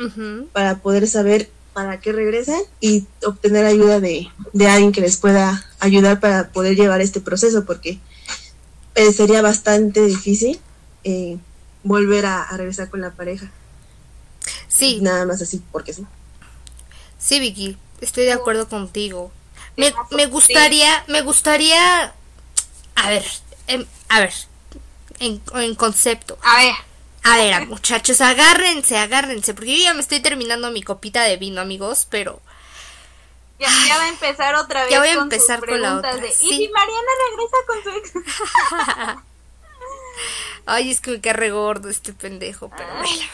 para 0.52 0.80
poder 0.80 1.08
saber 1.08 1.50
para 1.74 2.00
que 2.00 2.12
regresen 2.12 2.62
y 2.82 3.06
obtener 3.24 3.66
ayuda 3.66 4.00
de, 4.00 4.28
alguien 4.68 4.92
que 4.92 5.02
les 5.02 5.18
pueda 5.18 5.66
ayudar 5.80 6.20
para 6.20 6.50
poder 6.50 6.76
llevar 6.76 7.02
este 7.02 7.22
proceso, 7.22 7.66
porque 7.66 8.00
eh, 8.96 9.14
sería 9.14 9.42
bastante 9.42 10.06
difícil 10.06 10.60
eh, 11.04 11.38
volver 11.84 12.26
a, 12.26 12.48
regresar 12.58 12.90
con 12.90 13.02
la 13.02 13.12
pareja. 13.12 13.52
Sí. 14.80 15.00
Nada 15.02 15.26
más 15.26 15.42
así, 15.42 15.62
porque 15.72 15.94
sí. 15.94 16.06
Sí, 17.18 17.40
Vicky, 17.40 17.78
estoy 18.02 18.26
de 18.26 18.32
acuerdo 18.32 18.70
contigo. 18.70 19.32
Me, 19.76 19.94
me 20.12 20.26
gustaría, 20.26 21.04
me 21.08 21.22
gustaría, 21.22 22.14
a 22.96 23.10
ver, 23.10 23.26
em, 23.68 23.86
a 24.10 24.22
ver, 24.22 24.34
en, 25.20 25.42
en 25.56 25.76
concepto. 25.76 26.38
A 26.42 26.58
ver. 26.58 26.74
A 27.24 27.38
ver, 27.38 27.68
muchachos, 27.68 28.22
agárrense, 28.22 28.98
agárrense, 28.98 29.54
porque 29.54 29.78
yo 29.78 29.84
ya 29.84 29.94
me 29.94 30.00
estoy 30.00 30.22
terminando 30.22 30.72
mi 30.72 30.82
copita 30.82 31.24
de 31.24 31.38
vino, 31.38 31.62
amigos, 31.62 32.08
pero... 32.10 32.42
Ya, 33.60 33.68
va 33.98 34.06
a 34.06 34.10
empezar 34.10 34.56
otra 34.56 34.84
vez. 34.84 34.92
Ya 34.92 35.00
voy 35.00 35.10
a 35.10 35.14
empezar 35.14 35.60
con 35.60 35.82
la 35.82 35.98
otra. 35.98 36.16
¿Y 36.16 36.32
si 36.32 36.70
Mariana 36.70 37.12
regresa 37.30 37.58
con 37.68 37.84
su 37.84 37.90
ex? 37.90 38.14
Ay, 40.66 40.92
es 40.92 41.02
que 41.02 41.12
me 41.12 41.20
cae 41.20 41.52
gordo 41.52 41.90
este 41.90 42.14
pendejo, 42.14 42.70
pero 42.70 42.90
bueno. 42.96 43.26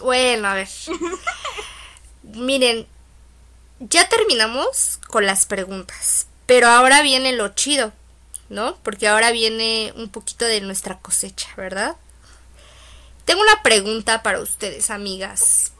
Bueno, 0.00 0.48
a 0.48 0.54
ver. 0.54 0.68
Miren, 2.22 2.86
ya 3.80 4.08
terminamos 4.08 4.98
con 5.08 5.26
las 5.26 5.46
preguntas, 5.46 6.26
pero 6.46 6.68
ahora 6.68 7.02
viene 7.02 7.32
lo 7.32 7.48
chido, 7.48 7.92
¿no? 8.48 8.76
Porque 8.82 9.08
ahora 9.08 9.30
viene 9.30 9.92
un 9.96 10.08
poquito 10.08 10.44
de 10.44 10.60
nuestra 10.60 10.98
cosecha, 10.98 11.48
¿verdad? 11.56 11.96
Tengo 13.24 13.42
una 13.42 13.62
pregunta 13.62 14.22
para 14.22 14.40
ustedes, 14.40 14.90
amigas. 14.90 15.72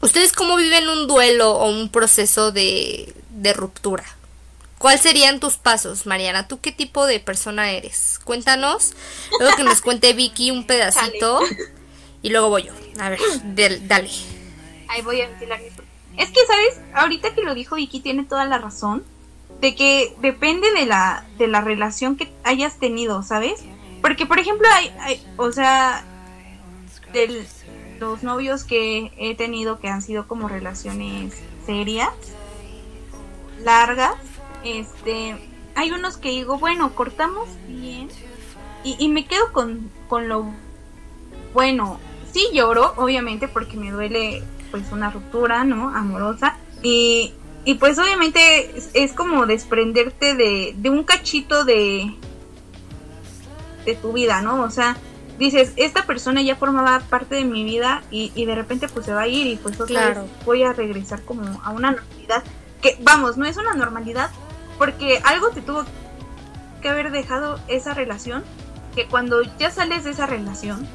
¿Ustedes 0.00 0.32
cómo 0.32 0.56
viven 0.56 0.88
un 0.88 1.06
duelo 1.06 1.52
o 1.52 1.70
un 1.70 1.88
proceso 1.88 2.52
de, 2.52 3.14
de 3.30 3.52
ruptura? 3.54 4.04
¿Cuáles 4.78 5.00
serían 5.00 5.40
tus 5.40 5.56
pasos, 5.56 6.04
Mariana? 6.04 6.46
¿Tú 6.46 6.60
qué 6.60 6.70
tipo 6.70 7.06
de 7.06 7.18
persona 7.18 7.70
eres? 7.70 8.20
Cuéntanos. 8.22 8.92
Luego 9.40 9.56
que 9.56 9.62
nos 9.62 9.80
cuente 9.80 10.12
Vicky 10.12 10.50
un 10.50 10.66
pedacito. 10.66 11.40
Y 12.24 12.30
luego 12.30 12.48
voy 12.48 12.62
yo. 12.62 12.72
A 12.98 13.10
ver, 13.10 13.86
dale. 13.86 14.08
Ahí 14.88 15.02
voy 15.02 15.20
a 15.20 15.28
ventilar 15.28 15.60
Es 16.16 16.30
que, 16.30 16.40
¿sabes? 16.46 16.80
Ahorita 16.94 17.34
que 17.34 17.42
lo 17.42 17.54
dijo 17.54 17.76
Vicky 17.76 18.00
tiene 18.00 18.24
toda 18.24 18.46
la 18.46 18.56
razón. 18.56 19.04
De 19.60 19.74
que 19.74 20.16
depende 20.22 20.72
de 20.72 20.86
la, 20.86 21.26
de 21.36 21.48
la 21.48 21.60
relación 21.60 22.16
que 22.16 22.32
hayas 22.42 22.78
tenido, 22.78 23.22
¿sabes? 23.22 23.62
Porque, 24.00 24.24
por 24.24 24.38
ejemplo, 24.38 24.66
hay, 24.72 25.22
o 25.36 25.52
sea, 25.52 26.02
de 27.12 27.46
los 28.00 28.22
novios 28.22 28.64
que 28.64 29.12
he 29.18 29.34
tenido 29.34 29.78
que 29.78 29.88
han 29.88 30.00
sido 30.00 30.26
como 30.26 30.48
relaciones 30.48 31.34
serias, 31.66 32.08
largas, 33.62 34.14
este, 34.64 35.36
hay 35.74 35.90
unos 35.90 36.16
que 36.16 36.30
digo, 36.30 36.58
bueno, 36.58 36.94
cortamos 36.94 37.48
bien 37.68 38.08
y, 38.82 38.96
y 38.98 39.08
me 39.08 39.26
quedo 39.26 39.52
con, 39.52 39.90
con 40.08 40.28
lo 40.28 40.46
bueno. 41.52 42.00
Sí 42.34 42.48
lloro, 42.52 42.94
obviamente, 42.96 43.46
porque 43.46 43.76
me 43.76 43.92
duele 43.92 44.42
pues 44.72 44.90
una 44.90 45.08
ruptura, 45.08 45.62
¿no? 45.62 45.88
Amorosa. 45.88 46.56
Y, 46.82 47.32
y 47.64 47.74
pues 47.74 47.96
obviamente 47.98 48.74
es, 48.92 49.12
como 49.12 49.46
desprenderte 49.46 50.34
de, 50.34 50.74
de 50.76 50.90
un 50.90 51.04
cachito 51.04 51.64
de, 51.64 52.12
de 53.84 53.94
tu 53.94 54.12
vida, 54.12 54.42
¿no? 54.42 54.62
O 54.62 54.70
sea, 54.70 54.96
dices, 55.38 55.72
esta 55.76 56.06
persona 56.06 56.42
ya 56.42 56.56
formaba 56.56 56.98
parte 57.08 57.36
de 57.36 57.44
mi 57.44 57.62
vida 57.62 58.02
y, 58.10 58.32
y 58.34 58.46
de 58.46 58.56
repente 58.56 58.88
pues 58.88 59.06
se 59.06 59.14
va 59.14 59.22
a 59.22 59.28
ir 59.28 59.46
y 59.46 59.54
pues 59.54 59.80
otra 59.80 60.08
vez 60.08 60.18
voy 60.44 60.64
a 60.64 60.72
regresar 60.72 61.22
como 61.22 61.62
a 61.62 61.70
una 61.70 61.92
normalidad. 61.92 62.42
Que 62.82 62.98
vamos, 63.02 63.36
no 63.36 63.46
es 63.46 63.56
una 63.56 63.74
normalidad, 63.74 64.30
porque 64.76 65.20
algo 65.24 65.50
te 65.50 65.62
tuvo 65.62 65.84
que 66.82 66.88
haber 66.88 67.12
dejado 67.12 67.60
esa 67.68 67.94
relación, 67.94 68.42
que 68.96 69.06
cuando 69.06 69.40
ya 69.58 69.70
sales 69.70 70.02
de 70.02 70.10
esa 70.10 70.26
relación, 70.26 70.86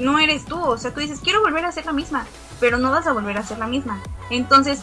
no 0.00 0.18
eres 0.18 0.44
tú, 0.44 0.60
o 0.60 0.78
sea, 0.78 0.92
tú 0.92 1.00
dices, 1.00 1.20
quiero 1.22 1.40
volver 1.42 1.64
a 1.64 1.72
ser 1.72 1.86
la 1.86 1.92
misma, 1.92 2.26
pero 2.60 2.78
no 2.78 2.90
vas 2.90 3.06
a 3.06 3.12
volver 3.12 3.38
a 3.38 3.42
ser 3.42 3.58
la 3.58 3.66
misma. 3.66 4.00
Entonces, 4.30 4.80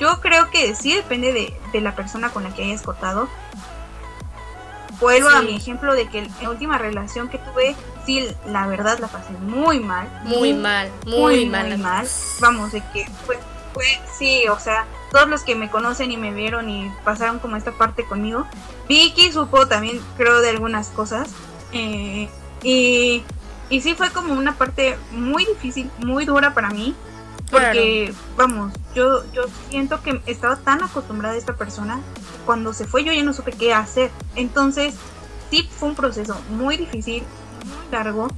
yo 0.00 0.20
creo 0.20 0.50
que 0.50 0.74
sí 0.74 0.94
depende 0.94 1.32
de, 1.72 1.80
la 1.80 1.94
persona 1.94 2.30
con 2.30 2.44
la 2.44 2.54
que 2.54 2.64
hayas 2.64 2.82
cortado. 2.82 3.28
Vuelvo 5.00 5.28
a 5.28 5.42
mi 5.42 5.54
ejemplo 5.54 5.94
de 5.94 6.08
que 6.08 6.28
la 6.42 6.50
última 6.50 6.76
relación 6.76 7.28
que 7.28 7.38
tuve, 7.38 7.76
sí, 8.04 8.26
la 8.46 8.66
verdad 8.66 8.98
la 8.98 9.06
pasé 9.06 9.32
muy 9.32 9.78
mal. 9.78 10.08
Muy, 10.24 10.54
mal, 10.54 10.90
muy, 11.06 11.46
mal. 11.46 11.68
Muy 11.68 11.76
mal. 11.76 12.08
Vamos, 12.40 12.72
de 12.72 12.82
que 12.92 13.06
fue, 13.24 13.38
fue, 13.74 13.86
sí, 14.12 14.48
o 14.48 14.58
sea, 14.58 14.86
todos 15.12 15.28
los 15.28 15.42
que 15.42 15.54
me 15.54 15.70
conocen 15.70 16.10
y 16.10 16.16
me 16.16 16.32
vieron 16.32 16.68
y 16.68 16.90
pasaron 17.04 17.38
como 17.38 17.56
esta 17.56 17.72
parte 17.72 18.04
conmigo. 18.04 18.44
Vicky 18.88 19.30
supo 19.30 19.68
también, 19.68 20.00
creo, 20.16 20.40
de 20.40 20.50
algunas 20.50 20.88
cosas. 20.88 21.28
Eh, 21.72 22.28
y, 22.62 23.22
y 23.70 23.80
sí 23.80 23.94
fue 23.94 24.10
como 24.10 24.34
una 24.34 24.56
parte 24.56 24.96
muy 25.10 25.44
difícil, 25.44 25.90
muy 25.98 26.24
dura 26.24 26.54
para 26.54 26.70
mí. 26.70 26.94
Porque, 27.50 28.12
vamos, 28.36 28.74
yo, 28.94 29.24
yo 29.32 29.44
siento 29.70 30.02
que 30.02 30.20
estaba 30.26 30.56
tan 30.56 30.82
acostumbrada 30.82 31.34
a 31.34 31.38
esta 31.38 31.56
persona, 31.56 31.98
cuando 32.44 32.74
se 32.74 32.84
fue 32.84 33.04
yo 33.04 33.12
ya 33.12 33.22
no 33.22 33.32
supe 33.32 33.52
qué 33.52 33.72
hacer. 33.72 34.10
Entonces, 34.34 34.94
sí 35.50 35.66
fue 35.70 35.88
un 35.88 35.94
proceso 35.94 36.38
muy 36.50 36.76
difícil, 36.76 37.22
muy 37.64 37.92
largo. 37.92 38.28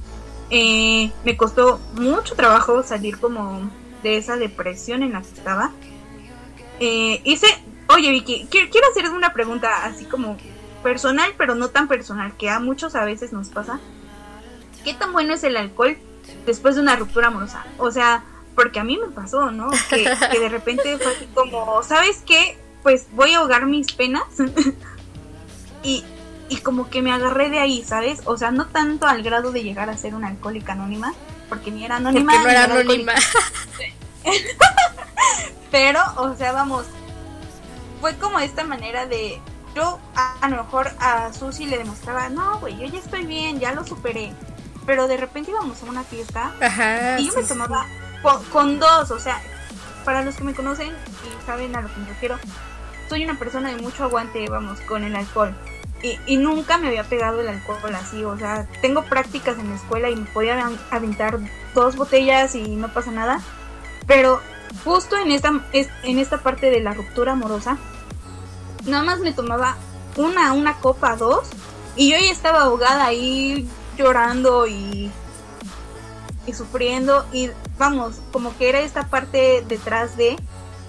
Eh, 0.49 1.11
me 1.25 1.35
costó 1.35 1.79
mucho 1.93 2.35
trabajo 2.35 2.83
salir 2.83 3.19
como 3.19 3.69
de 4.03 4.17
esa 4.17 4.37
depresión 4.37 5.03
en 5.03 5.13
la 5.13 5.21
que 5.21 5.27
estaba. 5.27 5.71
Eh, 6.79 7.21
hice, 7.25 7.47
oye 7.89 8.11
Vicky, 8.11 8.47
quiero 8.49 8.87
hacer 8.91 9.09
una 9.09 9.33
pregunta 9.33 9.85
así 9.85 10.05
como 10.05 10.37
personal, 10.83 11.31
pero 11.37 11.55
no 11.55 11.69
tan 11.69 11.87
personal, 11.87 12.35
que 12.37 12.49
a 12.49 12.59
muchos 12.59 12.95
a 12.95 13.05
veces 13.05 13.33
nos 13.33 13.49
pasa. 13.49 13.79
¿Qué 14.83 14.93
tan 14.93 15.13
bueno 15.13 15.33
es 15.33 15.43
el 15.43 15.57
alcohol 15.57 15.97
después 16.45 16.75
de 16.75 16.81
una 16.81 16.95
ruptura 16.95 17.27
amorosa? 17.27 17.65
O 17.77 17.91
sea, 17.91 18.23
porque 18.55 18.79
a 18.79 18.83
mí 18.83 18.97
me 18.97 19.07
pasó, 19.07 19.51
¿no? 19.51 19.69
Que, 19.89 20.09
de 20.39 20.49
repente 20.49 20.97
fue 20.97 21.13
así 21.15 21.27
como, 21.33 21.83
¿sabes 21.83 22.21
qué? 22.25 22.57
Pues 22.83 23.07
voy 23.11 23.33
a 23.33 23.39
ahogar 23.39 23.65
mis 23.65 23.91
penas. 23.93 24.23
y, 25.83 26.03
y 26.49 26.57
como 26.57 26.89
que 26.89 27.01
me 27.01 27.11
agarré 27.11 27.49
de 27.49 27.59
ahí, 27.59 27.83
¿sabes? 27.83 28.21
O 28.25 28.37
sea, 28.37 28.51
no 28.51 28.67
tanto 28.67 29.07
al 29.07 29.23
grado 29.23 29.51
de 29.51 29.63
llegar 29.63 29.89
a 29.89 29.97
ser 29.97 30.15
una 30.15 30.27
alcohólica 30.27 30.73
anónima, 30.73 31.13
porque 31.47 31.71
ni 31.71 31.85
era 31.85 31.97
anónima. 31.97 32.33
Porque 32.33 32.43
no 32.45 32.49
era 32.49 32.63
anónima. 32.65 33.13
Pero, 35.71 36.01
o 36.17 36.35
sea, 36.35 36.51
vamos, 36.51 36.85
fue 38.01 38.15
como 38.17 38.39
esta 38.39 38.63
manera 38.63 39.05
de, 39.05 39.39
yo 39.75 39.99
a, 40.15 40.49
lo 40.49 40.57
mejor 40.57 40.91
a 40.99 41.31
Susi 41.31 41.65
le 41.65 41.77
demostraba, 41.77 42.29
no, 42.29 42.59
güey, 42.59 42.77
yo 42.77 42.87
ya 42.87 42.99
estoy 42.99 43.25
bien, 43.25 43.59
ya 43.59 43.71
lo 43.71 43.85
superé. 43.85 44.33
Pero 44.85 45.07
de 45.07 45.17
repente 45.17 45.51
íbamos 45.51 45.81
a 45.83 45.85
una 45.85 46.03
fiesta 46.03 46.53
y 47.19 47.27
yo 47.27 47.33
me 47.35 47.43
tomaba 47.43 47.85
con, 48.51 48.79
dos, 48.79 49.11
o 49.11 49.19
sea, 49.19 49.41
para 50.05 50.23
los 50.23 50.35
que 50.35 50.43
me 50.43 50.53
conocen 50.53 50.89
y 50.89 51.45
saben 51.45 51.75
a 51.75 51.81
lo 51.81 51.93
que 51.93 51.99
me 51.99 52.07
refiero, 52.07 52.37
soy 53.09 53.23
una 53.23 53.37
persona 53.37 53.69
de 53.69 53.81
mucho 53.81 54.03
aguante, 54.03 54.47
vamos, 54.49 54.79
con 54.81 55.03
el 55.03 55.15
alcohol. 55.15 55.55
Y, 56.03 56.17
y, 56.25 56.37
nunca 56.37 56.79
me 56.79 56.87
había 56.87 57.03
pegado 57.03 57.41
el 57.41 57.47
alcohol 57.47 57.93
así, 57.93 58.23
o 58.23 58.35
sea, 58.35 58.67
tengo 58.81 59.03
prácticas 59.03 59.59
en 59.59 59.69
la 59.69 59.75
escuela 59.75 60.09
y 60.09 60.15
me 60.15 60.25
podía 60.25 60.67
aventar 60.89 61.37
dos 61.75 61.95
botellas 61.95 62.55
y 62.55 62.75
no 62.75 62.91
pasa 62.91 63.11
nada. 63.11 63.39
Pero 64.07 64.41
justo 64.83 65.15
en 65.17 65.31
esta, 65.31 65.51
en 65.73 66.17
esta 66.17 66.39
parte 66.39 66.71
de 66.71 66.79
la 66.79 66.93
ruptura 66.93 67.33
amorosa, 67.33 67.77
nada 68.85 69.03
más 69.03 69.19
me 69.19 69.31
tomaba 69.31 69.77
una, 70.15 70.53
una 70.53 70.77
copa, 70.77 71.15
dos, 71.15 71.47
y 71.95 72.11
yo 72.11 72.17
ya 72.17 72.31
estaba 72.31 72.61
ahogada 72.61 73.05
ahí 73.05 73.69
llorando 74.01 74.67
y, 74.67 75.11
y 76.45 76.53
sufriendo, 76.53 77.25
y 77.31 77.49
vamos, 77.77 78.15
como 78.31 78.57
que 78.57 78.69
era 78.69 78.81
esta 78.81 79.07
parte 79.07 79.63
detrás 79.67 80.17
de, 80.17 80.37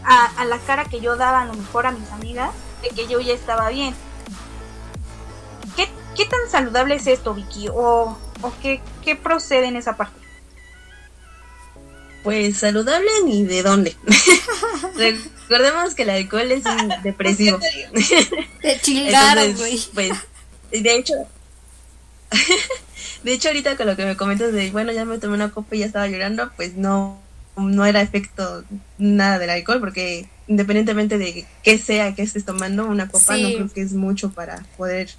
a, 0.05 0.45
la 0.45 0.59
cara 0.59 0.85
que 0.85 1.01
yo 1.01 1.17
daba 1.17 1.43
a 1.43 1.47
lo 1.47 1.55
mejor 1.55 1.87
a 1.87 1.93
mis 1.93 2.11
amigas, 2.11 2.51
de 2.83 2.89
que 2.91 3.07
yo 3.07 3.21
ya 3.21 3.35
estaba 3.35 3.69
bien. 3.69 3.95
¿Qué, 5.77 5.89
qué 6.17 6.27
tan 6.27 6.51
saludable 6.51 6.97
es 6.97 7.07
esto, 7.07 7.35
Vicky? 7.35 7.69
¿O, 7.69 8.19
o 8.41 8.53
qué, 8.61 8.81
qué 9.05 9.17
procede 9.17 9.67
en 9.67 9.77
esa 9.77 9.97
parte? 9.97 10.21
Pues 12.23 12.59
saludable 12.59 13.11
ni 13.25 13.45
de 13.45 13.63
dónde. 13.63 13.97
Recordemos 15.49 15.95
que 15.95 16.03
el 16.03 16.11
alcohol 16.11 16.53
es 16.53 16.65
un 16.65 16.93
depresivo. 17.03 17.59
Te 18.63 18.81
chingaron, 18.81 19.55
güey. 19.55 19.81
Pues, 19.93 20.13
de 20.71 20.95
hecho, 20.95 21.15
de 23.23 23.33
hecho 23.33 23.49
ahorita 23.49 23.77
con 23.77 23.87
lo 23.87 23.97
que 23.97 24.05
me 24.05 24.16
comentas 24.16 24.53
de, 24.53 24.70
bueno, 24.70 24.93
ya 24.93 25.05
me 25.05 25.18
tomé 25.18 25.35
una 25.35 25.51
copa 25.51 25.77
y 25.77 25.81
ya 25.81 25.87
estaba 25.87 26.09
llorando, 26.09 26.51
pues 26.57 26.75
no, 26.75 27.20
no 27.57 27.85
era 27.85 28.01
efecto 28.01 28.64
nada 28.99 29.39
del 29.39 29.51
alcohol, 29.51 29.81
porque 29.81 30.29
independientemente 30.49 31.18
de 31.18 31.47
qué 31.62 31.79
sea 31.79 32.14
que 32.14 32.23
estés 32.23 32.45
tomando, 32.45 32.87
una 32.87 33.09
copa 33.09 33.37
no 33.37 33.49
creo 33.49 33.73
que 33.73 33.83
es 33.83 33.93
mucho 33.93 34.33
para 34.33 34.62
poder 34.77 35.11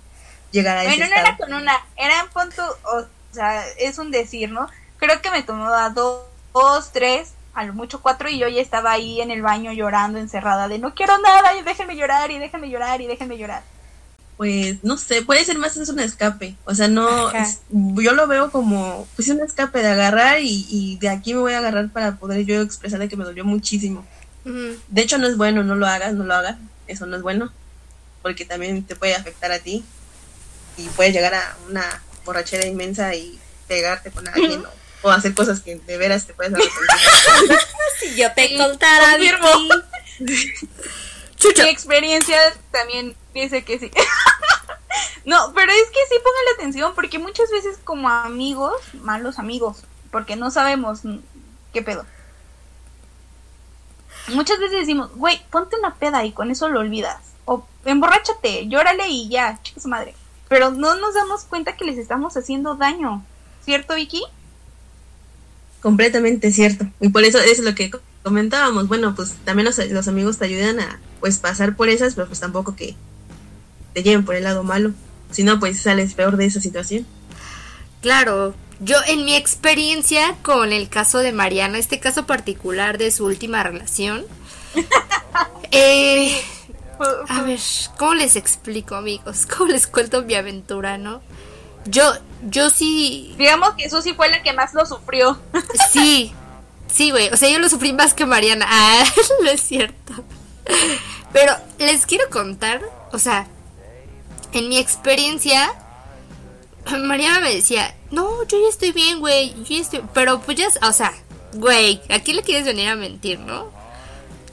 llegar 0.52 0.78
a 0.78 0.84
bueno, 0.84 1.06
ese 1.06 1.14
no 1.14 1.22
era 1.22 1.38
con 1.38 1.54
una, 1.54 1.74
era 1.98 2.20
en 2.20 2.30
punto, 2.30 2.64
o 2.84 3.06
sea, 3.32 3.64
es 3.80 3.98
un 3.98 4.12
decir, 4.12 4.52
¿no? 4.52 4.68
Creo 4.98 5.22
que 5.22 5.32
me 5.32 5.44
tomaba 5.44 5.90
dos 5.90 6.24
dos, 6.54 6.92
tres, 6.92 7.34
a 7.54 7.66
lo 7.66 7.74
mucho 7.74 8.02
cuatro, 8.02 8.30
y 8.30 8.38
yo 8.38 8.48
ya 8.48 8.62
estaba 8.62 8.92
ahí 8.92 9.22
en 9.22 9.32
el 9.32 9.42
baño 9.42 9.74
llorando, 9.74 10.20
encerrada, 10.20 10.68
de 10.68 10.80
no 10.80 10.94
quiero 10.94 11.18
nada, 11.20 11.56
y 11.56 11.64
déjenme 11.64 11.96
llorar, 11.96 12.32
y 12.32 12.40
déjenme 12.40 12.70
llorar, 12.70 13.02
y 13.02 13.08
déjenme 13.08 13.38
llorar. 13.38 13.64
Pues 14.38 14.84
no 14.84 14.98
sé, 14.98 15.22
puede 15.22 15.46
ser 15.46 15.60
más 15.60 15.78
es 15.78 15.90
un 15.90 16.00
escape, 16.00 16.56
o 16.66 16.74
sea, 16.74 16.88
no, 16.88 17.32
yo 17.70 18.14
lo 18.14 18.28
veo 18.28 18.52
como, 18.52 19.08
pues 19.16 19.28
un 19.30 19.42
escape 19.42 19.80
de 19.80 19.90
agarrar 19.90 20.40
y, 20.42 20.98
de 21.00 21.10
aquí 21.10 21.34
me 21.34 21.40
voy 21.40 21.54
a 21.54 21.60
agarrar 21.60 21.90
para 21.90 22.16
poder 22.16 22.44
yo 22.46 22.62
expresar 22.62 23.08
que 23.08 23.16
me 23.16 23.26
dolió 23.26 23.46
muchísimo. 23.46 24.06
De 24.44 25.02
hecho 25.02 25.18
no 25.20 25.28
es 25.28 25.38
bueno, 25.38 25.64
no 25.64 25.76
lo 25.76 25.86
hagas, 25.86 26.14
no 26.14 26.24
lo 26.24 26.34
hagas, 26.34 26.58
eso 26.88 27.06
no 27.06 27.16
es 27.16 27.22
bueno, 27.22 27.54
porque 28.22 28.44
también 28.44 28.84
te 28.84 28.96
puede 28.96 29.16
afectar 29.16 29.52
a 29.52 29.60
ti 29.60 29.86
y 30.78 30.88
puedes 30.90 31.14
llegar 31.14 31.36
a 31.36 31.58
una 31.70 32.02
borrachera 32.26 32.66
inmensa 32.66 33.14
y 33.14 33.40
pegarte 33.68 34.12
con 34.12 34.28
alguien 34.28 34.64
o 35.04 35.12
hacer 35.12 35.34
cosas 35.34 35.60
que 35.60 35.76
de 35.76 35.98
veras 35.98 36.26
te 36.26 36.34
puedes 36.34 36.54
arrepentir. 36.54 37.58
si 38.00 38.16
yo 38.16 38.34
te 38.34 38.58
contara, 38.58 39.18
Mi 41.44 41.70
experiencia 41.70 42.38
también 42.72 43.16
dice 43.42 43.64
que 43.64 43.80
sí. 43.80 43.92
no, 45.26 45.54
pero 45.54 45.72
es 45.72 45.90
que 45.90 46.00
sí 46.10 46.16
la 46.24 46.56
atención 46.56 46.94
porque 46.96 47.20
muchas 47.20 47.50
veces 47.52 47.78
como 47.84 48.10
amigos, 48.10 48.74
malos 49.02 49.40
amigos, 49.40 49.84
porque 50.12 50.36
no 50.36 50.52
sabemos 50.52 51.02
qué 51.74 51.82
pedo. 51.82 52.06
muchas 54.30 54.60
veces 54.60 54.80
decimos, 54.82 55.12
güey, 55.16 55.42
ponte 55.50 55.78
una 55.78 55.96
peda 55.96 56.26
y 56.26 56.32
con 56.32 56.52
eso 56.52 56.70
lo 56.70 56.80
olvidas. 56.80 57.20
O 57.46 57.66
emborráchate, 57.86 58.68
llórale 58.68 59.08
y 59.08 59.30
ya, 59.30 59.60
chica 59.64 59.82
su 59.82 59.90
madre. 59.90 60.16
Pero 60.48 60.72
no 60.72 60.96
nos 60.96 61.14
damos 61.14 61.44
cuenta 61.44 61.76
que 61.76 61.86
les 61.86 61.98
estamos 61.98 62.38
haciendo 62.38 62.76
daño. 62.76 63.26
¿Cierto, 63.66 63.96
Vicky? 63.96 64.24
Completamente 65.82 66.52
cierto. 66.52 66.86
Y 67.02 67.10
por 67.10 67.24
eso 67.24 67.40
es 67.40 67.60
lo 67.60 67.76
que 67.76 67.92
comentábamos. 68.24 68.88
Bueno, 68.88 69.16
pues 69.16 69.34
también 69.44 69.66
los, 69.66 69.78
los 69.78 70.08
amigos 70.08 70.38
te 70.38 70.46
ayudan 70.46 70.80
a 70.80 71.00
pues 71.20 71.40
pasar 71.40 71.76
por 71.76 71.90
esas, 71.90 72.16
pero 72.16 72.28
pues 72.28 72.40
tampoco 72.40 72.76
que 72.76 72.96
te 73.94 74.04
lleven 74.04 74.26
por 74.26 74.36
el 74.36 74.44
lado 74.44 74.64
malo. 74.64 74.92
Si 75.32 75.44
no, 75.44 75.60
pues 75.60 75.82
sales 75.82 76.14
peor 76.14 76.38
de 76.38 76.46
esa 76.46 76.62
situación. 76.62 77.06
Claro, 78.02 78.54
yo 78.80 78.98
en 79.08 79.26
mi 79.26 79.36
experiencia 79.36 80.36
con 80.42 80.74
el 80.74 80.90
caso 80.90 81.20
de 81.20 81.32
Mariana, 81.32 81.78
este 81.78 82.00
caso 82.00 82.26
particular 82.26 82.98
de 82.98 83.12
su 83.12 83.26
última 83.26 83.64
relación, 83.64 84.26
eh, 85.72 86.42
a 87.30 87.42
ver, 87.42 87.60
¿cómo 87.98 88.14
les 88.14 88.36
explico 88.36 88.96
amigos? 88.96 89.46
¿Cómo 89.58 89.72
les 89.72 89.88
cuento 89.88 90.24
mi 90.24 90.36
aventura, 90.36 90.98
no? 90.98 91.22
Yo, 91.86 92.04
yo 92.44 92.70
sí... 92.70 93.36
Digamos 93.38 93.74
que 93.78 93.90
Susi 93.90 94.14
fue 94.14 94.30
la 94.30 94.42
que 94.42 94.54
más 94.54 94.74
lo 94.74 94.86
sufrió. 94.86 95.40
Sí, 95.92 96.34
sí, 96.92 97.12
güey, 97.12 97.30
o 97.30 97.38
sea, 97.38 97.50
yo 97.50 97.60
lo 97.60 97.70
sufrí 97.70 97.94
más 97.94 98.14
que 98.14 98.26
Mariana. 98.26 98.66
Ah, 98.68 99.04
no 99.44 99.50
es 99.50 99.62
cierto. 99.62 100.14
Pero 101.32 101.54
les 101.80 102.06
quiero 102.06 102.30
contar, 102.30 102.82
o 103.12 103.20
sea, 103.20 103.48
en 104.54 104.70
mi 104.70 104.78
experiencia, 104.78 105.74
Mariana 107.00 107.40
me 107.40 107.54
decía, 107.54 107.94
no, 108.12 108.44
yo 108.44 108.62
ya 108.62 108.70
estoy 108.70 108.92
bien, 108.92 109.20
güey, 109.20 109.54
yo 109.64 109.76
ya 109.76 109.82
estoy... 109.82 110.02
Pero 110.14 110.42
pues 110.42 110.58
ya, 110.58 110.68
o 110.88 110.94
sea, 110.94 111.14
güey, 111.54 112.02
¿a 112.10 112.20
quién 112.20 112.38
le 112.38 112.44
quieres 112.44 112.66
venir 112.66 112.90
a 112.90 112.96
mentir, 112.96 113.40
no? 113.40 113.72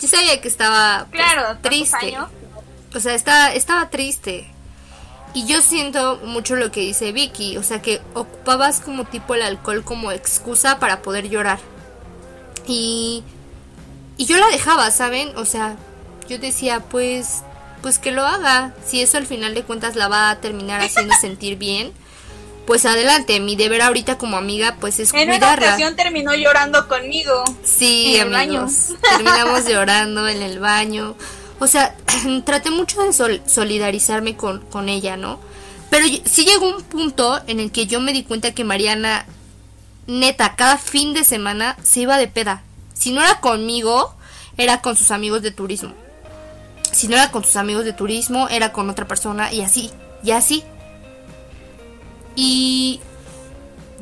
Yo 0.00 0.08
sabía 0.08 0.40
que 0.40 0.48
estaba 0.48 1.06
pues, 1.10 1.22
claro, 1.22 1.58
triste. 1.60 2.16
O 2.94 3.00
sea, 3.00 3.14
estaba, 3.14 3.52
estaba 3.52 3.90
triste. 3.90 4.48
Y 5.34 5.46
yo 5.46 5.62
siento 5.62 6.20
mucho 6.24 6.56
lo 6.56 6.72
que 6.72 6.80
dice 6.80 7.12
Vicky, 7.12 7.56
o 7.56 7.62
sea, 7.62 7.80
que 7.82 8.00
ocupabas 8.14 8.80
como 8.80 9.04
tipo 9.04 9.34
el 9.34 9.42
alcohol 9.42 9.84
como 9.84 10.10
excusa 10.10 10.78
para 10.78 11.02
poder 11.02 11.28
llorar. 11.28 11.60
Y, 12.66 13.22
y 14.16 14.24
yo 14.24 14.38
la 14.38 14.48
dejaba, 14.48 14.90
¿saben? 14.90 15.36
O 15.36 15.44
sea, 15.44 15.76
yo 16.28 16.38
decía, 16.38 16.80
pues, 16.80 17.42
pues 17.82 17.98
que 17.98 18.12
lo 18.12 18.26
haga. 18.26 18.74
Si 18.86 19.00
eso 19.00 19.18
al 19.18 19.26
final 19.26 19.54
de 19.54 19.62
cuentas 19.62 19.96
la 19.96 20.08
va 20.08 20.30
a 20.30 20.40
terminar 20.40 20.80
haciendo 20.80 21.14
sentir 21.20 21.56
bien, 21.56 21.92
pues 22.66 22.86
adelante. 22.86 23.40
Mi 23.40 23.56
deber 23.56 23.82
ahorita 23.82 24.18
como 24.18 24.36
amiga, 24.36 24.76
pues 24.80 24.98
es 25.00 25.12
en 25.12 25.28
cuidarla. 25.28 25.36
En 25.36 25.58
una 25.58 25.66
ocasión 25.66 25.96
terminó 25.96 26.34
llorando 26.34 26.88
conmigo. 26.88 27.44
Sí, 27.64 28.16
en 28.16 28.34
amigos. 28.34 28.94
Terminamos 29.02 29.66
llorando 29.66 30.28
en 30.28 30.42
el 30.42 30.58
baño. 30.58 31.16
O 31.58 31.66
sea, 31.66 31.96
traté 32.44 32.70
mucho 32.70 33.02
de 33.02 33.40
solidarizarme 33.46 34.36
con, 34.36 34.60
con 34.60 34.88
ella, 34.88 35.16
¿no? 35.16 35.40
Pero 35.90 36.06
sí 36.24 36.44
llegó 36.44 36.68
un 36.68 36.82
punto 36.84 37.40
en 37.48 37.58
el 37.58 37.72
que 37.72 37.86
yo 37.86 38.00
me 38.00 38.12
di 38.12 38.22
cuenta 38.22 38.54
que 38.54 38.62
Mariana, 38.62 39.26
neta, 40.06 40.54
cada 40.54 40.78
fin 40.78 41.12
de 41.12 41.24
semana 41.24 41.76
se 41.82 42.00
iba 42.00 42.16
de 42.16 42.28
peda. 42.28 42.62
Si 42.94 43.10
no 43.10 43.20
era 43.20 43.40
conmigo, 43.40 44.14
era 44.56 44.80
con 44.80 44.96
sus 44.96 45.10
amigos 45.10 45.42
de 45.42 45.50
turismo. 45.50 45.92
Si 46.92 47.08
no 47.08 47.16
era 47.16 47.30
con 47.30 47.44
sus 47.44 47.56
amigos 47.56 47.84
de 47.84 47.92
turismo, 47.92 48.48
era 48.48 48.72
con 48.72 48.90
otra 48.90 49.06
persona 49.06 49.52
y 49.52 49.62
así, 49.62 49.90
y 50.22 50.32
así. 50.32 50.64
Y 52.36 53.00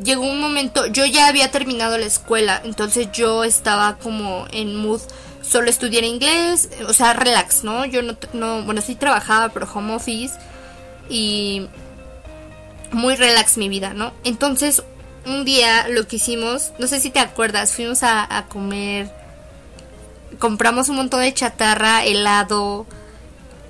llegó 0.02 0.22
un 0.22 0.40
momento, 0.40 0.86
yo 0.86 1.04
ya 1.06 1.28
había 1.28 1.50
terminado 1.50 1.98
la 1.98 2.06
escuela, 2.06 2.60
entonces 2.64 3.08
yo 3.12 3.44
estaba 3.44 3.98
como 3.98 4.46
en 4.52 4.76
mood 4.76 5.00
solo 5.42 5.70
estudiar 5.70 6.04
inglés, 6.04 6.68
o 6.86 6.92
sea, 6.92 7.14
relax, 7.14 7.64
¿no? 7.64 7.84
Yo 7.84 8.02
no, 8.02 8.16
no, 8.32 8.62
bueno, 8.62 8.80
sí 8.80 8.94
trabajaba, 8.94 9.48
pero 9.48 9.68
home 9.72 9.94
office 9.94 10.34
y 11.08 11.68
muy 12.92 13.16
relax 13.16 13.56
mi 13.56 13.68
vida, 13.68 13.94
¿no? 13.94 14.12
Entonces, 14.24 14.82
un 15.26 15.44
día 15.44 15.88
lo 15.88 16.06
que 16.06 16.16
hicimos, 16.16 16.72
no 16.78 16.86
sé 16.86 17.00
si 17.00 17.10
te 17.10 17.18
acuerdas, 17.18 17.72
fuimos 17.72 18.02
a 18.02 18.46
comer 18.48 19.10
compramos 20.38 20.88
un 20.88 20.96
montón 20.96 21.20
de 21.20 21.32
chatarra, 21.34 22.04
helado. 22.04 22.86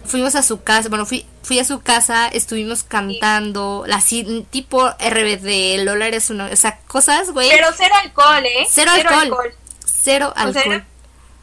Fuimos 0.04 0.34
a 0.34 0.42
su 0.42 0.62
casa, 0.62 0.88
bueno, 0.88 1.04
fui, 1.04 1.26
fui 1.42 1.58
a 1.58 1.64
su 1.64 1.80
casa, 1.80 2.28
estuvimos 2.28 2.82
cantando, 2.82 3.84
la 3.86 4.02
tipo 4.50 4.88
RBD, 4.88 5.84
Lola 5.84 6.06
eres 6.06 6.30
una, 6.30 6.46
o 6.46 6.56
sea, 6.56 6.78
cosas, 6.86 7.30
güey. 7.30 7.50
Pero 7.50 7.68
cero 7.76 7.94
alcohol, 8.02 8.44
¿eh? 8.46 8.66
Cero, 8.70 8.90
alcohol. 8.90 9.54
Cero 9.84 10.32
alcohol. 10.34 10.84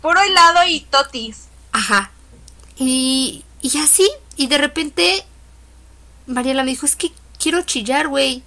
puro 0.01 0.19
helado 0.19 0.67
y 0.67 0.81
totis. 0.81 1.45
Ajá. 1.71 2.11
Y, 2.77 3.45
y 3.61 3.77
así, 3.77 4.09
y 4.35 4.47
de 4.47 4.57
repente 4.57 5.25
Mariela 6.27 6.63
me 6.63 6.71
dijo, 6.71 6.85
es 6.85 6.95
que 6.95 7.11
quiero 7.39 7.61
chillar, 7.61 8.07
güey. 8.07 8.43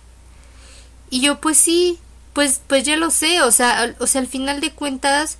Y 1.10 1.20
yo, 1.20 1.40
pues 1.40 1.58
sí, 1.58 1.98
pues, 2.32 2.60
pues 2.66 2.84
ya 2.84 2.96
lo 2.96 3.10
sé, 3.10 3.42
o 3.42 3.50
sea, 3.50 3.94
o 3.98 4.06
sea, 4.06 4.20
al 4.20 4.26
final 4.26 4.60
de 4.60 4.72
cuentas, 4.72 5.38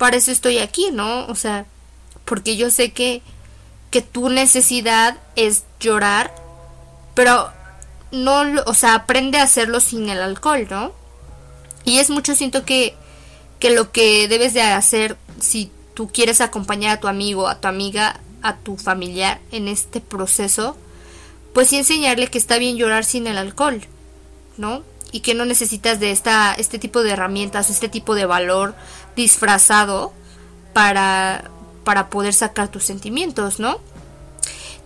para 0.00 0.16
eso 0.16 0.30
estoy 0.30 0.56
aquí, 0.60 0.88
¿no? 0.90 1.26
O 1.26 1.34
sea, 1.34 1.66
porque 2.24 2.56
yo 2.56 2.70
sé 2.70 2.90
que, 2.90 3.20
que 3.90 4.00
tu 4.00 4.30
necesidad 4.30 5.18
es 5.36 5.64
llorar, 5.78 6.34
pero 7.12 7.52
no, 8.10 8.40
o 8.64 8.72
sea, 8.72 8.94
aprende 8.94 9.36
a 9.36 9.42
hacerlo 9.42 9.78
sin 9.78 10.08
el 10.08 10.22
alcohol, 10.22 10.66
¿no? 10.70 10.92
Y 11.84 11.98
es 11.98 12.08
mucho, 12.08 12.34
siento 12.34 12.64
que, 12.64 12.94
que 13.58 13.68
lo 13.68 13.92
que 13.92 14.26
debes 14.26 14.54
de 14.54 14.62
hacer 14.62 15.18
si 15.38 15.70
tú 15.92 16.08
quieres 16.08 16.40
acompañar 16.40 16.96
a 16.96 17.00
tu 17.00 17.06
amigo, 17.06 17.46
a 17.46 17.60
tu 17.60 17.68
amiga, 17.68 18.20
a 18.40 18.56
tu 18.56 18.78
familiar 18.78 19.38
en 19.52 19.68
este 19.68 20.00
proceso, 20.00 20.78
pues 21.52 21.68
sí 21.68 21.76
enseñarle 21.76 22.28
que 22.28 22.38
está 22.38 22.56
bien 22.56 22.78
llorar 22.78 23.04
sin 23.04 23.26
el 23.26 23.36
alcohol, 23.36 23.82
¿no? 24.56 24.82
Y 25.12 25.20
que 25.20 25.34
no 25.34 25.44
necesitas 25.44 25.98
de 26.00 26.10
esta, 26.10 26.54
este 26.54 26.78
tipo 26.78 27.02
de 27.02 27.10
herramientas, 27.10 27.70
este 27.70 27.88
tipo 27.88 28.14
de 28.14 28.26
valor 28.26 28.74
disfrazado 29.16 30.12
para, 30.72 31.50
para 31.84 32.10
poder 32.10 32.32
sacar 32.32 32.70
tus 32.70 32.84
sentimientos, 32.84 33.58
¿no? 33.58 33.80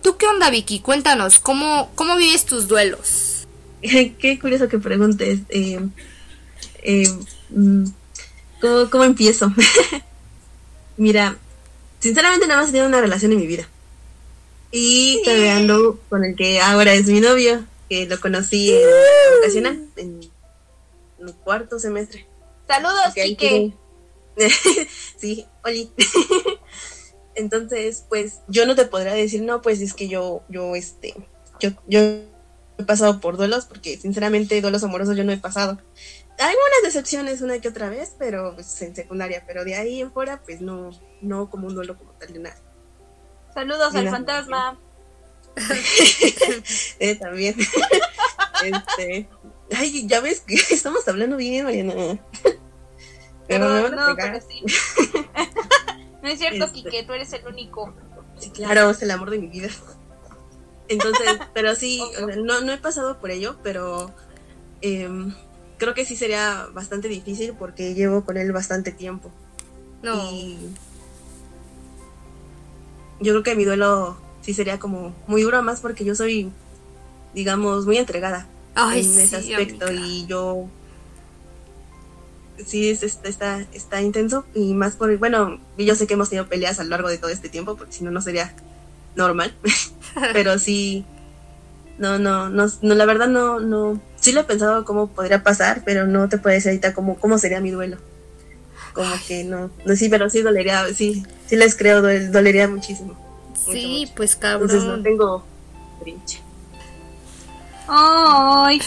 ¿Tú 0.02 0.16
qué 0.16 0.26
onda, 0.26 0.50
Vicky? 0.50 0.80
Cuéntanos, 0.80 1.38
¿cómo, 1.38 1.90
cómo 1.94 2.16
vives 2.16 2.44
tus 2.44 2.68
duelos? 2.68 3.46
qué 4.18 4.38
curioso 4.40 4.68
que 4.68 4.78
preguntes. 4.78 5.40
Eh, 5.48 5.80
eh, 6.82 7.08
mm, 7.50 7.84
¿cómo, 8.90 9.04
empiezo? 9.04 9.52
Mira, 10.96 11.36
sinceramente 12.00 12.46
nada 12.46 12.60
más 12.60 12.68
he 12.68 12.72
tenido 12.72 12.88
una 12.88 13.00
relación 13.00 13.32
en 13.32 13.38
mi 13.38 13.46
vida. 13.46 13.68
Y 14.70 15.22
ando 15.50 16.00
con 16.08 16.24
el 16.24 16.34
que 16.34 16.60
ahora 16.60 16.94
es 16.94 17.06
mi 17.06 17.20
novio, 17.20 17.64
que 17.88 18.06
lo 18.06 18.20
conocí 18.20 18.72
en 18.72 18.88
ocasional, 19.38 19.88
en 19.96 20.20
el 21.20 21.34
cuarto 21.36 21.78
semestre. 21.78 22.26
Saludos, 22.66 23.14
Kike. 23.14 23.74
sí, 25.18 25.46
Oli. 25.64 25.90
Entonces, 27.34 28.04
pues 28.08 28.40
yo 28.48 28.66
no 28.66 28.74
te 28.74 28.86
podría 28.86 29.12
decir, 29.12 29.42
no, 29.42 29.60
pues 29.60 29.80
es 29.80 29.94
que 29.94 30.08
yo, 30.08 30.42
yo, 30.48 30.76
este, 30.76 31.14
yo, 31.60 31.70
yo 31.86 32.00
he 32.78 32.84
pasado 32.86 33.20
por 33.20 33.36
duelos, 33.36 33.66
porque 33.66 33.96
sinceramente 33.96 34.60
duelos 34.60 34.84
amorosos 34.84 35.16
yo 35.16 35.24
no 35.24 35.32
he 35.32 35.38
pasado. 35.38 35.78
Hay 36.38 36.54
unas 36.54 36.94
decepciones 36.94 37.42
una 37.42 37.58
que 37.60 37.68
otra 37.68 37.88
vez, 37.88 38.14
pero 38.18 38.54
pues, 38.54 38.82
en 38.82 38.94
secundaria, 38.94 39.44
pero 39.46 39.64
de 39.64 39.74
ahí 39.76 40.00
en 40.00 40.12
fuera, 40.12 40.42
pues 40.42 40.60
no, 40.60 40.90
no 41.20 41.50
como 41.50 41.66
un 41.66 41.74
duelo 41.74 41.96
como 41.98 42.12
tal 42.12 42.32
de 42.32 42.38
nada. 42.40 42.56
Saludos 43.52 43.94
al 43.94 44.08
fantasma. 44.08 44.78
eh, 46.98 47.14
también. 47.16 47.56
este, 48.64 49.28
ay, 49.74 50.06
ya 50.06 50.20
ves 50.20 50.40
que 50.40 50.54
estamos 50.70 51.06
hablando 51.08 51.36
bien, 51.36 51.64
Mariana. 51.64 52.18
Pero, 53.46 53.90
no, 53.90 54.16
pero 54.16 54.40
sí. 54.40 54.62
no 56.22 56.28
es 56.28 56.38
cierto, 56.38 56.64
este... 56.64 56.82
Kike, 56.82 57.02
tú 57.04 57.12
eres 57.12 57.32
el 57.32 57.46
único. 57.46 57.94
Sí, 58.38 58.50
claro, 58.50 58.90
es 58.90 59.02
el 59.02 59.10
amor 59.10 59.30
de 59.30 59.38
mi 59.38 59.48
vida. 59.48 59.68
Entonces, 60.88 61.38
pero 61.52 61.74
sí, 61.74 62.02
no, 62.42 62.60
no 62.60 62.72
he 62.72 62.78
pasado 62.78 63.18
por 63.18 63.30
ello, 63.30 63.56
pero 63.62 64.14
eh, 64.82 65.08
creo 65.78 65.94
que 65.94 66.04
sí 66.04 66.16
sería 66.16 66.66
bastante 66.72 67.08
difícil 67.08 67.54
porque 67.58 67.94
llevo 67.94 68.24
con 68.24 68.36
él 68.36 68.52
bastante 68.52 68.92
tiempo. 68.92 69.30
No. 70.02 70.30
Y 70.30 70.58
yo 73.20 73.32
creo 73.32 73.42
que 73.42 73.54
mi 73.54 73.64
duelo 73.64 74.18
sí 74.44 74.52
sería 74.54 74.78
como 74.78 75.14
muy 75.26 75.42
duro 75.42 75.62
más 75.62 75.80
porque 75.80 76.04
yo 76.04 76.14
soy, 76.14 76.50
digamos, 77.34 77.86
muy 77.86 77.96
entregada 77.96 78.46
en 78.76 78.98
ese 78.98 79.36
aspecto 79.36 79.90
y 79.92 80.26
yo 80.26 80.68
sí 82.66 82.90
es, 82.90 83.02
está, 83.02 83.66
está 83.72 84.02
intenso 84.02 84.44
y 84.54 84.74
más 84.74 84.96
por, 84.96 85.16
bueno, 85.18 85.58
yo 85.78 85.94
sé 85.94 86.06
que 86.06 86.14
hemos 86.14 86.28
tenido 86.28 86.46
peleas 86.46 86.78
a 86.78 86.84
lo 86.84 86.90
largo 86.90 87.08
de 87.08 87.18
todo 87.18 87.30
este 87.30 87.48
tiempo 87.48 87.76
porque 87.76 87.92
si 87.92 88.04
no, 88.04 88.10
no 88.10 88.20
sería 88.20 88.54
normal, 89.16 89.54
pero 90.32 90.58
sí, 90.58 91.04
no, 91.98 92.18
no, 92.18 92.50
no, 92.50 92.66
no, 92.82 92.94
la 92.94 93.06
verdad 93.06 93.28
no, 93.28 93.60
no, 93.60 94.00
sí 94.20 94.32
lo 94.32 94.40
he 94.40 94.44
pensado 94.44 94.84
cómo 94.84 95.08
podría 95.08 95.42
pasar, 95.42 95.82
pero 95.84 96.06
no 96.06 96.28
te 96.28 96.38
puedes 96.38 96.58
decir 96.58 96.70
ahorita 96.70 96.94
cómo, 96.94 97.18
cómo 97.18 97.38
sería 97.38 97.60
mi 97.60 97.70
duelo. 97.70 97.96
como 98.92 99.14
que 99.26 99.44
no, 99.44 99.70
no 99.84 99.96
sí, 99.96 100.08
pero 100.08 100.28
sí 100.28 100.42
dolería, 100.42 100.86
sí, 100.94 101.24
sí 101.46 101.56
les 101.56 101.74
creo, 101.74 102.02
dolería 102.02 102.68
muchísimo. 102.68 103.23
Sí, 103.64 104.12
pues 104.14 104.36
cabrón. 104.36 104.70
Entonces 104.70 104.88
no 104.88 105.02
tengo 105.02 105.44
brinche. 106.00 106.40
Ay, 107.86 108.80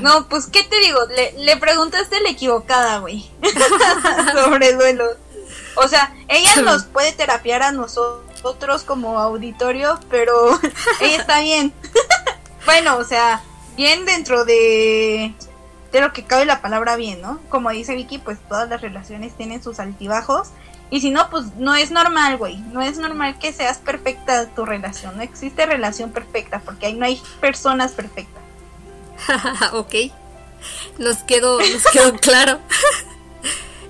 no, 0.00 0.28
pues, 0.28 0.46
¿qué 0.46 0.64
te 0.64 0.78
digo? 0.80 0.98
Le, 1.14 1.32
le 1.44 1.56
preguntaste 1.56 2.20
la 2.20 2.30
equivocada, 2.30 2.98
güey. 2.98 3.30
Sobre 4.34 4.72
duelo. 4.72 5.04
O 5.76 5.86
sea, 5.86 6.12
ella 6.28 6.62
nos 6.62 6.84
puede 6.92 7.12
terapiar 7.12 7.62
a 7.62 7.72
nosotros 7.72 8.82
como 8.82 9.20
auditorio, 9.20 9.98
pero 10.10 10.58
ella 11.00 11.16
está 11.16 11.40
bien. 11.40 11.72
bueno, 12.66 12.96
o 12.96 13.04
sea, 13.04 13.42
bien 13.76 14.04
dentro 14.04 14.44
de, 14.44 15.32
de 15.92 16.00
lo 16.00 16.12
que 16.12 16.24
cabe 16.24 16.44
la 16.44 16.60
palabra 16.60 16.96
bien, 16.96 17.20
¿no? 17.20 17.40
Como 17.48 17.70
dice 17.70 17.94
Vicky, 17.94 18.18
pues 18.18 18.38
todas 18.48 18.68
las 18.68 18.80
relaciones 18.80 19.36
tienen 19.36 19.62
sus 19.62 19.78
altibajos. 19.78 20.48
Y 20.90 21.00
si 21.00 21.10
no, 21.10 21.30
pues 21.30 21.54
no 21.56 21.74
es 21.74 21.90
normal, 21.92 22.36
güey. 22.36 22.56
No 22.72 22.82
es 22.82 22.98
normal 22.98 23.38
que 23.38 23.52
seas 23.52 23.78
perfecta 23.78 24.48
tu 24.48 24.66
relación. 24.66 25.16
No 25.16 25.22
existe 25.22 25.64
relación 25.64 26.10
perfecta 26.10 26.60
porque 26.64 26.86
ahí 26.86 26.94
no 26.94 27.06
hay 27.06 27.22
personas 27.40 27.92
perfectas. 27.92 28.42
ok. 29.72 29.94
Nos 30.98 31.18
quedó, 31.18 31.60
nos 31.60 31.84
quedó 31.92 32.12
claro. 32.20 32.58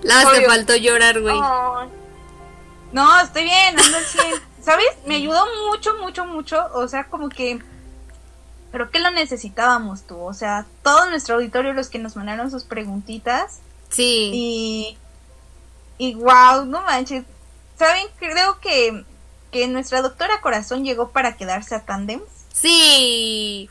La 0.02 0.30
te 0.30 0.46
faltó 0.46 0.76
llorar, 0.76 1.20
güey. 1.20 1.38
No, 2.92 3.20
estoy 3.20 3.44
bien, 3.44 3.78
ando 3.78 3.96
al 3.96 4.04
100. 4.04 4.24
¿Sabes? 4.62 4.88
Me 5.06 5.16
ayudó 5.16 5.46
mucho, 5.68 5.94
mucho, 5.94 6.24
mucho. 6.26 6.66
O 6.74 6.86
sea, 6.88 7.04
como 7.04 7.28
que. 7.28 7.60
Pero 8.72 8.90
que 8.90 9.00
lo 9.00 9.10
necesitábamos 9.10 10.02
tú. 10.02 10.20
O 10.20 10.34
sea, 10.34 10.66
todo 10.82 11.08
nuestro 11.08 11.36
auditorio, 11.36 11.72
los 11.72 11.88
que 11.88 11.98
nos 11.98 12.16
mandaron 12.16 12.50
sus 12.50 12.64
preguntitas. 12.64 13.60
Sí. 13.88 14.30
Y. 14.34 14.98
Y 16.00 16.14
wow, 16.14 16.64
no 16.64 16.82
manches. 16.82 17.24
¿Saben? 17.76 18.06
Creo 18.18 18.58
que. 18.60 19.04
Que 19.52 19.66
nuestra 19.66 20.00
doctora 20.00 20.40
Corazón 20.40 20.84
llegó 20.84 21.10
para 21.10 21.36
quedarse 21.36 21.74
a 21.74 21.84
Tandems. 21.84 22.22
Sí 22.52 23.68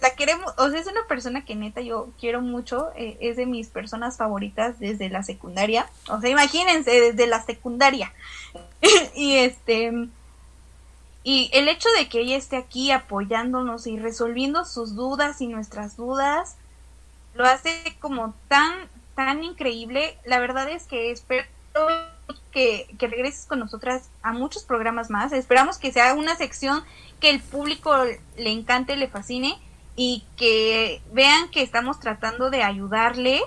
la 0.00 0.10
queremos, 0.10 0.52
o 0.58 0.70
sea, 0.70 0.78
es 0.78 0.86
una 0.86 1.06
persona 1.08 1.44
que 1.44 1.56
neta 1.56 1.80
yo 1.80 2.10
quiero 2.20 2.40
mucho, 2.40 2.90
eh, 2.94 3.16
es 3.20 3.36
de 3.36 3.46
mis 3.46 3.68
personas 3.68 4.16
favoritas 4.16 4.78
desde 4.78 5.08
la 5.08 5.22
secundaria, 5.22 5.90
o 6.08 6.20
sea, 6.20 6.30
imagínense, 6.30 6.90
desde 7.00 7.26
la 7.26 7.42
secundaria. 7.42 8.12
y 9.14 9.36
este, 9.36 10.08
y 11.24 11.50
el 11.52 11.68
hecho 11.68 11.88
de 11.98 12.08
que 12.08 12.20
ella 12.20 12.36
esté 12.36 12.56
aquí 12.56 12.92
apoyándonos 12.92 13.86
y 13.86 13.98
resolviendo 13.98 14.64
sus 14.64 14.94
dudas 14.94 15.40
y 15.40 15.48
nuestras 15.48 15.96
dudas, 15.96 16.56
lo 17.34 17.44
hace 17.44 17.96
como 18.00 18.34
tan, 18.46 18.88
tan 19.18 19.42
increíble. 19.42 20.16
La 20.24 20.38
verdad 20.38 20.70
es 20.70 20.86
que 20.86 21.10
espero 21.10 21.44
que, 22.52 22.86
que 23.00 23.08
regreses 23.08 23.46
con 23.46 23.58
nosotras 23.58 24.10
a 24.22 24.32
muchos 24.32 24.62
programas 24.62 25.10
más. 25.10 25.32
Esperamos 25.32 25.76
que 25.76 25.90
sea 25.90 26.14
una 26.14 26.36
sección 26.36 26.84
que 27.18 27.30
el 27.30 27.40
público 27.40 27.92
le 28.04 28.50
encante, 28.52 28.94
le 28.94 29.08
fascine 29.08 29.58
y 29.96 30.22
que 30.36 31.02
vean 31.12 31.50
que 31.50 31.62
estamos 31.62 31.98
tratando 31.98 32.48
de 32.48 32.62
ayudarles, 32.62 33.42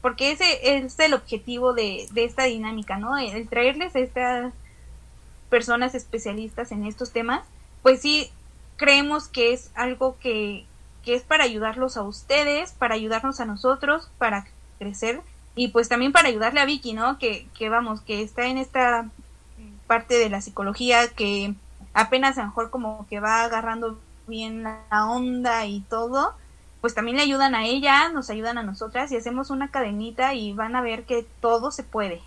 porque 0.00 0.32
ese 0.32 0.78
es 0.78 0.98
el 0.98 1.12
objetivo 1.12 1.74
de, 1.74 2.08
esta 2.16 2.44
dinámica, 2.44 2.96
¿no? 2.96 3.18
El 3.18 3.46
traerles 3.46 3.94
a 3.94 3.98
estas 3.98 4.54
personas 5.50 5.94
especialistas 5.94 6.72
en 6.72 6.86
estos 6.86 7.12
temas, 7.12 7.46
pues 7.82 8.00
sí 8.00 8.30
creemos 8.78 9.28
que 9.28 9.52
es 9.52 9.70
algo 9.74 10.16
que, 10.18 10.64
que 11.04 11.14
es 11.14 11.24
para 11.24 11.44
ayudarlos 11.44 11.98
a 11.98 12.04
ustedes, 12.04 12.72
para 12.72 12.94
ayudarnos 12.94 13.38
a 13.40 13.44
nosotros, 13.44 14.10
para 14.16 14.46
crecer 14.80 15.20
y 15.54 15.68
pues 15.68 15.88
también 15.88 16.10
para 16.10 16.28
ayudarle 16.28 16.60
a 16.60 16.64
Vicky, 16.64 16.94
¿no? 16.94 17.18
Que, 17.18 17.46
que 17.56 17.68
vamos, 17.68 18.00
que 18.00 18.22
está 18.22 18.46
en 18.46 18.58
esta 18.58 19.08
parte 19.86 20.14
de 20.14 20.30
la 20.30 20.40
psicología 20.40 21.08
que 21.08 21.54
apenas 21.92 22.38
a 22.38 22.42
lo 22.42 22.48
mejor 22.48 22.70
como 22.70 23.06
que 23.08 23.20
va 23.20 23.44
agarrando 23.44 24.00
bien 24.26 24.62
la 24.62 25.06
onda 25.06 25.66
y 25.66 25.80
todo, 25.80 26.34
pues 26.80 26.94
también 26.94 27.16
le 27.16 27.24
ayudan 27.24 27.54
a 27.54 27.66
ella, 27.66 28.08
nos 28.08 28.30
ayudan 28.30 28.56
a 28.56 28.62
nosotras 28.62 29.12
y 29.12 29.16
hacemos 29.16 29.50
una 29.50 29.70
cadenita 29.70 30.34
y 30.34 30.52
van 30.52 30.76
a 30.76 30.80
ver 30.80 31.04
que 31.04 31.26
todo 31.40 31.72
se 31.72 31.82
puede. 31.82 32.22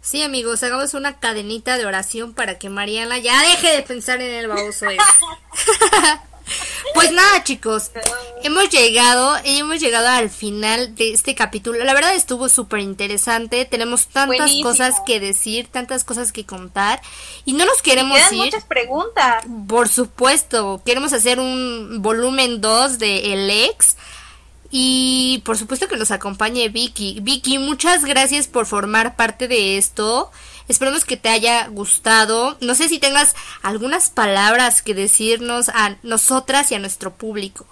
Sí, 0.00 0.22
amigos, 0.22 0.62
hagamos 0.62 0.94
una 0.94 1.18
cadenita 1.18 1.76
de 1.78 1.86
oración 1.86 2.34
para 2.34 2.58
que 2.58 2.68
Mariana 2.68 3.18
ya 3.18 3.40
deje 3.42 3.76
de 3.76 3.82
pensar 3.82 4.20
en 4.20 4.34
el 4.34 4.48
baboso. 4.48 4.86
Pues 6.94 7.10
nada, 7.12 7.42
chicos, 7.42 7.90
hemos 8.42 8.68
llegado, 8.70 9.36
hemos 9.44 9.80
llegado 9.80 10.08
al 10.08 10.30
final 10.30 10.94
de 10.94 11.12
este 11.12 11.34
capítulo. 11.34 11.82
La 11.84 11.94
verdad 11.94 12.14
estuvo 12.14 12.48
súper 12.48 12.80
interesante. 12.80 13.64
Tenemos 13.64 14.08
tantas 14.08 14.52
cosas 14.62 14.96
que 15.06 15.20
decir, 15.20 15.68
tantas 15.68 16.04
cosas 16.04 16.32
que 16.32 16.44
contar 16.44 17.00
y 17.44 17.54
no 17.54 17.64
nos 17.64 17.82
queremos 17.82 18.18
ir. 18.32 18.38
muchas 18.38 18.64
preguntas. 18.64 19.44
Por 19.66 19.88
supuesto, 19.88 20.82
queremos 20.84 21.12
hacer 21.12 21.40
un 21.40 22.02
volumen 22.02 22.60
2 22.60 22.98
de 22.98 23.32
El 23.32 23.50
Ex. 23.50 23.96
Y 24.74 25.42
por 25.44 25.58
supuesto 25.58 25.86
que 25.86 25.98
nos 25.98 26.10
acompañe 26.10 26.70
Vicky. 26.70 27.20
Vicky, 27.20 27.58
muchas 27.58 28.06
gracias 28.06 28.48
por 28.48 28.64
formar 28.64 29.16
parte 29.16 29.46
de 29.46 29.76
esto. 29.76 30.30
Esperemos 30.72 31.04
que 31.04 31.18
te 31.18 31.28
haya 31.28 31.66
gustado. 31.66 32.56
No 32.62 32.74
sé 32.74 32.88
si 32.88 32.98
tengas 32.98 33.34
algunas 33.60 34.08
palabras 34.08 34.80
que 34.80 34.94
decirnos 34.94 35.68
a 35.68 35.98
nosotras 36.02 36.72
y 36.72 36.74
a 36.74 36.78
nuestro 36.78 37.12
público. 37.12 37.66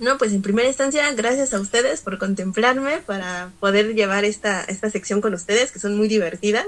No, 0.00 0.18
pues 0.18 0.32
en 0.32 0.42
primera 0.42 0.66
instancia, 0.66 1.08
gracias 1.12 1.54
a 1.54 1.60
ustedes 1.60 2.00
por 2.00 2.18
contemplarme 2.18 2.98
para 2.98 3.52
poder 3.60 3.94
llevar 3.94 4.24
esta, 4.24 4.64
esta 4.64 4.90
sección 4.90 5.20
con 5.20 5.32
ustedes, 5.32 5.70
que 5.70 5.78
son 5.78 5.96
muy 5.96 6.08
divertidas. 6.08 6.66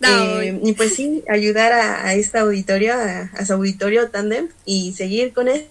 Eh, 0.00 0.58
y 0.62 0.72
pues 0.72 0.94
sí, 0.94 1.24
ayudar 1.28 1.74
a, 1.74 2.14
este 2.14 2.38
auditorio, 2.38 2.94
a, 2.94 3.44
su 3.44 3.52
auditorio 3.52 4.08
Tandem 4.08 4.48
y 4.64 4.94
seguir 4.94 5.34
con 5.34 5.48
esto. 5.48 5.68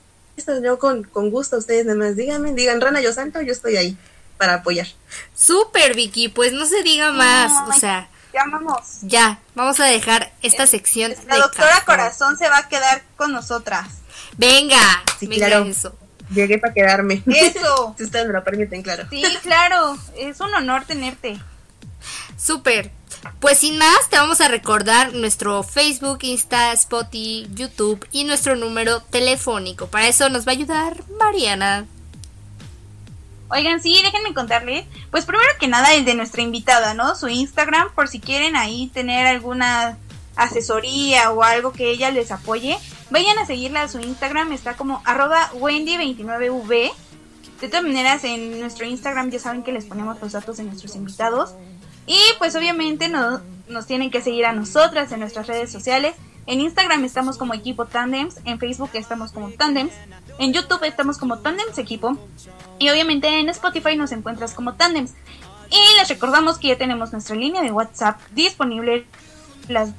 Yo 0.64 0.78
con, 0.78 1.04
con 1.04 1.32
gusto, 1.32 1.58
ustedes 1.58 1.88
nada 1.88 1.98
más 1.98 2.16
díganme, 2.16 2.54
digan 2.54 2.80
Rana, 2.80 3.02
yo 3.02 3.12
santo, 3.12 3.42
yo 3.42 3.54
estoy 3.54 3.76
ahí 3.76 3.98
para 4.38 4.54
apoyar. 4.54 4.86
Súper, 5.34 5.96
Vicky, 5.96 6.30
pues 6.30 6.54
no 6.54 6.68
se 6.68 6.84
diga 6.84 7.12
más, 7.12 7.76
o 7.76 7.80
sea 7.80 8.08
ya 8.40 8.52
vamos. 8.52 8.82
Ya, 9.02 9.40
vamos 9.56 9.80
a 9.80 9.86
dejar 9.86 10.32
esta 10.42 10.68
sección. 10.68 11.14
La 11.28 11.38
doctora 11.38 11.84
Corazón 11.86 12.38
se 12.38 12.48
va 12.50 12.60
a 12.60 12.70
quedar 12.70 13.02
con 13.18 13.32
nosotras. 13.32 13.88
Venga, 14.38 14.78
sí, 15.20 15.28
claro. 15.28 15.66
eso. 15.66 15.96
Llegué 16.34 16.58
para 16.60 16.74
quedarme. 16.74 17.24
Eso. 17.26 17.96
si 17.98 18.04
ustedes 18.04 18.28
me 18.28 18.34
lo 18.34 18.44
permiten, 18.44 18.84
claro. 18.84 19.06
Sí, 19.10 19.24
claro. 19.42 19.98
Es 20.16 20.40
un 20.40 20.54
honor 20.54 20.86
tenerte. 20.86 21.40
Súper. 22.38 22.92
Pues 23.42 23.58
sin 23.58 23.78
más, 23.78 24.10
te 24.10 24.18
vamos 24.18 24.40
a 24.40 24.48
recordar 24.48 25.14
nuestro 25.14 25.64
Facebook, 25.64 26.20
Insta, 26.22 26.72
Spotify, 26.74 27.48
YouTube 27.54 28.08
y 28.12 28.24
nuestro 28.24 28.56
número 28.56 29.02
telefónico. 29.02 29.88
Para 29.88 30.08
eso 30.08 30.30
nos 30.30 30.48
va 30.48 30.52
a 30.52 30.56
ayudar 30.56 31.04
Mariana. 31.20 31.86
Oigan, 33.50 33.82
sí, 33.82 34.00
déjenme 34.04 34.34
contarles. 34.34 34.86
Pues 35.12 35.26
primero 35.26 35.50
que 35.60 35.68
nada 35.68 35.94
el 35.94 36.06
de 36.06 36.14
nuestra 36.14 36.42
invitada, 36.42 36.94
¿no? 36.94 37.16
Su 37.16 37.28
Instagram, 37.28 37.94
por 37.96 38.08
si 38.08 38.20
quieren 38.20 38.56
ahí 38.56 38.88
tener 38.94 39.26
alguna 39.28 39.98
asesoría 40.36 41.32
o 41.32 41.44
algo 41.44 41.74
que 41.74 41.90
ella 41.90 42.12
les 42.12 42.32
apoye. 42.32 42.78
Vayan 43.10 43.38
a 43.40 43.46
seguirla 43.46 43.84
a 43.84 43.88
su 43.88 44.00
Instagram, 44.00 44.54
está 44.54 44.76
como 44.76 45.02
arroba 45.04 45.52
wendy29v. 45.54 46.92
De 47.62 47.68
todas 47.68 47.84
maneras, 47.84 48.24
en 48.24 48.60
nuestro 48.60 48.86
Instagram 48.86 49.32
ya 49.32 49.40
saben 49.40 49.64
que 49.64 49.72
les 49.72 49.86
ponemos 49.86 50.22
los 50.22 50.32
datos 50.32 50.58
de 50.58 50.64
nuestros 50.64 50.96
invitados. 50.96 51.54
Y 52.06 52.20
pues 52.38 52.56
obviamente 52.56 53.10
no, 53.10 53.42
nos 53.68 53.86
tienen 53.86 54.12
que 54.12 54.22
seguir 54.22 54.46
a 54.46 54.54
nosotras 54.54 55.12
en 55.12 55.20
nuestras 55.20 55.48
redes 55.48 55.72
sociales. 55.72 56.16
En 56.46 56.62
Instagram 56.62 57.04
estamos 57.06 57.38
como 57.38 57.54
equipo 57.54 57.86
Tandems, 57.86 58.38
en 58.46 58.60
Facebook 58.60 58.90
estamos 58.94 59.32
como 59.32 59.52
Tandems, 59.52 59.94
en 60.40 60.54
YouTube 60.54 60.84
estamos 60.86 61.18
como 61.18 61.40
Tandems 61.40 61.78
Equipo 61.78 62.18
y 62.80 62.90
obviamente 62.90 63.28
en 63.40 63.50
Spotify 63.50 63.96
nos 63.96 64.12
encuentras 64.14 64.54
como 64.54 64.74
Tandems. 64.74 65.12
Y 65.70 65.98
les 65.98 66.08
recordamos 66.08 66.58
que 66.58 66.70
ya 66.70 66.78
tenemos 66.78 67.12
nuestra 67.12 67.36
línea 67.36 67.62
de 67.62 67.72
WhatsApp 67.72 68.20
disponible 68.32 69.06
las 69.68 69.92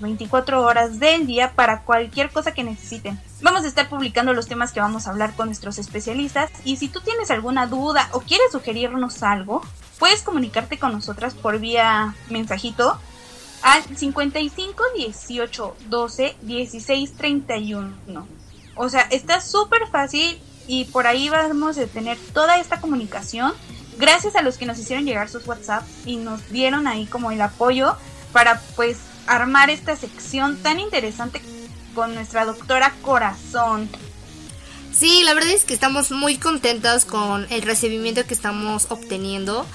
24 0.00 0.62
horas 0.62 0.98
del 0.98 1.26
día 1.26 1.52
para 1.54 1.82
cualquier 1.82 2.30
cosa 2.30 2.52
que 2.52 2.64
necesiten. 2.64 3.20
Vamos 3.42 3.64
a 3.64 3.68
estar 3.68 3.88
publicando 3.88 4.32
los 4.32 4.48
temas 4.48 4.72
que 4.72 4.80
vamos 4.80 5.06
a 5.06 5.10
hablar 5.10 5.34
con 5.36 5.46
nuestros 5.46 5.78
especialistas 5.78 6.50
y 6.64 6.78
si 6.78 6.88
tú 6.88 7.00
tienes 7.02 7.30
alguna 7.30 7.66
duda 7.66 8.08
o 8.12 8.20
quieres 8.20 8.50
sugerirnos 8.52 9.22
algo, 9.22 9.60
puedes 9.98 10.22
comunicarte 10.22 10.78
con 10.78 10.92
nosotras 10.92 11.34
por 11.34 11.58
vía 11.60 12.14
mensajito 12.30 12.98
al 13.62 13.84
55 13.94 14.82
18 14.96 15.76
12 15.90 16.36
16 16.40 17.12
31. 17.12 18.39
O 18.76 18.88
sea, 18.88 19.02
está 19.10 19.40
súper 19.40 19.86
fácil 19.88 20.38
y 20.66 20.84
por 20.86 21.06
ahí 21.06 21.28
vamos 21.28 21.78
a 21.78 21.86
tener 21.86 22.18
toda 22.32 22.58
esta 22.58 22.80
comunicación. 22.80 23.52
Gracias 23.98 24.36
a 24.36 24.42
los 24.42 24.56
que 24.56 24.66
nos 24.66 24.78
hicieron 24.78 25.04
llegar 25.04 25.28
sus 25.28 25.46
WhatsApp 25.46 25.84
y 26.06 26.16
nos 26.16 26.48
dieron 26.50 26.86
ahí 26.86 27.06
como 27.06 27.30
el 27.30 27.40
apoyo 27.40 27.96
para 28.32 28.60
pues 28.76 28.98
armar 29.26 29.70
esta 29.70 29.96
sección 29.96 30.56
tan 30.62 30.80
interesante 30.80 31.42
con 31.94 32.14
nuestra 32.14 32.44
doctora 32.44 32.94
Corazón. 33.02 33.88
Sí, 34.92 35.22
la 35.24 35.34
verdad 35.34 35.50
es 35.50 35.64
que 35.64 35.74
estamos 35.74 36.10
muy 36.10 36.36
contentos 36.36 37.04
con 37.04 37.46
el 37.50 37.62
recibimiento 37.62 38.26
que 38.26 38.34
estamos 38.34 38.86
obteniendo. 38.90 39.66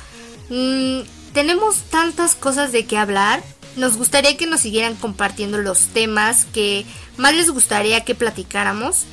Mm, 0.49 1.01
tenemos 1.33 1.77
tantas 1.89 2.35
cosas 2.35 2.71
de 2.71 2.85
qué 2.85 2.97
hablar. 2.97 3.43
Nos 3.75 3.97
gustaría 3.97 4.37
que 4.37 4.47
nos 4.47 4.61
siguieran 4.61 4.95
compartiendo 4.95 5.57
los 5.57 5.87
temas 5.87 6.45
que 6.45 6.85
más 7.17 7.33
les 7.33 7.49
gustaría 7.49 8.05
que 8.05 8.15
platicáramos. 8.15 9.03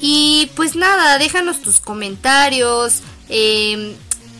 Y 0.00 0.50
pues 0.54 0.76
nada, 0.76 1.18
déjanos 1.18 1.62
tus 1.62 1.80
comentarios, 1.80 3.02
eh, 3.28 3.96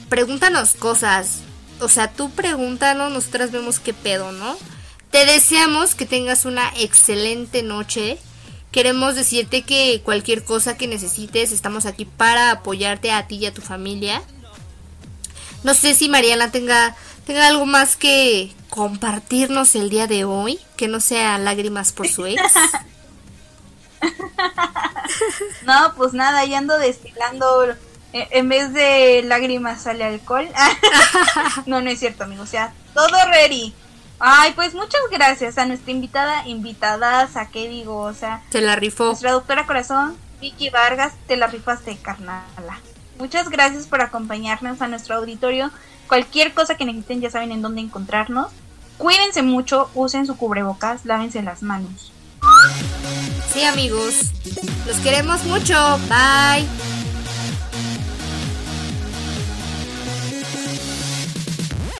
pregúntanos 0.08 0.74
cosas. 0.74 1.40
O 1.80 1.88
sea, 1.88 2.12
tú 2.12 2.30
pregúntanos, 2.30 3.12
nosotras 3.12 3.52
vemos 3.52 3.78
qué 3.78 3.94
pedo, 3.94 4.32
¿no? 4.32 4.56
Te 5.10 5.24
deseamos 5.24 5.94
que 5.94 6.06
tengas 6.06 6.44
una 6.44 6.72
excelente 6.76 7.62
noche. 7.62 8.18
Queremos 8.72 9.14
decirte 9.14 9.62
que 9.62 10.02
cualquier 10.04 10.44
cosa 10.44 10.76
que 10.76 10.86
necesites, 10.86 11.52
estamos 11.52 11.86
aquí 11.86 12.04
para 12.04 12.50
apoyarte 12.50 13.10
a 13.10 13.26
ti 13.26 13.36
y 13.36 13.46
a 13.46 13.54
tu 13.54 13.62
familia. 13.62 14.22
No 15.64 15.74
sé 15.74 15.94
si 15.94 16.08
Mariana 16.08 16.50
tenga, 16.52 16.94
tenga 17.26 17.48
algo 17.48 17.66
más 17.66 17.96
que 17.96 18.52
compartirnos 18.78 19.74
el 19.74 19.90
día 19.90 20.06
de 20.06 20.24
hoy, 20.24 20.60
que 20.76 20.86
no 20.86 21.00
sea 21.00 21.36
lágrimas 21.36 21.90
por 21.90 22.06
su 22.06 22.26
ex. 22.26 22.40
no, 25.66 25.94
pues 25.96 26.12
nada, 26.12 26.44
ya 26.44 26.58
ando 26.58 26.78
destilando 26.78 27.64
eh, 28.12 28.28
en 28.30 28.48
vez 28.48 28.72
de 28.72 29.24
lágrimas 29.24 29.82
sale 29.82 30.04
alcohol. 30.04 30.48
no, 31.66 31.80
no 31.80 31.90
es 31.90 31.98
cierto, 31.98 32.22
amigo. 32.22 32.44
O 32.44 32.46
sea, 32.46 32.72
todo 32.94 33.16
ready. 33.26 33.74
Ay, 34.20 34.52
pues 34.52 34.74
muchas 34.74 35.00
gracias 35.10 35.58
a 35.58 35.66
nuestra 35.66 35.90
invitada, 35.90 36.46
invitadas, 36.46 37.36
a 37.36 37.48
qué 37.48 37.68
digo, 37.68 37.98
o 37.98 38.14
sea, 38.14 38.44
te 38.48 38.60
la 38.60 38.76
rifó. 38.76 39.06
Nuestra 39.06 39.32
doctora 39.32 39.66
corazón, 39.66 40.16
Vicky 40.40 40.70
Vargas, 40.70 41.14
te 41.26 41.36
la 41.36 41.48
rifaste, 41.48 41.98
carnala. 42.00 42.78
Muchas 43.18 43.48
gracias 43.48 43.88
por 43.88 44.02
acompañarnos 44.02 44.80
a 44.82 44.86
nuestro 44.86 45.16
auditorio. 45.16 45.72
Cualquier 46.06 46.54
cosa 46.54 46.76
que 46.76 46.84
necesiten 46.84 47.20
ya 47.20 47.30
saben 47.32 47.50
en 47.50 47.60
dónde 47.60 47.80
encontrarnos. 47.80 48.52
Cuídense 48.98 49.42
mucho, 49.42 49.90
usen 49.94 50.26
su 50.26 50.36
cubrebocas, 50.36 51.04
lávense 51.04 51.42
las 51.42 51.62
manos. 51.62 52.12
Sí, 53.52 53.62
amigos. 53.62 54.32
Los 54.86 54.96
queremos 54.98 55.44
mucho. 55.44 55.98
Bye. 56.08 56.97